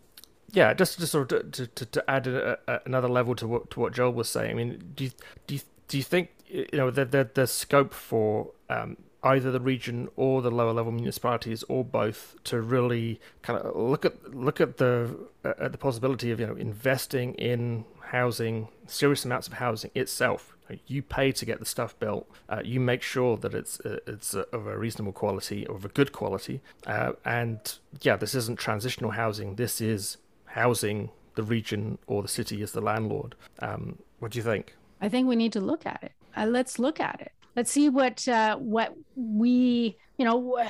yeah, 0.51 0.73
just 0.73 0.99
just 0.99 1.11
sort 1.11 1.31
of 1.31 1.51
to, 1.51 1.67
to, 1.67 1.85
to 1.85 2.09
add 2.09 2.27
a, 2.27 2.57
a, 2.67 2.79
another 2.85 3.09
level 3.09 3.35
to 3.35 3.47
what 3.47 3.69
to 3.71 3.79
what 3.79 3.93
Joel 3.93 4.13
was 4.13 4.29
saying. 4.29 4.51
I 4.51 4.53
mean, 4.53 4.93
do 4.95 5.03
you 5.05 5.11
do 5.45 5.55
you, 5.55 5.61
do 5.89 5.97
you 5.97 6.03
think 6.03 6.29
you 6.49 6.67
know 6.73 6.91
that 6.91 7.11
there, 7.11 7.29
there's 7.33 7.51
scope 7.51 7.93
for 7.93 8.51
um, 8.69 8.97
either 9.23 9.51
the 9.51 9.59
region 9.59 10.07
or 10.15 10.41
the 10.41 10.51
lower 10.51 10.73
level 10.73 10.91
municipalities 10.91 11.63
or 11.63 11.83
both 11.83 12.35
to 12.45 12.61
really 12.61 13.19
kind 13.41 13.59
of 13.59 13.75
look 13.75 14.05
at 14.05 14.35
look 14.35 14.61
at 14.61 14.77
the 14.77 15.17
uh, 15.43 15.53
at 15.59 15.71
the 15.71 15.77
possibility 15.77 16.31
of 16.31 16.39
you 16.39 16.47
know 16.47 16.55
investing 16.55 17.33
in 17.35 17.85
housing, 18.07 18.69
serious 18.85 19.25
amounts 19.25 19.47
of 19.47 19.53
housing 19.53 19.91
itself. 19.93 20.55
You 20.85 21.01
pay 21.01 21.31
to 21.31 21.45
get 21.45 21.59
the 21.59 21.65
stuff 21.65 21.97
built. 21.97 22.29
Uh, 22.49 22.61
you 22.63 22.79
make 22.81 23.01
sure 23.01 23.37
that 23.37 23.53
it's 23.53 23.79
uh, 23.81 23.99
it's 24.05 24.35
uh, 24.35 24.43
of 24.51 24.67
a 24.67 24.77
reasonable 24.77 25.13
quality 25.13 25.65
or 25.65 25.75
of 25.75 25.85
a 25.85 25.89
good 25.89 26.11
quality. 26.11 26.61
Uh, 26.85 27.13
and 27.23 27.77
yeah, 28.01 28.17
this 28.17 28.35
isn't 28.35 28.59
transitional 28.59 29.11
housing. 29.11 29.55
This 29.55 29.79
is 29.79 30.17
housing 30.45 31.09
the 31.35 31.43
region 31.43 31.99
or 32.07 32.21
the 32.21 32.27
city 32.27 32.61
as 32.61 32.71
the 32.71 32.81
landlord. 32.81 33.35
Um, 33.59 33.99
what 34.19 34.31
do 34.31 34.39
you 34.39 34.43
think? 34.43 34.75
I 34.99 35.07
think 35.07 35.27
we 35.27 35.35
need 35.35 35.53
to 35.53 35.61
look 35.61 35.85
at 35.85 36.03
it. 36.03 36.11
Uh, 36.38 36.45
let's 36.45 36.79
look 36.79 36.99
at 36.99 37.21
it. 37.21 37.31
Let's 37.55 37.71
see 37.71 37.89
what 37.89 38.27
uh, 38.27 38.57
what 38.57 38.93
we 39.15 39.97
you 40.17 40.25
know 40.25 40.63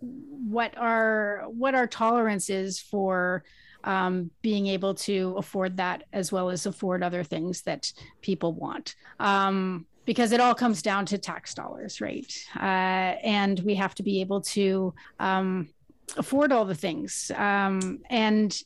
what 0.00 0.76
our 0.76 1.44
what 1.48 1.74
our 1.74 1.86
tolerance 1.86 2.50
is 2.50 2.80
for 2.80 3.44
um, 3.84 4.30
being 4.42 4.66
able 4.66 4.94
to 4.94 5.34
afford 5.38 5.76
that 5.76 6.04
as 6.12 6.32
well 6.32 6.50
as 6.50 6.66
afford 6.66 7.02
other 7.02 7.22
things 7.22 7.62
that 7.62 7.92
people 8.20 8.52
want. 8.52 8.96
Um, 9.20 9.86
because 10.04 10.32
it 10.32 10.40
all 10.40 10.54
comes 10.54 10.82
down 10.82 11.04
to 11.06 11.18
tax 11.18 11.54
dollars, 11.54 12.00
right? 12.00 12.32
Uh, 12.56 13.18
and 13.22 13.58
we 13.60 13.74
have 13.74 13.94
to 13.96 14.02
be 14.02 14.20
able 14.20 14.40
to 14.40 14.94
um, 15.18 15.68
afford 16.16 16.52
all 16.52 16.64
the 16.64 16.76
things. 16.76 17.32
Um, 17.34 17.98
and 18.08 18.56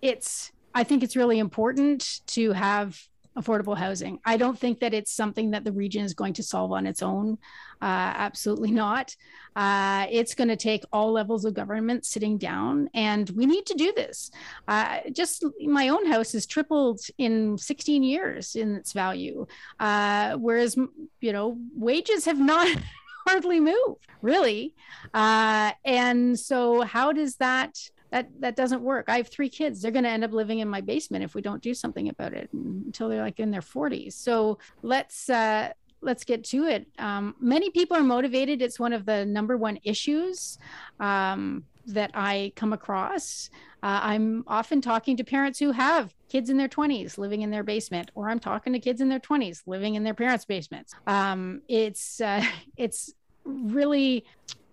it's, 0.00 0.50
I 0.74 0.82
think 0.82 1.04
it's 1.04 1.14
really 1.14 1.38
important 1.38 2.26
to 2.28 2.50
have 2.50 3.00
affordable 3.36 3.76
housing. 3.76 4.18
I 4.24 4.36
don't 4.36 4.58
think 4.58 4.80
that 4.80 4.94
it's 4.94 5.12
something 5.12 5.52
that 5.52 5.64
the 5.64 5.72
region 5.72 6.04
is 6.04 6.14
going 6.14 6.34
to 6.34 6.42
solve 6.42 6.72
on 6.72 6.86
its 6.86 7.02
own. 7.02 7.38
Uh, 7.80 8.12
absolutely 8.16 8.70
not. 8.70 9.16
Uh, 9.56 10.06
it's 10.10 10.34
going 10.34 10.48
to 10.48 10.56
take 10.56 10.84
all 10.92 11.12
levels 11.12 11.44
of 11.44 11.54
government 11.54 12.04
sitting 12.04 12.38
down, 12.38 12.88
and 12.94 13.28
we 13.30 13.46
need 13.46 13.66
to 13.66 13.74
do 13.74 13.92
this. 13.96 14.30
Uh, 14.68 14.98
just 15.12 15.44
my 15.60 15.88
own 15.88 16.06
house 16.06 16.32
has 16.32 16.46
tripled 16.46 17.00
in 17.18 17.58
16 17.58 18.02
years 18.02 18.54
in 18.54 18.76
its 18.76 18.92
value, 18.92 19.46
uh, 19.80 20.34
whereas 20.34 20.76
you 21.20 21.32
know 21.32 21.58
wages 21.74 22.24
have 22.24 22.38
not. 22.38 22.68
hardly 23.24 23.60
moved 23.60 24.04
really 24.20 24.74
uh, 25.14 25.70
and 25.84 26.36
so 26.36 26.80
how 26.82 27.12
does 27.12 27.36
that 27.36 27.78
that 28.12 28.28
that 28.40 28.56
doesn't 28.56 28.82
work. 28.82 29.06
I 29.08 29.16
have 29.16 29.28
three 29.28 29.48
kids. 29.48 29.80
They're 29.80 29.90
going 29.90 30.04
to 30.04 30.10
end 30.10 30.22
up 30.22 30.32
living 30.32 30.58
in 30.60 30.68
my 30.68 30.82
basement 30.82 31.24
if 31.24 31.34
we 31.34 31.40
don't 31.40 31.62
do 31.62 31.72
something 31.72 32.10
about 32.10 32.34
it 32.34 32.50
until 32.52 33.08
they're 33.08 33.22
like 33.22 33.40
in 33.40 33.50
their 33.50 33.62
40s. 33.62 34.12
So 34.12 34.58
let's 34.82 35.30
uh, 35.30 35.70
let's 36.02 36.22
get 36.22 36.44
to 36.44 36.66
it. 36.66 36.86
Um, 36.98 37.34
many 37.40 37.70
people 37.70 37.96
are 37.96 38.02
motivated. 38.02 38.60
It's 38.60 38.78
one 38.78 38.92
of 38.92 39.06
the 39.06 39.24
number 39.24 39.56
one 39.56 39.78
issues 39.82 40.58
um, 41.00 41.64
that 41.86 42.10
I 42.12 42.52
come 42.54 42.74
across. 42.74 43.48
Uh, 43.82 44.00
I'm 44.02 44.44
often 44.46 44.82
talking 44.82 45.16
to 45.16 45.24
parents 45.24 45.58
who 45.58 45.72
have 45.72 46.14
kids 46.28 46.50
in 46.50 46.58
their 46.58 46.68
20s 46.68 47.16
living 47.16 47.40
in 47.40 47.50
their 47.50 47.64
basement, 47.64 48.10
or 48.14 48.28
I'm 48.28 48.40
talking 48.40 48.74
to 48.74 48.78
kids 48.78 49.00
in 49.00 49.08
their 49.08 49.20
20s 49.20 49.62
living 49.66 49.94
in 49.94 50.04
their 50.04 50.14
parents' 50.14 50.44
basements. 50.44 50.94
Um, 51.06 51.62
it's 51.66 52.20
uh, 52.20 52.44
it's 52.76 53.14
really 53.44 54.26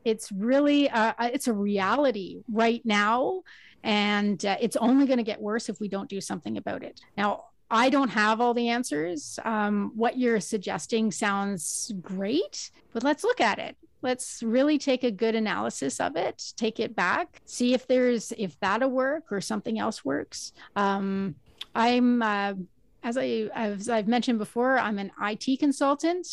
it's 0.05 0.31
really 0.31 0.89
uh, 0.89 1.13
uh, 1.17 1.29
it's 1.33 1.47
a 1.47 1.53
reality 1.53 2.41
right 2.51 2.81
now 2.85 3.41
and 3.83 4.45
uh, 4.45 4.57
it's 4.59 4.75
only 4.75 5.05
going 5.05 5.17
to 5.17 5.23
get 5.23 5.41
worse 5.41 5.69
if 5.69 5.79
we 5.79 5.87
don't 5.87 6.09
do 6.09 6.19
something 6.19 6.57
about 6.57 6.83
it. 6.83 7.01
Now 7.17 7.45
i 7.71 7.87
don't 7.89 8.09
have 8.09 8.41
all 8.41 8.53
the 8.53 8.69
answers. 8.69 9.37
Um, 9.45 9.91
what 9.95 10.17
you're 10.17 10.39
suggesting 10.39 11.11
sounds 11.11 11.91
great 12.01 12.71
but 12.93 13.03
let's 13.03 13.23
look 13.23 13.41
at 13.41 13.59
it. 13.59 13.77
Let's 14.01 14.41
really 14.41 14.77
take 14.77 15.03
a 15.03 15.11
good 15.11 15.35
analysis 15.35 15.99
of 15.99 16.15
it 16.15 16.53
take 16.55 16.79
it 16.79 16.95
back 16.95 17.41
see 17.45 17.73
if 17.73 17.87
there's 17.87 18.33
if 18.37 18.59
that'll 18.59 18.89
work 18.89 19.31
or 19.31 19.41
something 19.41 19.77
else 19.79 20.03
works. 20.03 20.53
Um, 20.75 21.35
i'm 21.75 22.21
uh, 22.21 22.53
as 23.03 23.17
I 23.17 23.49
as 23.53 23.89
I've 23.89 24.07
mentioned 24.07 24.39
before, 24.39 24.77
I'm 24.77 24.99
an 24.99 25.11
IT 25.21 25.59
consultant. 25.59 26.27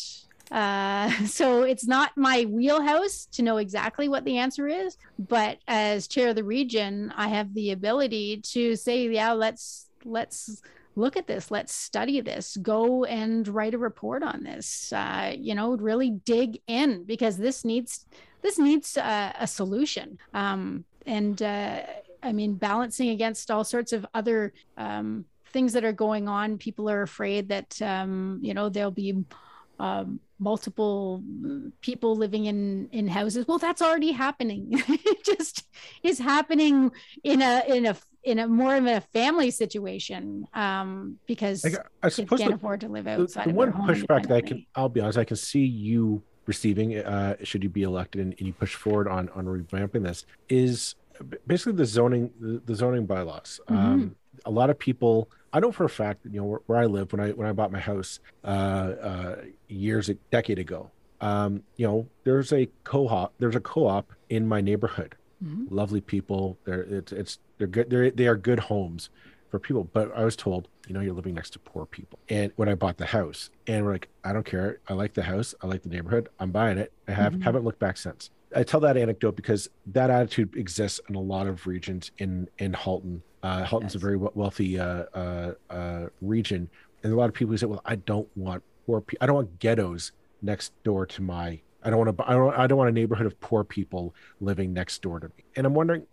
Uh, 0.51 1.09
so 1.25 1.63
it's 1.63 1.87
not 1.87 2.15
my 2.15 2.45
wheelhouse 2.45 3.25
to 3.33 3.41
know 3.41 3.57
exactly 3.57 4.07
what 4.07 4.25
the 4.25 4.37
answer 4.37 4.67
is, 4.67 4.97
but 5.19 5.59
as 5.67 6.07
chair 6.07 6.29
of 6.29 6.35
the 6.35 6.43
region, 6.43 7.13
I 7.15 7.27
have 7.29 7.53
the 7.53 7.71
ability 7.71 8.41
to 8.53 8.75
say, 8.75 9.07
yeah, 9.07 9.31
let's 9.31 9.89
let's 10.05 10.61
look 10.95 11.17
at 11.17 11.27
this. 11.27 11.51
Let's 11.51 11.73
study 11.73 12.21
this. 12.21 12.57
Go 12.57 13.03
and 13.03 13.47
write 13.47 13.73
a 13.73 13.77
report 13.77 14.23
on 14.23 14.43
this. 14.43 14.91
Uh, 14.93 15.33
you 15.37 15.55
know 15.55 15.75
really 15.77 16.11
dig 16.11 16.61
in 16.67 17.03
because 17.03 17.37
this 17.37 17.63
needs 17.63 18.05
this 18.41 18.57
needs 18.57 18.97
uh, 18.97 19.33
a 19.39 19.47
solution. 19.47 20.17
Um, 20.33 20.85
and 21.07 21.41
uh, 21.41 21.79
i 22.21 22.31
mean 22.31 22.53
balancing 22.53 23.09
against 23.09 23.49
all 23.49 23.63
sorts 23.63 23.93
of 23.93 24.05
other 24.13 24.53
um, 24.77 25.25
things 25.47 25.73
that 25.73 25.85
are 25.85 25.93
going 25.93 26.27
on 26.27 26.57
people 26.57 26.89
are 26.89 27.01
afraid 27.01 27.49
that 27.49 27.81
um, 27.81 28.39
you 28.43 28.53
know 28.53 28.69
there'll 28.69 28.91
be 28.91 29.23
um, 29.79 30.19
multiple 30.39 31.23
people 31.81 32.15
living 32.15 32.45
in 32.45 32.89
in 32.91 33.07
houses. 33.07 33.47
Well 33.47 33.57
that's 33.57 33.81
already 33.81 34.11
happening. 34.11 34.83
It 34.89 35.23
just 35.23 35.65
is 36.03 36.19
happening 36.19 36.91
in 37.23 37.41
a 37.41 37.63
in 37.67 37.85
a 37.85 37.95
in 38.23 38.39
a 38.39 38.47
more 38.47 38.75
of 38.75 38.85
a 38.85 38.99
family 39.01 39.49
situation 39.51 40.45
um 40.53 41.17
because 41.27 41.63
I, 41.63 41.77
I 42.03 42.09
suppose 42.09 42.39
can't 42.39 42.51
the, 42.51 42.55
afford 42.55 42.81
to 42.81 42.89
live 42.89 43.07
outside 43.07 43.45
the, 43.45 43.51
the 43.51 43.55
one 43.55 43.71
pushback 43.71 44.27
that 44.27 44.35
i 44.35 44.41
can 44.41 44.65
i'll 44.75 44.89
be 44.89 44.99
honest 44.99 45.17
i 45.17 45.23
can 45.23 45.37
see 45.37 45.63
you 45.63 46.21
receiving 46.45 46.97
uh 46.97 47.37
should 47.43 47.63
you 47.63 47.69
be 47.69 47.83
elected 47.83 48.21
and, 48.21 48.35
and 48.37 48.47
you 48.47 48.53
push 48.53 48.75
forward 48.75 49.07
on 49.07 49.29
on 49.29 49.45
revamping 49.45 50.03
this 50.03 50.25
is 50.49 50.95
basically 51.47 51.73
the 51.73 51.85
zoning 51.85 52.31
the, 52.39 52.61
the 52.65 52.75
zoning 52.75 53.05
bylaws. 53.05 53.61
Mm-hmm. 53.69 53.77
um 53.77 54.15
a 54.45 54.51
lot 54.51 54.69
of 54.69 54.77
people 54.77 55.29
I 55.53 55.59
know 55.59 55.71
for 55.71 55.85
a 55.85 55.89
fact, 55.89 56.25
you 56.29 56.39
know, 56.39 56.45
where, 56.45 56.59
where 56.65 56.79
I 56.79 56.85
live 56.85 57.11
when 57.11 57.19
I 57.19 57.31
when 57.31 57.47
I 57.47 57.51
bought 57.51 57.71
my 57.71 57.79
house 57.79 58.19
uh, 58.43 58.47
uh, 58.47 59.35
years 59.67 60.09
a 60.09 60.15
decade 60.31 60.59
ago, 60.59 60.91
um, 61.21 61.63
you 61.77 61.87
know, 61.87 62.07
there's 62.25 62.51
a 62.53 62.69
co-op 62.83 63.33
there's 63.39 63.55
a 63.55 63.59
co-op 63.59 64.11
in 64.29 64.47
my 64.47 64.61
neighborhood. 64.61 65.15
Mm-hmm. 65.43 65.73
Lovely 65.73 66.01
people. 66.01 66.57
They're 66.65 66.81
it's 66.81 67.11
it's 67.11 67.39
they're 67.57 67.67
good. 67.67 67.89
They're 67.89 68.11
they 68.11 68.27
are 68.27 68.35
good 68.35 68.59
homes 68.59 69.09
for 69.49 69.59
people. 69.59 69.85
But 69.85 70.15
I 70.15 70.25
was 70.25 70.35
told, 70.35 70.67
you 70.87 70.93
know, 70.93 70.99
you're 70.99 71.13
living 71.13 71.35
next 71.35 71.51
to 71.51 71.59
poor 71.59 71.85
people. 71.85 72.19
And 72.29 72.51
when 72.55 72.67
I 72.67 72.75
bought 72.75 72.97
the 72.97 73.05
house, 73.05 73.49
and 73.67 73.85
we're 73.85 73.93
like, 73.93 74.09
I 74.23 74.33
don't 74.33 74.45
care. 74.45 74.79
I 74.87 74.93
like 74.93 75.13
the 75.13 75.23
house. 75.23 75.55
I 75.61 75.67
like 75.67 75.83
the 75.83 75.89
neighborhood. 75.89 76.29
I'm 76.39 76.51
buying 76.51 76.77
it. 76.77 76.91
I 77.07 77.13
have 77.13 77.33
mm-hmm. 77.33 77.41
haven't 77.43 77.63
looked 77.63 77.79
back 77.79 77.97
since. 77.97 78.29
I 78.55 78.63
tell 78.63 78.79
that 78.81 78.97
anecdote 78.97 79.35
because 79.35 79.69
that 79.87 80.09
attitude 80.09 80.55
exists 80.55 81.01
in 81.09 81.15
a 81.15 81.19
lot 81.19 81.47
of 81.47 81.67
regions 81.67 82.11
in 82.17 82.49
in 82.57 82.73
Halton 82.73 83.21
uh, 83.43 83.63
Halton's 83.63 83.93
yes. 83.93 83.95
a 83.95 83.99
very 83.99 84.17
wealthy 84.17 84.79
uh, 84.79 85.03
uh, 85.13 85.53
uh, 85.69 86.07
region, 86.21 86.69
and 87.03 87.13
a 87.13 87.15
lot 87.15 87.29
of 87.29 87.33
people 87.33 87.51
who 87.51 87.57
say, 87.57 87.65
"Well, 87.65 87.81
I 87.85 87.95
don't 87.95 88.27
want 88.35 88.63
poor. 88.85 89.01
Pe- 89.01 89.17
I 89.21 89.25
don't 89.25 89.35
want 89.35 89.59
ghettos 89.59 90.11
next 90.41 90.73
door 90.83 91.05
to 91.05 91.21
my. 91.21 91.59
I 91.83 91.89
don't 91.89 91.99
want 91.99 92.17
to. 92.17 92.29
I 92.29 92.33
don't. 92.33 92.53
I 92.55 92.67
don't 92.67 92.77
want 92.77 92.89
a 92.89 92.93
neighborhood 92.93 93.27
of 93.27 93.39
poor 93.39 93.63
people 93.63 94.15
living 94.41 94.73
next 94.73 95.01
door 95.01 95.19
to 95.19 95.27
me." 95.27 95.43
And 95.55 95.67
I'm 95.67 95.73
wondering, 95.73 96.07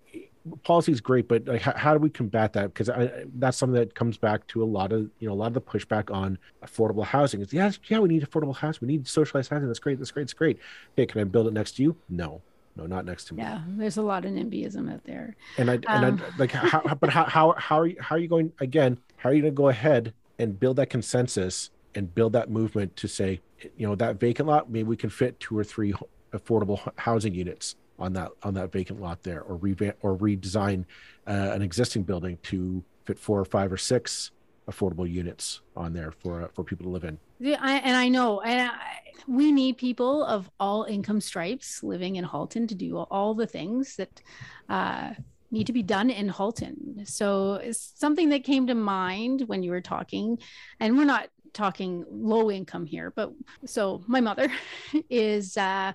policy 0.63 0.93
is 0.93 1.01
great, 1.01 1.29
but 1.29 1.47
like, 1.47 1.63
how, 1.63 1.75
how, 1.75 1.95
do 1.95 2.01
we 2.01 2.11
combat 2.11 2.53
that? 2.53 2.75
Because 2.75 2.91
that's 3.35 3.57
something 3.57 3.75
that 3.75 3.95
comes 3.95 4.19
back 4.19 4.47
to 4.49 4.63
a 4.63 4.67
lot 4.67 4.93
of 4.93 5.11
you 5.19 5.29
know 5.29 5.33
a 5.33 5.37
lot 5.37 5.49
of 5.49 5.55
the 5.55 5.61
pushback 5.61 6.15
on 6.15 6.39
affordable 6.65 7.05
housing. 7.05 7.41
Is 7.41 7.53
yeah, 7.53 7.71
yeah, 7.89 7.99
we 7.99 8.09
need 8.09 8.23
affordable 8.29 8.57
housing. 8.57 8.87
We 8.87 8.89
need 8.89 9.09
socialized 9.09 9.51
housing. 9.51 9.69
That's 9.69 9.79
great. 9.79 9.99
That's 9.99 10.11
great. 10.11 10.23
That's 10.23 10.35
great. 10.35 10.59
Okay, 10.93 11.07
can 11.07 11.21
I 11.21 11.25
build 11.25 11.47
it 11.47 11.53
next 11.53 11.77
to 11.77 11.83
you? 11.83 11.97
No 12.09 12.43
no, 12.77 12.87
not 12.87 13.05
next 13.05 13.27
to 13.27 13.35
me. 13.35 13.43
Yeah, 13.43 13.61
there's 13.69 13.97
a 13.97 14.03
lot 14.03 14.25
of 14.25 14.33
NIMBYism 14.33 14.93
out 14.93 15.05
there. 15.05 15.37
And 15.59 15.71
I 15.71 15.75
and 15.75 15.89
um, 15.89 16.23
I 16.23 16.39
like 16.39 16.51
how, 16.51 16.83
but 16.95 17.11
how 17.11 17.25
how 17.25 17.55
how 17.57 17.79
are 17.81 17.87
you 17.87 17.97
how 18.01 18.17
are 18.17 18.19
you 18.19 18.29
going 18.29 18.53
again? 18.61 18.99
How 19.17 19.31
are 19.31 19.35
you 19.35 19.43
going 19.43 19.53
to 19.53 19.57
go 19.57 19.69
ahead 19.69 20.13
and 20.39 20.59
build 20.59 20.77
that 20.77 20.91
consensus 20.91 21.71
and 21.95 22.13
build 22.13 22.33
that 22.33 22.51
movement 22.51 22.97
to 22.97 23.09
say, 23.09 23.41
you 23.77 23.87
know, 23.87 23.95
that 23.95 24.19
vacant 24.19 24.49
lot, 24.49 24.71
maybe 24.71 24.89
we 24.89 24.97
can 24.97 25.11
fit 25.11 25.39
two 25.39 25.57
or 25.57 25.63
three 25.63 25.95
affordable 26.33 26.81
housing 26.97 27.35
units 27.35 27.77
on 27.99 28.13
that 28.15 28.31
on 28.43 28.55
that 28.55 28.73
vacant 28.73 29.01
lot 29.01 29.23
there, 29.23 29.43
or 29.43 29.57
revamp 29.57 29.97
or 30.03 30.17
redesign 30.17 30.85
uh, 31.27 31.31
an 31.31 31.63
existing 31.63 32.03
building 32.03 32.39
to 32.43 32.83
fit 33.05 33.19
four 33.19 33.39
or 33.41 33.45
five 33.45 33.73
or 33.73 33.77
six 33.77 34.31
affordable 34.71 35.11
units 35.11 35.61
on 35.77 35.93
there 35.93 36.11
for 36.11 36.43
uh, 36.43 36.49
for 36.55 36.65
people 36.65 36.85
to 36.85 36.91
live 36.91 37.05
in. 37.05 37.19
Yeah, 37.39 37.59
I, 37.61 37.75
and 37.77 37.97
I 37.97 38.09
know, 38.09 38.41
and 38.41 38.71
I, 38.71 39.01
we 39.27 39.53
need 39.53 39.77
people 39.77 40.25
of 40.25 40.51
all 40.59 40.85
income 40.85 41.21
stripes 41.21 41.83
living 41.83 42.17
in 42.17 42.25
Halton 42.25 42.67
to 42.69 42.75
do 42.75 42.99
all 42.99 43.35
the 43.35 43.47
things 43.47 43.97
that 43.97 44.23
uh, 44.69 45.11
need 45.51 45.67
to 45.67 45.73
be 45.73 45.83
done 45.83 46.11
in 46.11 46.29
Halton. 46.29 47.05
So 47.07 47.55
it's 47.55 47.93
something 47.97 48.31
that 48.31 48.45
came 48.45 48.67
to 48.67 48.75
mind 48.75 49.43
when 49.47 49.63
you 49.63 49.71
were 49.71 49.81
talking, 49.81 50.39
and 50.81 50.97
we're 50.97 51.05
not 51.05 51.29
talking 51.55 52.05
low 52.11 52.51
income 52.51 52.85
here, 52.85 53.13
but 53.15 53.33
so 53.65 54.03
my 54.07 54.21
mother 54.21 54.49
is 55.09 55.57
uh, 55.57 55.93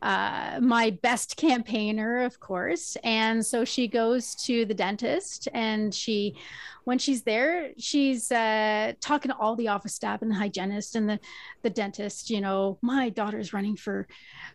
uh, 0.00 0.58
my 0.60 0.90
best 1.02 1.36
campaigner, 1.36 2.24
of 2.24 2.40
course. 2.40 2.96
And 3.04 3.44
so 3.44 3.64
she 3.64 3.86
goes 3.86 4.34
to 4.46 4.64
the 4.64 4.74
dentist 4.74 5.48
and 5.52 5.94
she, 5.94 6.36
when 6.84 6.98
she's 6.98 7.22
there, 7.22 7.70
she's 7.78 8.32
uh, 8.32 8.94
talking 9.00 9.30
to 9.30 9.36
all 9.36 9.54
the 9.54 9.68
office 9.68 9.94
staff 9.94 10.22
and 10.22 10.30
the 10.30 10.34
hygienist 10.34 10.96
and 10.96 11.08
the, 11.08 11.20
the 11.62 11.70
dentist, 11.70 12.30
you 12.30 12.40
know, 12.40 12.78
my 12.82 13.08
daughter's 13.10 13.52
running 13.52 13.76
for, 13.76 14.08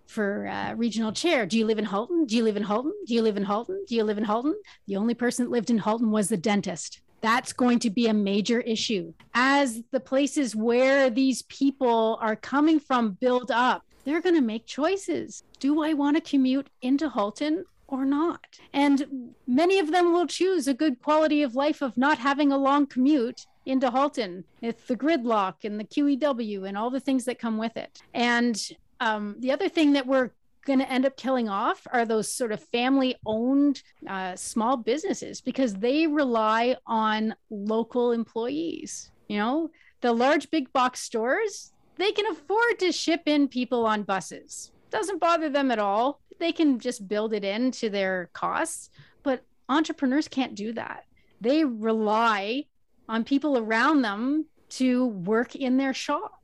for 0.08 0.48
uh, 0.48 0.74
regional 0.74 1.14
chair. 1.14 1.46
Do 1.46 1.58
you 1.58 1.66
live 1.66 1.80
in 1.80 1.86
Halton? 1.86 2.26
Do 2.26 2.36
you 2.36 2.44
live 2.44 2.58
in 2.58 2.64
Halton? 2.64 2.94
Do 3.06 3.14
you 3.14 3.22
live 3.22 3.38
in 3.38 3.44
Halton? 3.44 3.86
Do 3.88 3.96
you 3.96 4.04
live 4.04 4.18
in 4.18 4.26
Halton? 4.26 4.56
The 4.88 4.98
only 4.98 5.14
person 5.14 5.46
that 5.46 5.52
lived 5.52 5.70
in 5.70 5.78
Halton 5.78 6.12
was 6.12 6.28
the 6.28 6.38
dentist 6.38 7.02
that's 7.22 7.54
going 7.54 7.80
to 7.80 7.90
be 7.90 8.08
a 8.08 8.14
major 8.14 8.60
issue. 8.62 9.14
As 9.34 9.82
the 9.92 10.00
places 10.00 10.56
where 10.56 11.10
these 11.10 11.42
people 11.44 12.18
are 12.22 12.36
coming 12.36 12.80
from 12.80 13.12
build 13.20 13.52
up 13.52 13.84
they're 14.08 14.22
going 14.22 14.36
to 14.36 14.42
make 14.42 14.66
choices. 14.66 15.44
Do 15.60 15.84
i 15.84 15.94
want 15.94 16.16
to 16.16 16.22
commute 16.22 16.70
into 16.82 17.10
halton 17.10 17.66
or 17.90 18.06
not? 18.06 18.58
And 18.72 19.34
many 19.46 19.80
of 19.80 19.92
them 19.92 20.14
will 20.14 20.28
choose 20.28 20.66
a 20.68 20.74
good 20.74 21.02
quality 21.02 21.44
of 21.44 21.56
life 21.56 21.82
of 21.82 21.98
not 21.98 22.18
having 22.18 22.54
a 22.54 22.58
long 22.58 22.88
commute 22.88 23.46
into 23.66 23.92
halton 23.92 24.46
with 24.62 24.88
the 24.88 24.96
gridlock 24.96 25.66
and 25.66 25.78
the 25.78 25.84
qew 25.84 26.66
and 26.66 26.78
all 26.78 26.90
the 26.90 27.02
things 27.02 27.26
that 27.26 27.38
come 27.38 27.58
with 27.58 27.76
it. 27.76 28.02
And 28.14 28.58
um, 29.02 29.36
the 29.40 29.52
other 29.52 29.68
thing 29.68 29.92
that 29.92 30.08
we're 30.08 30.32
going 30.68 30.80
to 30.80 30.92
end 30.92 31.06
up 31.06 31.18
killing 31.18 31.50
off 31.50 31.88
are 31.92 32.06
those 32.06 32.32
sort 32.32 32.52
of 32.52 32.62
family 32.62 33.16
owned 33.26 33.82
uh, 34.08 34.36
small 34.36 34.78
businesses 34.78 35.42
because 35.42 35.74
they 35.74 36.06
rely 36.06 36.76
on 36.86 37.34
local 37.50 38.12
employees. 38.12 39.12
You 39.30 39.38
know, 39.38 39.72
the 40.02 40.14
large 40.14 40.52
big 40.52 40.72
box 40.74 41.00
stores, 41.00 41.72
they 41.96 42.12
can 42.12 42.28
afford 42.28 42.80
to 42.80 42.92
ship 42.92 43.24
in 43.26 43.48
people 43.48 43.86
on 43.86 44.04
buses. 44.04 44.72
Doesn't 44.92 45.20
bother 45.22 45.50
them 45.50 45.72
at 45.72 45.80
all. 45.80 46.22
They 46.40 46.52
can 46.52 46.80
just 46.80 47.08
build 47.08 47.34
it 47.34 47.44
into 47.44 47.90
their 47.90 48.30
costs. 48.34 48.90
But 49.24 49.44
entrepreneurs 49.70 50.28
can't 50.28 50.54
do 50.54 50.74
that. 50.74 51.06
They 51.42 51.64
rely 51.64 52.66
on 53.10 53.24
people 53.24 53.58
around 53.58 54.02
them 54.02 54.46
to 54.70 55.08
work 55.08 55.56
in 55.56 55.78
their 55.78 55.94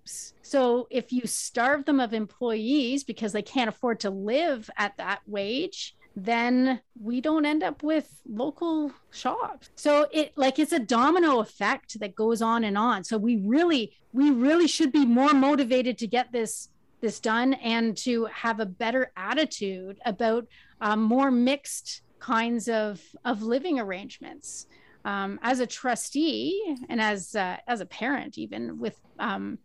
shops. 0.04 0.34
So 0.42 0.88
if 0.90 1.12
you 1.12 1.26
starve 1.26 1.86
them 1.86 2.00
of 2.00 2.14
employees 2.14 3.04
because 3.04 3.34
they 3.34 3.42
can't 3.42 3.70
afford 3.70 4.00
to 4.02 4.10
live 4.10 4.70
at 4.78 4.98
that 4.98 5.22
wage, 5.28 5.96
then 6.16 6.80
we 7.02 7.22
don't 7.22 7.46
end 7.46 7.64
up 7.64 7.82
with 7.82 8.08
local 8.30 8.92
shops. 9.12 9.70
So 9.76 10.08
it 10.12 10.34
like 10.38 10.60
it's 10.60 10.72
a 10.72 10.80
domino 10.80 11.40
effect 11.40 12.00
that 12.00 12.16
goes 12.16 12.42
on 12.42 12.64
and 12.64 12.78
on. 12.78 13.04
So 13.04 13.18
we 13.18 13.38
really 13.38 13.94
we 14.12 14.30
really 14.30 14.68
should 14.68 14.92
be 14.92 15.06
more 15.06 15.34
motivated 15.34 15.98
to 16.00 16.08
get 16.08 16.32
this 16.32 16.70
this 17.02 17.20
done 17.20 17.56
and 17.56 17.98
to 17.98 18.26
have 18.26 18.60
a 18.60 18.66
better 18.66 19.12
attitude 19.18 19.98
about 20.06 20.48
um, 20.82 21.02
more 21.02 21.32
mixed 21.32 22.04
kinds 22.20 22.70
of 22.70 23.02
of 23.26 23.42
living 23.42 23.80
arrangements 23.80 24.68
um, 25.06 25.40
as 25.42 25.60
a 25.60 25.68
trustee 25.68 26.78
and 26.90 27.02
as 27.02 27.36
uh, 27.36 27.58
as 27.68 27.82
a 27.82 27.88
parent, 27.88 28.38
even 28.38 28.78
with 28.78 29.00
um, 29.18 29.58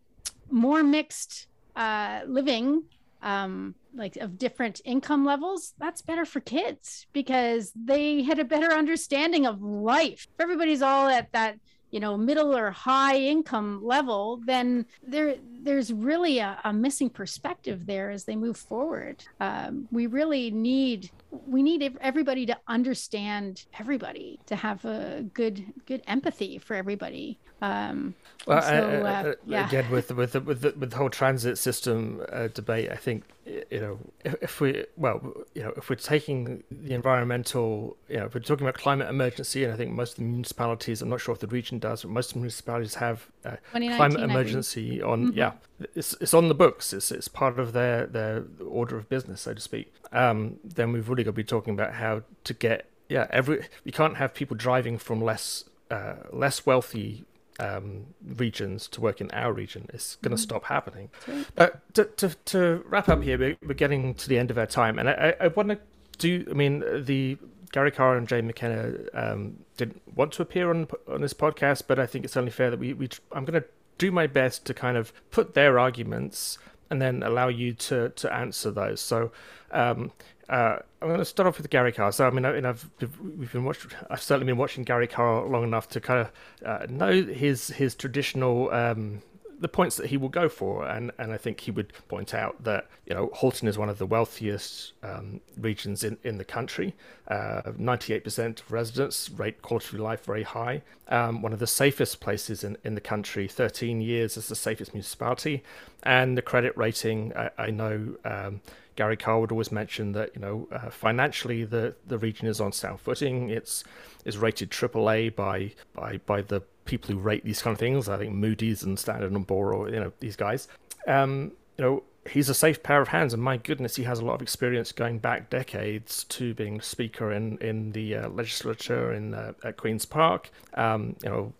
more 0.50 0.82
mixed 0.82 1.46
uh, 1.76 2.20
living, 2.26 2.84
um, 3.22 3.74
like 3.94 4.16
of 4.16 4.38
different 4.38 4.80
income 4.84 5.24
levels, 5.24 5.74
that's 5.78 6.02
better 6.02 6.24
for 6.24 6.40
kids 6.40 7.06
because 7.12 7.72
they 7.74 8.22
had 8.22 8.38
a 8.38 8.44
better 8.44 8.72
understanding 8.72 9.46
of 9.46 9.62
life. 9.62 10.26
If 10.34 10.40
everybody's 10.40 10.82
all 10.82 11.08
at 11.08 11.32
that 11.32 11.58
you 11.90 12.00
know 12.00 12.16
middle 12.16 12.54
or 12.54 12.70
high 12.70 13.16
income 13.16 13.80
level 13.82 14.40
then 14.44 14.84
there 15.06 15.36
there's 15.62 15.92
really 15.92 16.38
a, 16.38 16.58
a 16.64 16.72
missing 16.72 17.08
perspective 17.08 17.86
there 17.86 18.10
as 18.10 18.24
they 18.24 18.36
move 18.36 18.56
forward 18.56 19.24
um, 19.40 19.88
we 19.90 20.06
really 20.06 20.50
need 20.50 21.10
we 21.30 21.62
need 21.62 21.96
everybody 22.00 22.46
to 22.46 22.56
understand 22.68 23.66
everybody 23.78 24.40
to 24.46 24.56
have 24.56 24.84
a 24.84 25.24
good 25.34 25.64
good 25.86 26.02
empathy 26.06 26.58
for 26.58 26.74
everybody 26.74 27.38
um, 27.60 28.14
well, 28.46 28.62
so, 28.62 28.68
uh, 28.68 29.08
uh, 29.08 29.34
yeah. 29.44 29.66
again 29.66 29.90
with 29.90 30.12
with 30.12 30.32
the, 30.32 30.40
with 30.40 30.60
the, 30.60 30.72
with 30.78 30.90
the 30.90 30.96
whole 30.96 31.10
transit 31.10 31.58
system 31.58 32.22
uh, 32.32 32.48
debate 32.48 32.90
i 32.90 32.96
think 32.96 33.24
you 33.70 33.80
know 33.80 33.98
if, 34.24 34.34
if, 34.42 34.60
we 34.60 34.84
well 34.96 35.20
you 35.54 35.62
know 35.62 35.72
if 35.76 35.90
we're 35.90 35.96
taking 35.96 36.62
the 36.70 36.94
environmental 36.94 37.96
you 38.08 38.16
know 38.16 38.26
if 38.26 38.34
we're 38.34 38.40
talking 38.40 38.66
about 38.66 38.78
climate 38.78 39.08
emergency 39.08 39.64
and 39.64 39.72
i 39.72 39.76
think 39.76 39.90
most 39.90 40.12
of 40.12 40.16
the 40.18 40.24
municipalities 40.24 41.02
i'm 41.02 41.08
not 41.08 41.20
sure 41.20 41.34
if 41.34 41.40
the 41.40 41.46
region 41.48 41.78
does 41.78 42.02
but 42.02 42.10
most 42.10 42.36
municipalities 42.36 42.94
have 42.94 43.26
uh, 43.44 43.56
climate 43.72 44.20
emergency 44.20 45.02
on 45.02 45.28
mm-hmm. 45.28 45.38
yeah 45.38 45.52
it's, 45.94 46.14
it's 46.20 46.34
on 46.34 46.48
the 46.48 46.54
books 46.54 46.92
it's, 46.92 47.10
it's 47.10 47.28
part 47.28 47.58
of 47.58 47.72
their 47.72 48.06
their 48.06 48.44
order 48.66 48.96
of 48.96 49.08
business 49.08 49.42
so 49.42 49.54
to 49.54 49.60
speak 49.60 49.92
um, 50.12 50.58
then 50.64 50.92
we've 50.92 51.08
really 51.08 51.24
got 51.24 51.30
to 51.30 51.36
be 51.36 51.44
talking 51.44 51.74
about 51.74 51.94
how 51.94 52.22
to 52.44 52.54
get 52.54 52.86
yeah 53.08 53.26
every 53.30 53.66
we 53.84 53.92
can't 53.92 54.16
have 54.16 54.34
people 54.34 54.56
driving 54.56 54.98
from 54.98 55.22
less 55.22 55.64
uh, 55.90 56.16
less 56.30 56.66
wealthy 56.66 57.24
um, 57.58 58.06
regions 58.36 58.86
to 58.88 59.00
work 59.00 59.20
in 59.20 59.30
our 59.32 59.52
region. 59.52 59.86
It's 59.92 60.16
going 60.16 60.30
to 60.30 60.36
mm-hmm. 60.36 60.42
stop 60.42 60.64
happening. 60.64 61.10
Uh, 61.56 61.68
to, 61.94 62.04
to, 62.04 62.28
to, 62.46 62.84
wrap 62.86 63.08
up 63.08 63.22
here, 63.22 63.36
we're, 63.36 63.56
we're, 63.66 63.74
getting 63.74 64.14
to 64.14 64.28
the 64.28 64.38
end 64.38 64.50
of 64.50 64.58
our 64.58 64.66
time, 64.66 64.98
and 64.98 65.08
I, 65.08 65.34
I, 65.40 65.44
I 65.44 65.48
want 65.48 65.70
to 65.70 65.78
do. 66.18 66.46
I 66.48 66.54
mean, 66.54 66.84
the 67.04 67.36
Gary 67.72 67.90
Carr 67.90 68.16
and 68.16 68.28
Jane 68.28 68.46
McKenna 68.46 68.94
um, 69.12 69.58
didn't 69.76 70.00
want 70.14 70.32
to 70.32 70.42
appear 70.42 70.70
on 70.70 70.88
on 71.08 71.20
this 71.20 71.34
podcast, 71.34 71.84
but 71.86 71.98
I 71.98 72.06
think 72.06 72.24
it's 72.24 72.36
only 72.36 72.50
fair 72.50 72.70
that 72.70 72.78
we, 72.78 72.92
we 72.92 73.08
I'm 73.32 73.44
going 73.44 73.60
to 73.60 73.68
do 73.98 74.10
my 74.12 74.26
best 74.26 74.64
to 74.66 74.74
kind 74.74 74.96
of 74.96 75.12
put 75.30 75.54
their 75.54 75.78
arguments 75.78 76.58
and 76.90 77.00
then 77.00 77.22
allow 77.22 77.48
you 77.48 77.72
to 77.74 78.10
to 78.10 78.32
answer 78.32 78.70
those. 78.70 79.00
So. 79.00 79.32
Um, 79.70 80.12
uh, 80.48 80.78
I'm 81.02 81.08
going 81.08 81.18
to 81.18 81.26
start 81.26 81.46
off 81.46 81.58
with 81.58 81.68
Gary 81.68 81.92
Carr. 81.92 82.10
So 82.10 82.26
I 82.26 82.30
mean, 82.30 82.46
I, 82.46 82.54
have 82.62 82.88
we've 82.98 83.52
been 83.52 83.64
watching. 83.64 83.90
I've 84.08 84.22
certainly 84.22 84.50
been 84.50 84.56
watching 84.56 84.82
Gary 84.82 85.06
Carr 85.06 85.46
long 85.46 85.62
enough 85.62 85.90
to 85.90 86.00
kind 86.00 86.20
of 86.20 86.66
uh, 86.66 86.86
know 86.88 87.22
his 87.22 87.68
his 87.68 87.94
traditional 87.94 88.70
um, 88.70 89.20
the 89.60 89.68
points 89.68 89.96
that 89.96 90.06
he 90.06 90.16
will 90.16 90.28
go 90.28 90.48
for, 90.48 90.86
and 90.86 91.10
and 91.18 91.32
I 91.32 91.36
think 91.36 91.60
he 91.60 91.70
would 91.70 91.92
point 92.08 92.34
out 92.34 92.64
that 92.64 92.88
you 93.06 93.14
know 93.14 93.30
Halton 93.34 93.68
is 93.68 93.76
one 93.76 93.88
of 93.88 93.98
the 93.98 94.06
wealthiest 94.06 94.92
um, 95.02 95.40
regions 95.56 96.04
in 96.04 96.18
in 96.22 96.38
the 96.38 96.44
country. 96.44 96.94
Uh, 97.26 97.72
ninety-eight 97.76 98.24
percent 98.24 98.60
of 98.60 98.72
residents 98.72 99.30
rate 99.30 99.62
quality 99.62 99.96
of 99.96 100.00
life 100.00 100.24
very 100.24 100.44
high. 100.44 100.82
Um, 101.08 101.42
one 101.42 101.52
of 101.52 101.58
the 101.58 101.66
safest 101.66 102.20
places 102.20 102.64
in 102.64 102.76
in 102.84 102.94
the 102.94 103.00
country. 103.00 103.48
Thirteen 103.48 104.00
years 104.00 104.36
as 104.36 104.48
the 104.48 104.56
safest 104.56 104.94
municipality, 104.94 105.62
and 106.02 106.36
the 106.36 106.42
credit 106.42 106.76
rating. 106.76 107.32
I, 107.36 107.50
I 107.58 107.70
know. 107.70 108.16
Um, 108.24 108.60
Gary 108.98 109.16
Carr 109.16 109.38
would 109.38 109.52
always 109.52 109.70
mention 109.70 110.10
that 110.10 110.34
you 110.34 110.40
know 110.40 110.66
uh, 110.72 110.90
financially 110.90 111.64
the 111.64 111.94
the 112.08 112.18
region 112.18 112.48
is 112.48 112.60
on 112.60 112.72
sound 112.72 112.98
footing. 112.98 113.48
It's 113.48 113.84
is 114.24 114.36
rated 114.36 114.72
AAA 114.72 115.36
by 115.36 115.70
by 115.94 116.16
by 116.26 116.42
the 116.42 116.62
people 116.84 117.14
who 117.14 117.20
rate 117.20 117.44
these 117.44 117.62
kind 117.62 117.74
of 117.74 117.78
things. 117.78 118.08
I 118.08 118.18
think 118.18 118.34
Moody's 118.34 118.82
and 118.82 118.98
Standard 118.98 119.30
and 119.30 119.46
Poor, 119.46 119.72
or 119.72 119.88
you 119.88 120.00
know 120.00 120.12
these 120.18 120.34
guys. 120.34 120.66
Um, 121.06 121.52
you 121.76 121.84
know, 121.84 122.02
he's 122.28 122.48
a 122.48 122.54
safe 122.54 122.82
pair 122.82 123.00
of 123.00 123.06
hands, 123.06 123.32
and 123.32 123.40
my 123.40 123.56
goodness, 123.56 123.94
he 123.94 124.02
has 124.02 124.18
a 124.18 124.24
lot 124.24 124.34
of 124.34 124.42
experience 124.42 124.90
going 124.90 125.20
back 125.20 125.48
decades 125.48 126.24
to 126.24 126.52
being 126.54 126.80
speaker 126.80 127.30
in 127.30 127.56
in 127.58 127.92
the 127.92 128.16
uh, 128.16 128.28
legislature 128.30 129.12
in 129.12 129.32
uh, 129.32 129.52
at 129.62 129.76
Queens 129.76 130.06
Park. 130.06 130.50
Um, 130.74 131.14
you 131.22 131.28
know. 131.28 131.52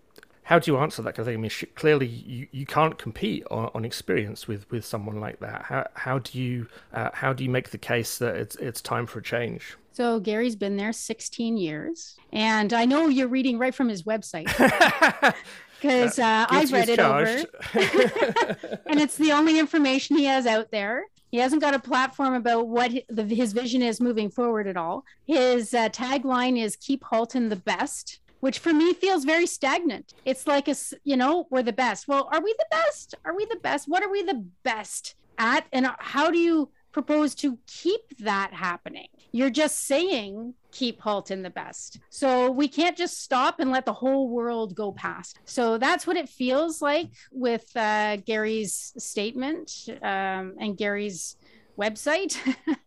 How 0.49 0.59
do 0.59 0.70
you 0.70 0.78
answer 0.78 1.03
that? 1.03 1.14
kind 1.14 1.20
of 1.20 1.26
thing? 1.26 1.34
I 1.34 1.40
mean, 1.42 1.51
clearly 1.74 2.07
you, 2.07 2.46
you 2.53 2.64
can't 2.64 2.96
compete 2.96 3.44
on, 3.51 3.70
on 3.74 3.84
experience 3.84 4.49
with, 4.49 4.70
with 4.70 4.82
someone 4.82 5.20
like 5.20 5.40
that. 5.40 5.64
How 5.64 5.86
how 5.92 6.20
do 6.20 6.38
you 6.38 6.68
uh, 6.94 7.11
how 7.12 7.34
do 7.34 7.44
you 7.44 7.51
make 7.51 7.68
the 7.68 7.76
case 7.76 8.16
that 8.16 8.34
it's 8.34 8.57
it's 8.57 8.80
time 8.80 9.05
for 9.05 9.18
a 9.18 9.22
change? 9.22 9.76
So 9.92 10.18
Gary's 10.18 10.57
been 10.57 10.78
there 10.78 10.94
16 10.94 11.59
years. 11.59 12.16
And 12.32 12.72
I 12.72 12.86
know 12.86 13.09
you're 13.09 13.28
reading 13.28 13.59
right 13.59 13.74
from 13.74 13.90
his 13.90 14.05
website. 14.05 14.49
Because 15.80 16.18
uh, 16.18 16.44
I've 16.51 16.72
read 16.72 16.88
it 16.88 16.99
over. 16.99 17.24
and 18.86 18.99
it's 18.99 19.16
the 19.16 19.30
only 19.30 19.61
information 19.61 20.16
he 20.16 20.24
has 20.24 20.44
out 20.44 20.72
there. 20.72 21.05
He 21.30 21.36
hasn't 21.36 21.62
got 21.62 21.72
a 21.72 21.78
platform 21.78 22.34
about 22.34 22.66
what 22.66 22.90
his 23.16 23.53
vision 23.53 23.82
is 23.82 24.01
moving 24.01 24.28
forward 24.28 24.66
at 24.66 24.76
all. 24.76 25.05
His 25.24 25.72
uh, 25.72 25.88
tagline 25.90 26.61
is 26.61 26.74
Keep 26.74 27.05
Halton 27.05 27.49
the 27.49 27.55
Best 27.55 28.18
which 28.41 28.59
for 28.59 28.72
me 28.72 28.95
feels 28.95 29.24
very 29.24 29.47
stagnant. 29.47 30.14
It's 30.24 30.47
like 30.47 30.68
a, 30.68 30.74
you 31.05 31.16
know, 31.16 31.47
we're 31.51 31.62
the 31.62 31.72
best. 31.72 32.09
Well, 32.09 32.28
are 32.32 32.43
we 32.43 32.55
the 32.59 32.66
best? 32.70 33.14
Are 33.24 33.34
we 33.34 33.45
the 33.47 33.57
best? 33.57 33.89
What 33.89 34.03
are 34.03 34.11
we 34.11 34.22
the 34.22 34.47
best 34.62 35.14
at? 35.39 35.66
And 35.72 35.89
how 35.99 36.30
do 36.30 36.39
you 36.39 36.70
propose 36.93 37.34
to 37.36 37.59
keep 37.66 38.18
that 38.18 38.53
happening? 38.53 39.09
You're 39.32 39.51
just 39.51 39.86
saying 39.86 40.55
keep 40.72 41.01
Halton 41.01 41.43
the 41.43 41.51
best. 41.51 42.01
So 42.11 42.51
we 42.51 42.68
can't 42.68 42.97
just 42.97 43.22
stop 43.22 43.61
and 43.61 43.70
let 43.70 43.84
the 43.84 43.93
whole 43.93 44.28
world 44.28 44.74
go 44.74 44.93
past. 44.93 45.39
So 45.45 45.78
that's 45.78 46.07
what 46.07 46.16
it 46.16 46.28
feels 46.28 46.80
like 46.80 47.11
with 47.30 47.70
uh, 47.76 48.16
Gary's 48.16 48.93
statement 48.99 49.70
um, 50.03 50.55
and 50.61 50.76
Gary's 50.76 51.36
website. 51.79 52.37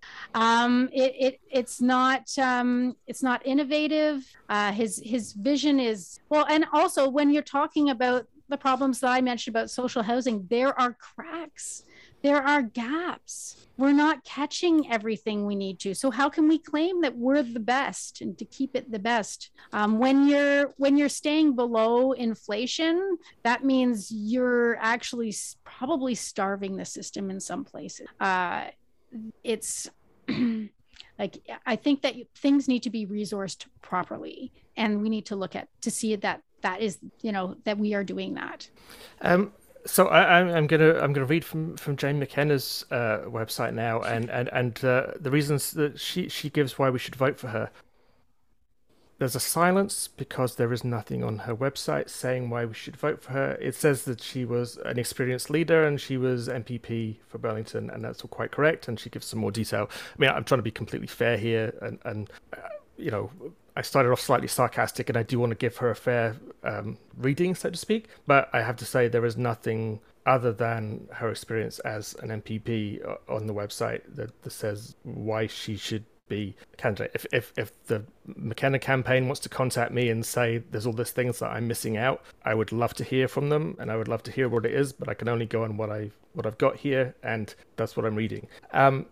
um, 0.36 0.90
it, 0.92 1.14
it, 1.20 1.40
it's 1.50 1.82
not 1.82 2.38
um, 2.38 2.96
it's 3.08 3.24
not 3.24 3.46
innovative. 3.46 4.26
Uh, 4.50 4.72
his 4.72 5.02
his 5.04 5.34
vision 5.34 5.80
is 5.80 6.20
well, 6.30 6.46
and 6.50 6.66
also 6.74 7.10
when 7.10 7.32
you're 7.32 7.42
talking 7.44 7.90
about 7.90 8.28
the 8.50 8.58
problems 8.58 9.00
that 9.00 9.10
I 9.10 9.22
mentioned 9.22 9.56
about 9.56 9.70
social 9.70 10.04
housing, 10.04 10.46
there 10.50 10.78
are 10.80 10.94
cracks, 10.94 11.84
there 12.22 12.42
are 12.42 12.62
gaps. 12.62 13.56
We're 13.78 13.94
not 13.94 14.24
catching 14.24 14.92
everything 14.92 15.46
we 15.46 15.56
need 15.56 15.80
to. 15.80 15.96
So 15.96 16.12
how 16.12 16.30
can 16.30 16.48
we 16.48 16.60
claim 16.60 17.02
that 17.02 17.18
we're 17.18 17.42
the 17.42 17.60
best 17.60 18.22
and 18.22 18.38
to 18.38 18.46
keep 18.46 18.76
it 18.76 18.92
the 18.92 19.00
best? 19.00 19.50
Um, 19.74 19.98
when 19.98 20.28
you're 20.28 20.74
when 20.78 20.98
you're 20.98 21.10
staying 21.10 21.56
below 21.56 22.12
inflation, 22.12 23.18
that 23.44 23.64
means 23.64 24.12
you're 24.12 24.78
actually 24.80 25.34
probably 25.64 26.14
starving 26.14 26.76
the 26.76 26.86
system 26.86 27.32
in 27.32 27.40
some 27.40 27.64
places. 27.64 28.08
Uh, 28.20 28.66
it's 29.44 29.90
like 31.20 31.40
i 31.66 31.76
think 31.76 32.02
that 32.02 32.16
things 32.36 32.68
need 32.68 32.84
to 32.84 32.90
be 32.90 33.06
resourced 33.06 33.66
properly 33.82 34.52
and 34.78 35.02
we 35.02 35.10
need 35.10 35.26
to 35.26 35.36
look 35.36 35.56
at 35.56 35.68
to 35.82 35.92
see 35.92 36.16
that 36.16 36.42
that 36.62 36.82
is 36.82 37.00
you 37.22 37.32
know 37.32 37.56
that 37.64 37.78
we 37.78 37.94
are 37.94 38.04
doing 38.04 38.34
that 38.34 38.70
um 39.22 39.52
so 39.86 40.08
I, 40.08 40.42
am 40.58 40.68
gonna 40.68 41.00
I'm 41.00 41.14
gonna 41.14 41.26
read 41.26 41.44
from 41.44 41.76
from 41.78 41.96
Jane 41.96 42.20
McKenna's 42.20 42.86
uh, 42.92 43.20
website 43.26 43.74
now, 43.74 44.02
and 44.02 44.30
and 44.30 44.50
and 44.50 44.86
uh, 44.86 45.08
the 45.20 45.32
reasons 45.32 45.72
that 45.72 46.00
she 46.00 46.30
she 46.30 46.50
gives 46.50 46.78
why 46.78 46.90
we 46.90 47.00
should 47.00 47.16
vote 47.16 47.40
for 47.40 47.48
her. 47.48 47.70
There's 49.22 49.36
a 49.36 49.40
silence 49.40 50.08
because 50.08 50.56
there 50.56 50.74
is 50.74 50.84
nothing 50.84 51.24
on 51.24 51.38
her 51.46 51.56
website 51.56 52.10
saying 52.10 52.50
why 52.50 52.66
we 52.66 52.74
should 52.74 52.98
vote 52.98 53.22
for 53.22 53.34
her. 53.34 53.52
It 53.62 53.76
says 53.76 54.06
that 54.06 54.20
she 54.20 54.46
was 54.46 54.78
an 54.78 54.98
experienced 54.98 55.52
leader 55.52 55.86
and 55.86 56.02
she 56.02 56.18
was 56.18 56.48
MPP 56.48 57.18
for 57.28 57.38
Burlington, 57.38 57.92
and 57.92 58.04
that's 58.04 58.24
all 58.24 58.30
quite 58.30 58.50
correct. 58.50 58.88
And 58.88 59.00
she 59.00 59.12
gives 59.12 59.28
some 59.28 59.38
more 59.38 59.52
detail. 59.52 59.92
I 59.92 60.16
mean, 60.18 60.32
I'm 60.32 60.44
trying 60.44 60.58
to 60.58 60.64
be 60.64 60.72
completely 60.72 61.06
fair 61.06 61.38
here, 61.38 61.72
and, 61.84 62.00
and 62.04 62.32
uh, 62.52 62.62
you 62.98 63.12
know, 63.12 63.30
I 63.78 63.84
started 63.84 64.12
off 64.12 64.20
slightly 64.20 64.48
sarcastic, 64.48 65.08
and 65.08 65.16
I 65.16 65.22
do 65.22 65.38
want 65.38 65.52
to 65.52 65.56
give 65.56 65.78
her 65.78 65.92
a 65.92 65.96
fair 65.96 66.38
um, 66.64 66.98
reading, 67.16 67.54
so 67.54 67.70
to 67.70 67.78
speak. 67.78 68.08
But 68.26 68.50
I 68.54 68.64
have 68.64 68.78
to 68.78 68.86
say, 68.86 69.08
there 69.08 69.24
is 69.24 69.38
nothing 69.38 70.00
other 70.26 70.52
than 70.52 71.08
her 71.12 71.30
experience 71.30 71.78
as 71.80 72.16
an 72.24 72.42
MPP 72.42 73.08
uh, 73.08 73.18
on 73.32 73.46
the 73.46 73.54
website 73.54 74.02
that, 74.16 74.42
that 74.42 74.52
says 74.52 74.96
why 75.04 75.46
she 75.46 75.78
should 75.78 76.06
be 76.32 76.56
candidate. 76.78 77.12
If, 77.14 77.26
if 77.32 77.54
if 77.58 77.70
the 77.86 78.04
McKenna 78.26 78.80
campaign 78.80 79.28
wants 79.28 79.42
to 79.42 79.50
contact 79.50 79.92
me 79.92 80.10
and 80.10 80.26
say 80.26 80.64
there's 80.72 80.88
all 80.88 80.94
these 80.94 81.12
things 81.12 81.40
that 81.40 81.52
I'm 81.52 81.68
missing 81.68 81.98
out, 81.98 82.24
I 82.46 82.54
would 82.54 82.72
love 82.72 82.94
to 82.96 83.04
hear 83.04 83.28
from 83.28 83.50
them 83.50 83.76
and 83.80 83.92
I 83.92 83.98
would 83.98 84.08
love 84.08 84.24
to 84.24 84.32
hear 84.32 84.48
what 84.48 84.66
it 84.66 84.74
is, 84.74 84.94
but 84.94 85.10
I 85.10 85.14
can 85.14 85.28
only 85.28 85.46
go 85.46 85.64
on 85.64 85.78
what 85.78 85.90
I 85.90 86.12
what 86.34 86.46
I've 86.46 86.58
got 86.58 86.78
here 86.78 87.14
and 87.22 87.54
that's 87.76 87.96
what 87.98 88.06
I'm 88.06 88.16
reading. 88.16 88.48
Um, 88.72 89.06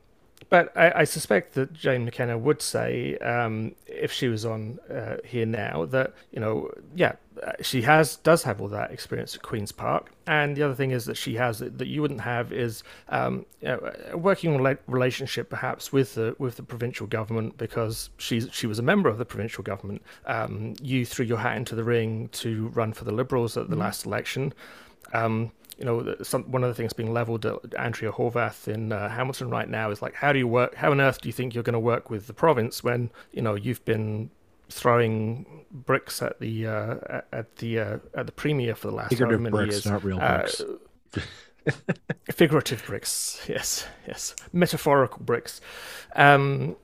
but 0.49 0.75
I, 0.75 0.91
I, 1.01 1.03
suspect 1.03 1.53
that 1.55 1.73
Jane 1.73 2.05
McKenna 2.05 2.37
would 2.37 2.61
say, 2.61 3.17
um, 3.17 3.75
if 3.85 4.11
she 4.11 4.29
was 4.29 4.45
on 4.45 4.79
uh, 4.89 5.17
here 5.23 5.45
now, 5.45 5.85
that 5.85 6.13
you 6.31 6.39
know, 6.39 6.71
yeah, 6.95 7.13
she 7.61 7.83
has 7.83 8.15
does 8.17 8.43
have 8.43 8.59
all 8.61 8.67
that 8.69 8.91
experience 8.91 9.35
at 9.35 9.41
Queens 9.41 9.71
Park, 9.71 10.11
and 10.25 10.55
the 10.55 10.63
other 10.63 10.73
thing 10.73 10.91
is 10.91 11.05
that 11.05 11.17
she 11.17 11.35
has 11.35 11.59
that 11.59 11.87
you 11.87 12.01
wouldn't 12.01 12.21
have 12.21 12.51
is 12.51 12.83
um, 13.09 13.45
you 13.61 13.67
know, 13.67 13.93
a 14.11 14.17
working 14.17 14.57
relationship 14.87 15.49
perhaps 15.49 15.91
with 15.91 16.15
the 16.15 16.35
with 16.39 16.55
the 16.55 16.63
provincial 16.63 17.05
government 17.05 17.57
because 17.57 18.09
she's 18.17 18.47
she 18.51 18.65
was 18.65 18.79
a 18.79 18.83
member 18.83 19.09
of 19.09 19.17
the 19.17 19.25
provincial 19.25 19.63
government. 19.63 20.01
Um, 20.25 20.75
you 20.81 21.05
threw 21.05 21.25
your 21.25 21.39
hat 21.39 21.57
into 21.57 21.75
the 21.75 21.83
ring 21.83 22.29
to 22.29 22.69
run 22.69 22.93
for 22.93 23.03
the 23.03 23.13
Liberals 23.13 23.55
at 23.57 23.69
the 23.69 23.75
mm-hmm. 23.75 23.81
last 23.81 24.05
election. 24.05 24.53
Um, 25.13 25.51
you 25.79 25.85
know, 25.85 26.13
some, 26.21 26.43
one 26.51 26.61
of 26.63 26.67
the 26.67 26.73
things 26.73 26.91
being 26.91 27.13
leveled 27.13 27.45
at 27.45 27.73
Andrea 27.77 28.11
Horwath 28.11 28.67
in 28.67 28.91
uh, 28.91 29.07
Hamilton 29.07 29.49
right 29.49 29.67
now 29.67 29.91
is 29.91 30.01
like, 30.01 30.13
how 30.13 30.33
do 30.33 30.39
you 30.39 30.47
work? 30.47 30.75
How 30.75 30.91
on 30.91 30.99
earth 30.99 31.21
do 31.21 31.29
you 31.29 31.33
think 31.33 31.53
you're 31.53 31.63
going 31.63 31.73
to 31.73 31.79
work 31.79 32.09
with 32.09 32.27
the 32.27 32.33
province 32.33 32.83
when 32.83 33.11
you 33.31 33.41
know 33.41 33.55
you've 33.55 33.83
been 33.85 34.29
throwing 34.69 35.65
bricks 35.71 36.21
at 36.21 36.37
the 36.41 36.67
uh, 36.67 37.21
at 37.31 37.55
the 37.57 37.79
uh, 37.79 37.97
at 38.13 38.25
the 38.25 38.31
premier 38.33 38.75
for 38.75 38.87
the 38.87 38.93
last 38.93 39.09
figurative 39.09 39.39
many 39.39 39.55
bricks, 39.55 39.73
years? 39.73 39.85
not 39.85 40.03
real 40.03 40.19
uh, 40.19 40.39
bricks. 40.39 40.61
figurative 42.31 42.83
bricks, 42.85 43.41
yes, 43.47 43.87
yes, 44.05 44.35
metaphorical 44.51 45.19
bricks. 45.23 45.61
Um, 46.13 46.75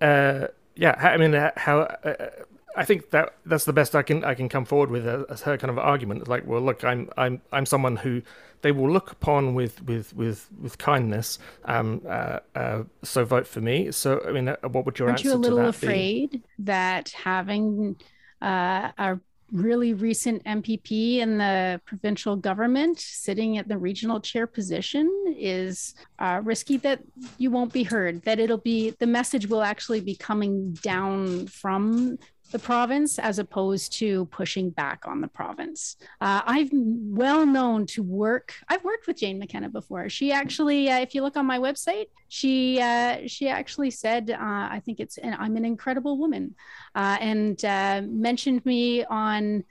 uh, 0.00 0.46
yeah, 0.76 0.94
I 0.96 1.16
mean, 1.16 1.32
how 1.56 1.80
uh, 1.80 2.28
I 2.76 2.84
think 2.84 3.10
that 3.10 3.34
that's 3.44 3.64
the 3.64 3.72
best 3.72 3.94
I 3.94 4.02
can 4.02 4.24
I 4.24 4.34
can 4.34 4.48
come 4.48 4.64
forward 4.64 4.90
with 4.90 5.06
as 5.06 5.42
her 5.42 5.56
kind 5.58 5.70
of 5.70 5.78
argument. 5.78 6.20
It's 6.20 6.28
like, 6.28 6.46
well, 6.46 6.60
look, 6.60 6.84
I'm 6.84 7.10
I'm 7.16 7.40
I'm 7.52 7.66
someone 7.66 7.96
who 7.96 8.22
they 8.62 8.72
will 8.72 8.90
look 8.90 9.10
upon 9.10 9.54
with 9.54 9.82
with 9.82 10.14
with 10.14 10.48
with 10.60 10.78
kindness. 10.78 11.38
Um, 11.64 12.02
uh, 12.08 12.38
uh, 12.54 12.84
so 13.02 13.24
vote 13.24 13.46
for 13.46 13.60
me. 13.60 13.90
So 13.92 14.22
I 14.26 14.32
mean, 14.32 14.48
uh, 14.48 14.56
what 14.62 14.86
would 14.86 14.98
your 14.98 15.08
Aren't 15.08 15.20
answer 15.20 15.30
you 15.30 15.34
a 15.34 15.36
little 15.36 15.66
afraid 15.66 16.30
be? 16.30 16.42
that 16.60 17.10
having 17.10 17.96
uh, 18.40 18.90
a 18.96 19.18
really 19.52 19.92
recent 19.92 20.42
MPP 20.44 21.18
in 21.18 21.36
the 21.36 21.80
provincial 21.84 22.36
government 22.36 22.98
sitting 22.98 23.58
at 23.58 23.68
the 23.68 23.76
regional 23.76 24.18
chair 24.18 24.46
position 24.46 25.10
is 25.38 25.94
uh, 26.18 26.40
risky 26.42 26.78
that 26.78 27.00
you 27.36 27.50
won't 27.50 27.72
be 27.72 27.82
heard, 27.82 28.22
that 28.22 28.38
it'll 28.38 28.56
be 28.56 28.90
the 28.98 29.06
message 29.06 29.46
will 29.46 29.62
actually 29.62 30.00
be 30.00 30.16
coming 30.16 30.72
down 30.82 31.46
from 31.48 32.18
the 32.52 32.58
province 32.58 33.18
as 33.18 33.38
opposed 33.38 33.92
to 33.94 34.26
pushing 34.26 34.70
back 34.70 35.02
on 35.06 35.20
the 35.20 35.28
province. 35.28 35.96
Uh, 36.20 36.42
I've 36.44 36.70
well 36.72 37.44
known 37.44 37.86
to 37.86 38.02
work. 38.02 38.54
I've 38.68 38.84
worked 38.84 39.06
with 39.06 39.16
Jane 39.16 39.38
McKenna 39.38 39.68
before. 39.68 40.08
She 40.08 40.30
actually, 40.32 40.90
uh, 40.90 41.00
if 41.00 41.14
you 41.14 41.22
look 41.22 41.36
on 41.36 41.46
my 41.46 41.58
website, 41.58 42.06
she 42.28 42.80
uh, 42.80 43.26
she 43.26 43.48
actually 43.48 43.90
said, 43.90 44.30
uh, 44.30 44.36
I 44.40 44.80
think 44.84 45.00
it's, 45.00 45.18
and 45.18 45.34
I'm 45.34 45.56
an 45.56 45.64
incredible 45.64 46.16
woman, 46.18 46.54
uh, 46.94 47.16
and 47.20 47.64
uh, 47.64 48.02
mentioned 48.06 48.64
me 48.64 49.04
on 49.04 49.64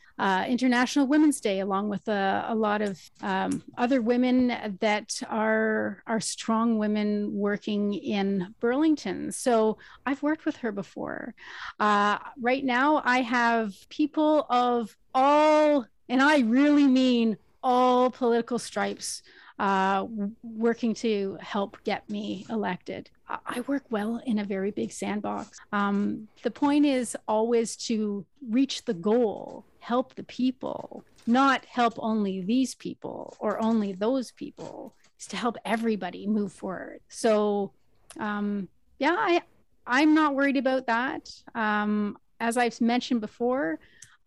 International 0.47 1.07
Women's 1.07 1.41
Day 1.41 1.61
along 1.61 1.89
with 1.89 2.07
a, 2.07 2.53
lot 2.53 2.81
of 2.81 2.99
um, 3.21 3.63
other 3.75 4.01
women 4.01 4.77
that 4.79 5.19
are 5.29 6.03
are 6.05 6.19
strong 6.19 6.77
women 6.77 7.33
working 7.33 7.93
in 7.93 8.53
Burlington. 8.59 9.31
So 9.31 9.79
I've 10.05 10.21
worked 10.21 10.45
with 10.45 10.57
her 10.57 10.71
before. 10.71 11.33
right 11.79 12.63
now 12.63 12.81
now 12.81 13.01
I 13.03 13.21
have 13.21 13.73
people 13.89 14.45
of 14.49 14.95
all, 15.13 15.85
and 16.07 16.21
I 16.21 16.39
really 16.39 16.87
mean 16.87 17.37
all 17.61 18.09
political 18.09 18.57
stripes 18.57 19.21
uh, 19.61 20.07
working 20.41 20.95
to 20.95 21.37
help 21.39 21.77
get 21.83 22.09
me 22.09 22.47
elected. 22.49 23.11
I 23.29 23.61
work 23.67 23.83
well 23.91 24.19
in 24.25 24.39
a 24.39 24.43
very 24.43 24.71
big 24.71 24.91
sandbox. 24.91 25.59
Um, 25.71 26.27
the 26.41 26.49
point 26.49 26.83
is 26.87 27.15
always 27.27 27.75
to 27.87 28.25
reach 28.49 28.85
the 28.85 28.95
goal, 28.95 29.63
help 29.79 30.15
the 30.15 30.23
people, 30.23 31.05
not 31.27 31.63
help 31.65 31.93
only 31.99 32.41
these 32.41 32.73
people 32.73 33.37
or 33.39 33.61
only 33.61 33.93
those 33.93 34.31
people. 34.31 34.95
Is 35.19 35.27
to 35.27 35.37
help 35.37 35.57
everybody 35.63 36.25
move 36.25 36.51
forward. 36.51 37.01
So, 37.07 37.71
um, 38.19 38.67
yeah, 38.97 39.15
I, 39.15 39.43
I'm 39.85 40.15
not 40.15 40.33
worried 40.33 40.57
about 40.57 40.87
that. 40.87 41.29
Um, 41.53 42.17
as 42.39 42.57
I've 42.57 42.81
mentioned 42.81 43.21
before, 43.21 43.77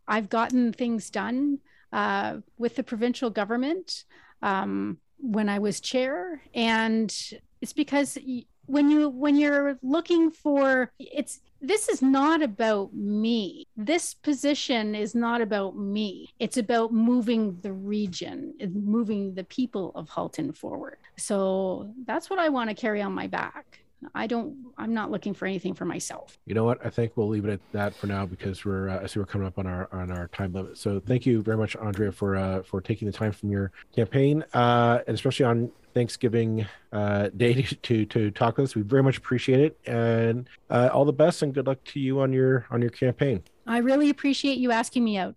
I've 0.06 0.28
gotten 0.28 0.72
things 0.72 1.10
done 1.10 1.58
uh, 1.92 2.36
with 2.56 2.76
the 2.76 2.84
provincial 2.84 3.30
government 3.30 4.04
um, 4.40 4.98
when 5.18 5.48
I 5.48 5.58
was 5.58 5.80
chair, 5.80 6.42
and 6.54 7.14
it's 7.60 7.72
because 7.72 8.18
when 8.66 8.90
you 8.90 9.08
when 9.08 9.36
you're 9.36 9.78
looking 9.82 10.30
for 10.30 10.90
it's 10.98 11.40
this 11.60 11.88
is 11.88 12.02
not 12.02 12.42
about 12.42 12.92
me. 12.92 13.66
This 13.74 14.12
position 14.12 14.94
is 14.94 15.14
not 15.14 15.40
about 15.40 15.78
me. 15.78 16.34
It's 16.38 16.58
about 16.58 16.92
moving 16.92 17.58
the 17.62 17.72
region, 17.72 18.52
moving 18.74 19.34
the 19.34 19.44
people 19.44 19.92
of 19.94 20.10
Halton 20.10 20.52
forward. 20.52 20.98
So 21.16 21.94
that's 22.06 22.28
what 22.28 22.38
I 22.38 22.50
want 22.50 22.68
to 22.68 22.76
carry 22.76 23.00
on 23.00 23.12
my 23.12 23.28
back. 23.28 23.83
I 24.14 24.26
don't. 24.26 24.56
I'm 24.78 24.94
not 24.94 25.10
looking 25.10 25.34
for 25.34 25.46
anything 25.46 25.74
for 25.74 25.84
myself. 25.84 26.38
You 26.46 26.54
know 26.54 26.64
what? 26.64 26.84
I 26.84 26.90
think 26.90 27.16
we'll 27.16 27.28
leave 27.28 27.44
it 27.44 27.52
at 27.52 27.60
that 27.72 27.94
for 27.94 28.06
now 28.06 28.26
because 28.26 28.64
we're. 28.64 28.88
Uh, 28.88 29.02
I 29.02 29.06
see 29.06 29.20
we're 29.20 29.26
coming 29.26 29.46
up 29.46 29.58
on 29.58 29.66
our 29.66 29.88
on 29.92 30.10
our 30.10 30.28
time 30.28 30.52
limit. 30.52 30.78
So 30.78 31.00
thank 31.00 31.26
you 31.26 31.42
very 31.42 31.56
much, 31.56 31.76
Andrea, 31.76 32.12
for 32.12 32.36
uh, 32.36 32.62
for 32.62 32.80
taking 32.80 33.06
the 33.06 33.12
time 33.12 33.32
from 33.32 33.50
your 33.50 33.72
campaign, 33.94 34.44
uh, 34.54 35.00
and 35.06 35.14
especially 35.14 35.46
on 35.46 35.70
Thanksgiving 35.94 36.66
uh, 36.92 37.30
Day 37.36 37.62
to, 37.82 38.04
to, 38.06 38.30
talk 38.32 38.56
with 38.56 38.64
us. 38.64 38.74
We 38.74 38.82
very 38.82 39.02
much 39.02 39.16
appreciate 39.16 39.60
it, 39.60 39.78
and 39.86 40.48
uh, 40.70 40.90
all 40.92 41.04
the 41.04 41.12
best 41.12 41.42
and 41.42 41.54
good 41.54 41.66
luck 41.66 41.78
to 41.84 42.00
you 42.00 42.20
on 42.20 42.32
your 42.32 42.66
on 42.70 42.80
your 42.80 42.90
campaign. 42.90 43.42
I 43.66 43.78
really 43.78 44.10
appreciate 44.10 44.58
you 44.58 44.72
asking 44.72 45.04
me 45.04 45.16
out. 45.16 45.36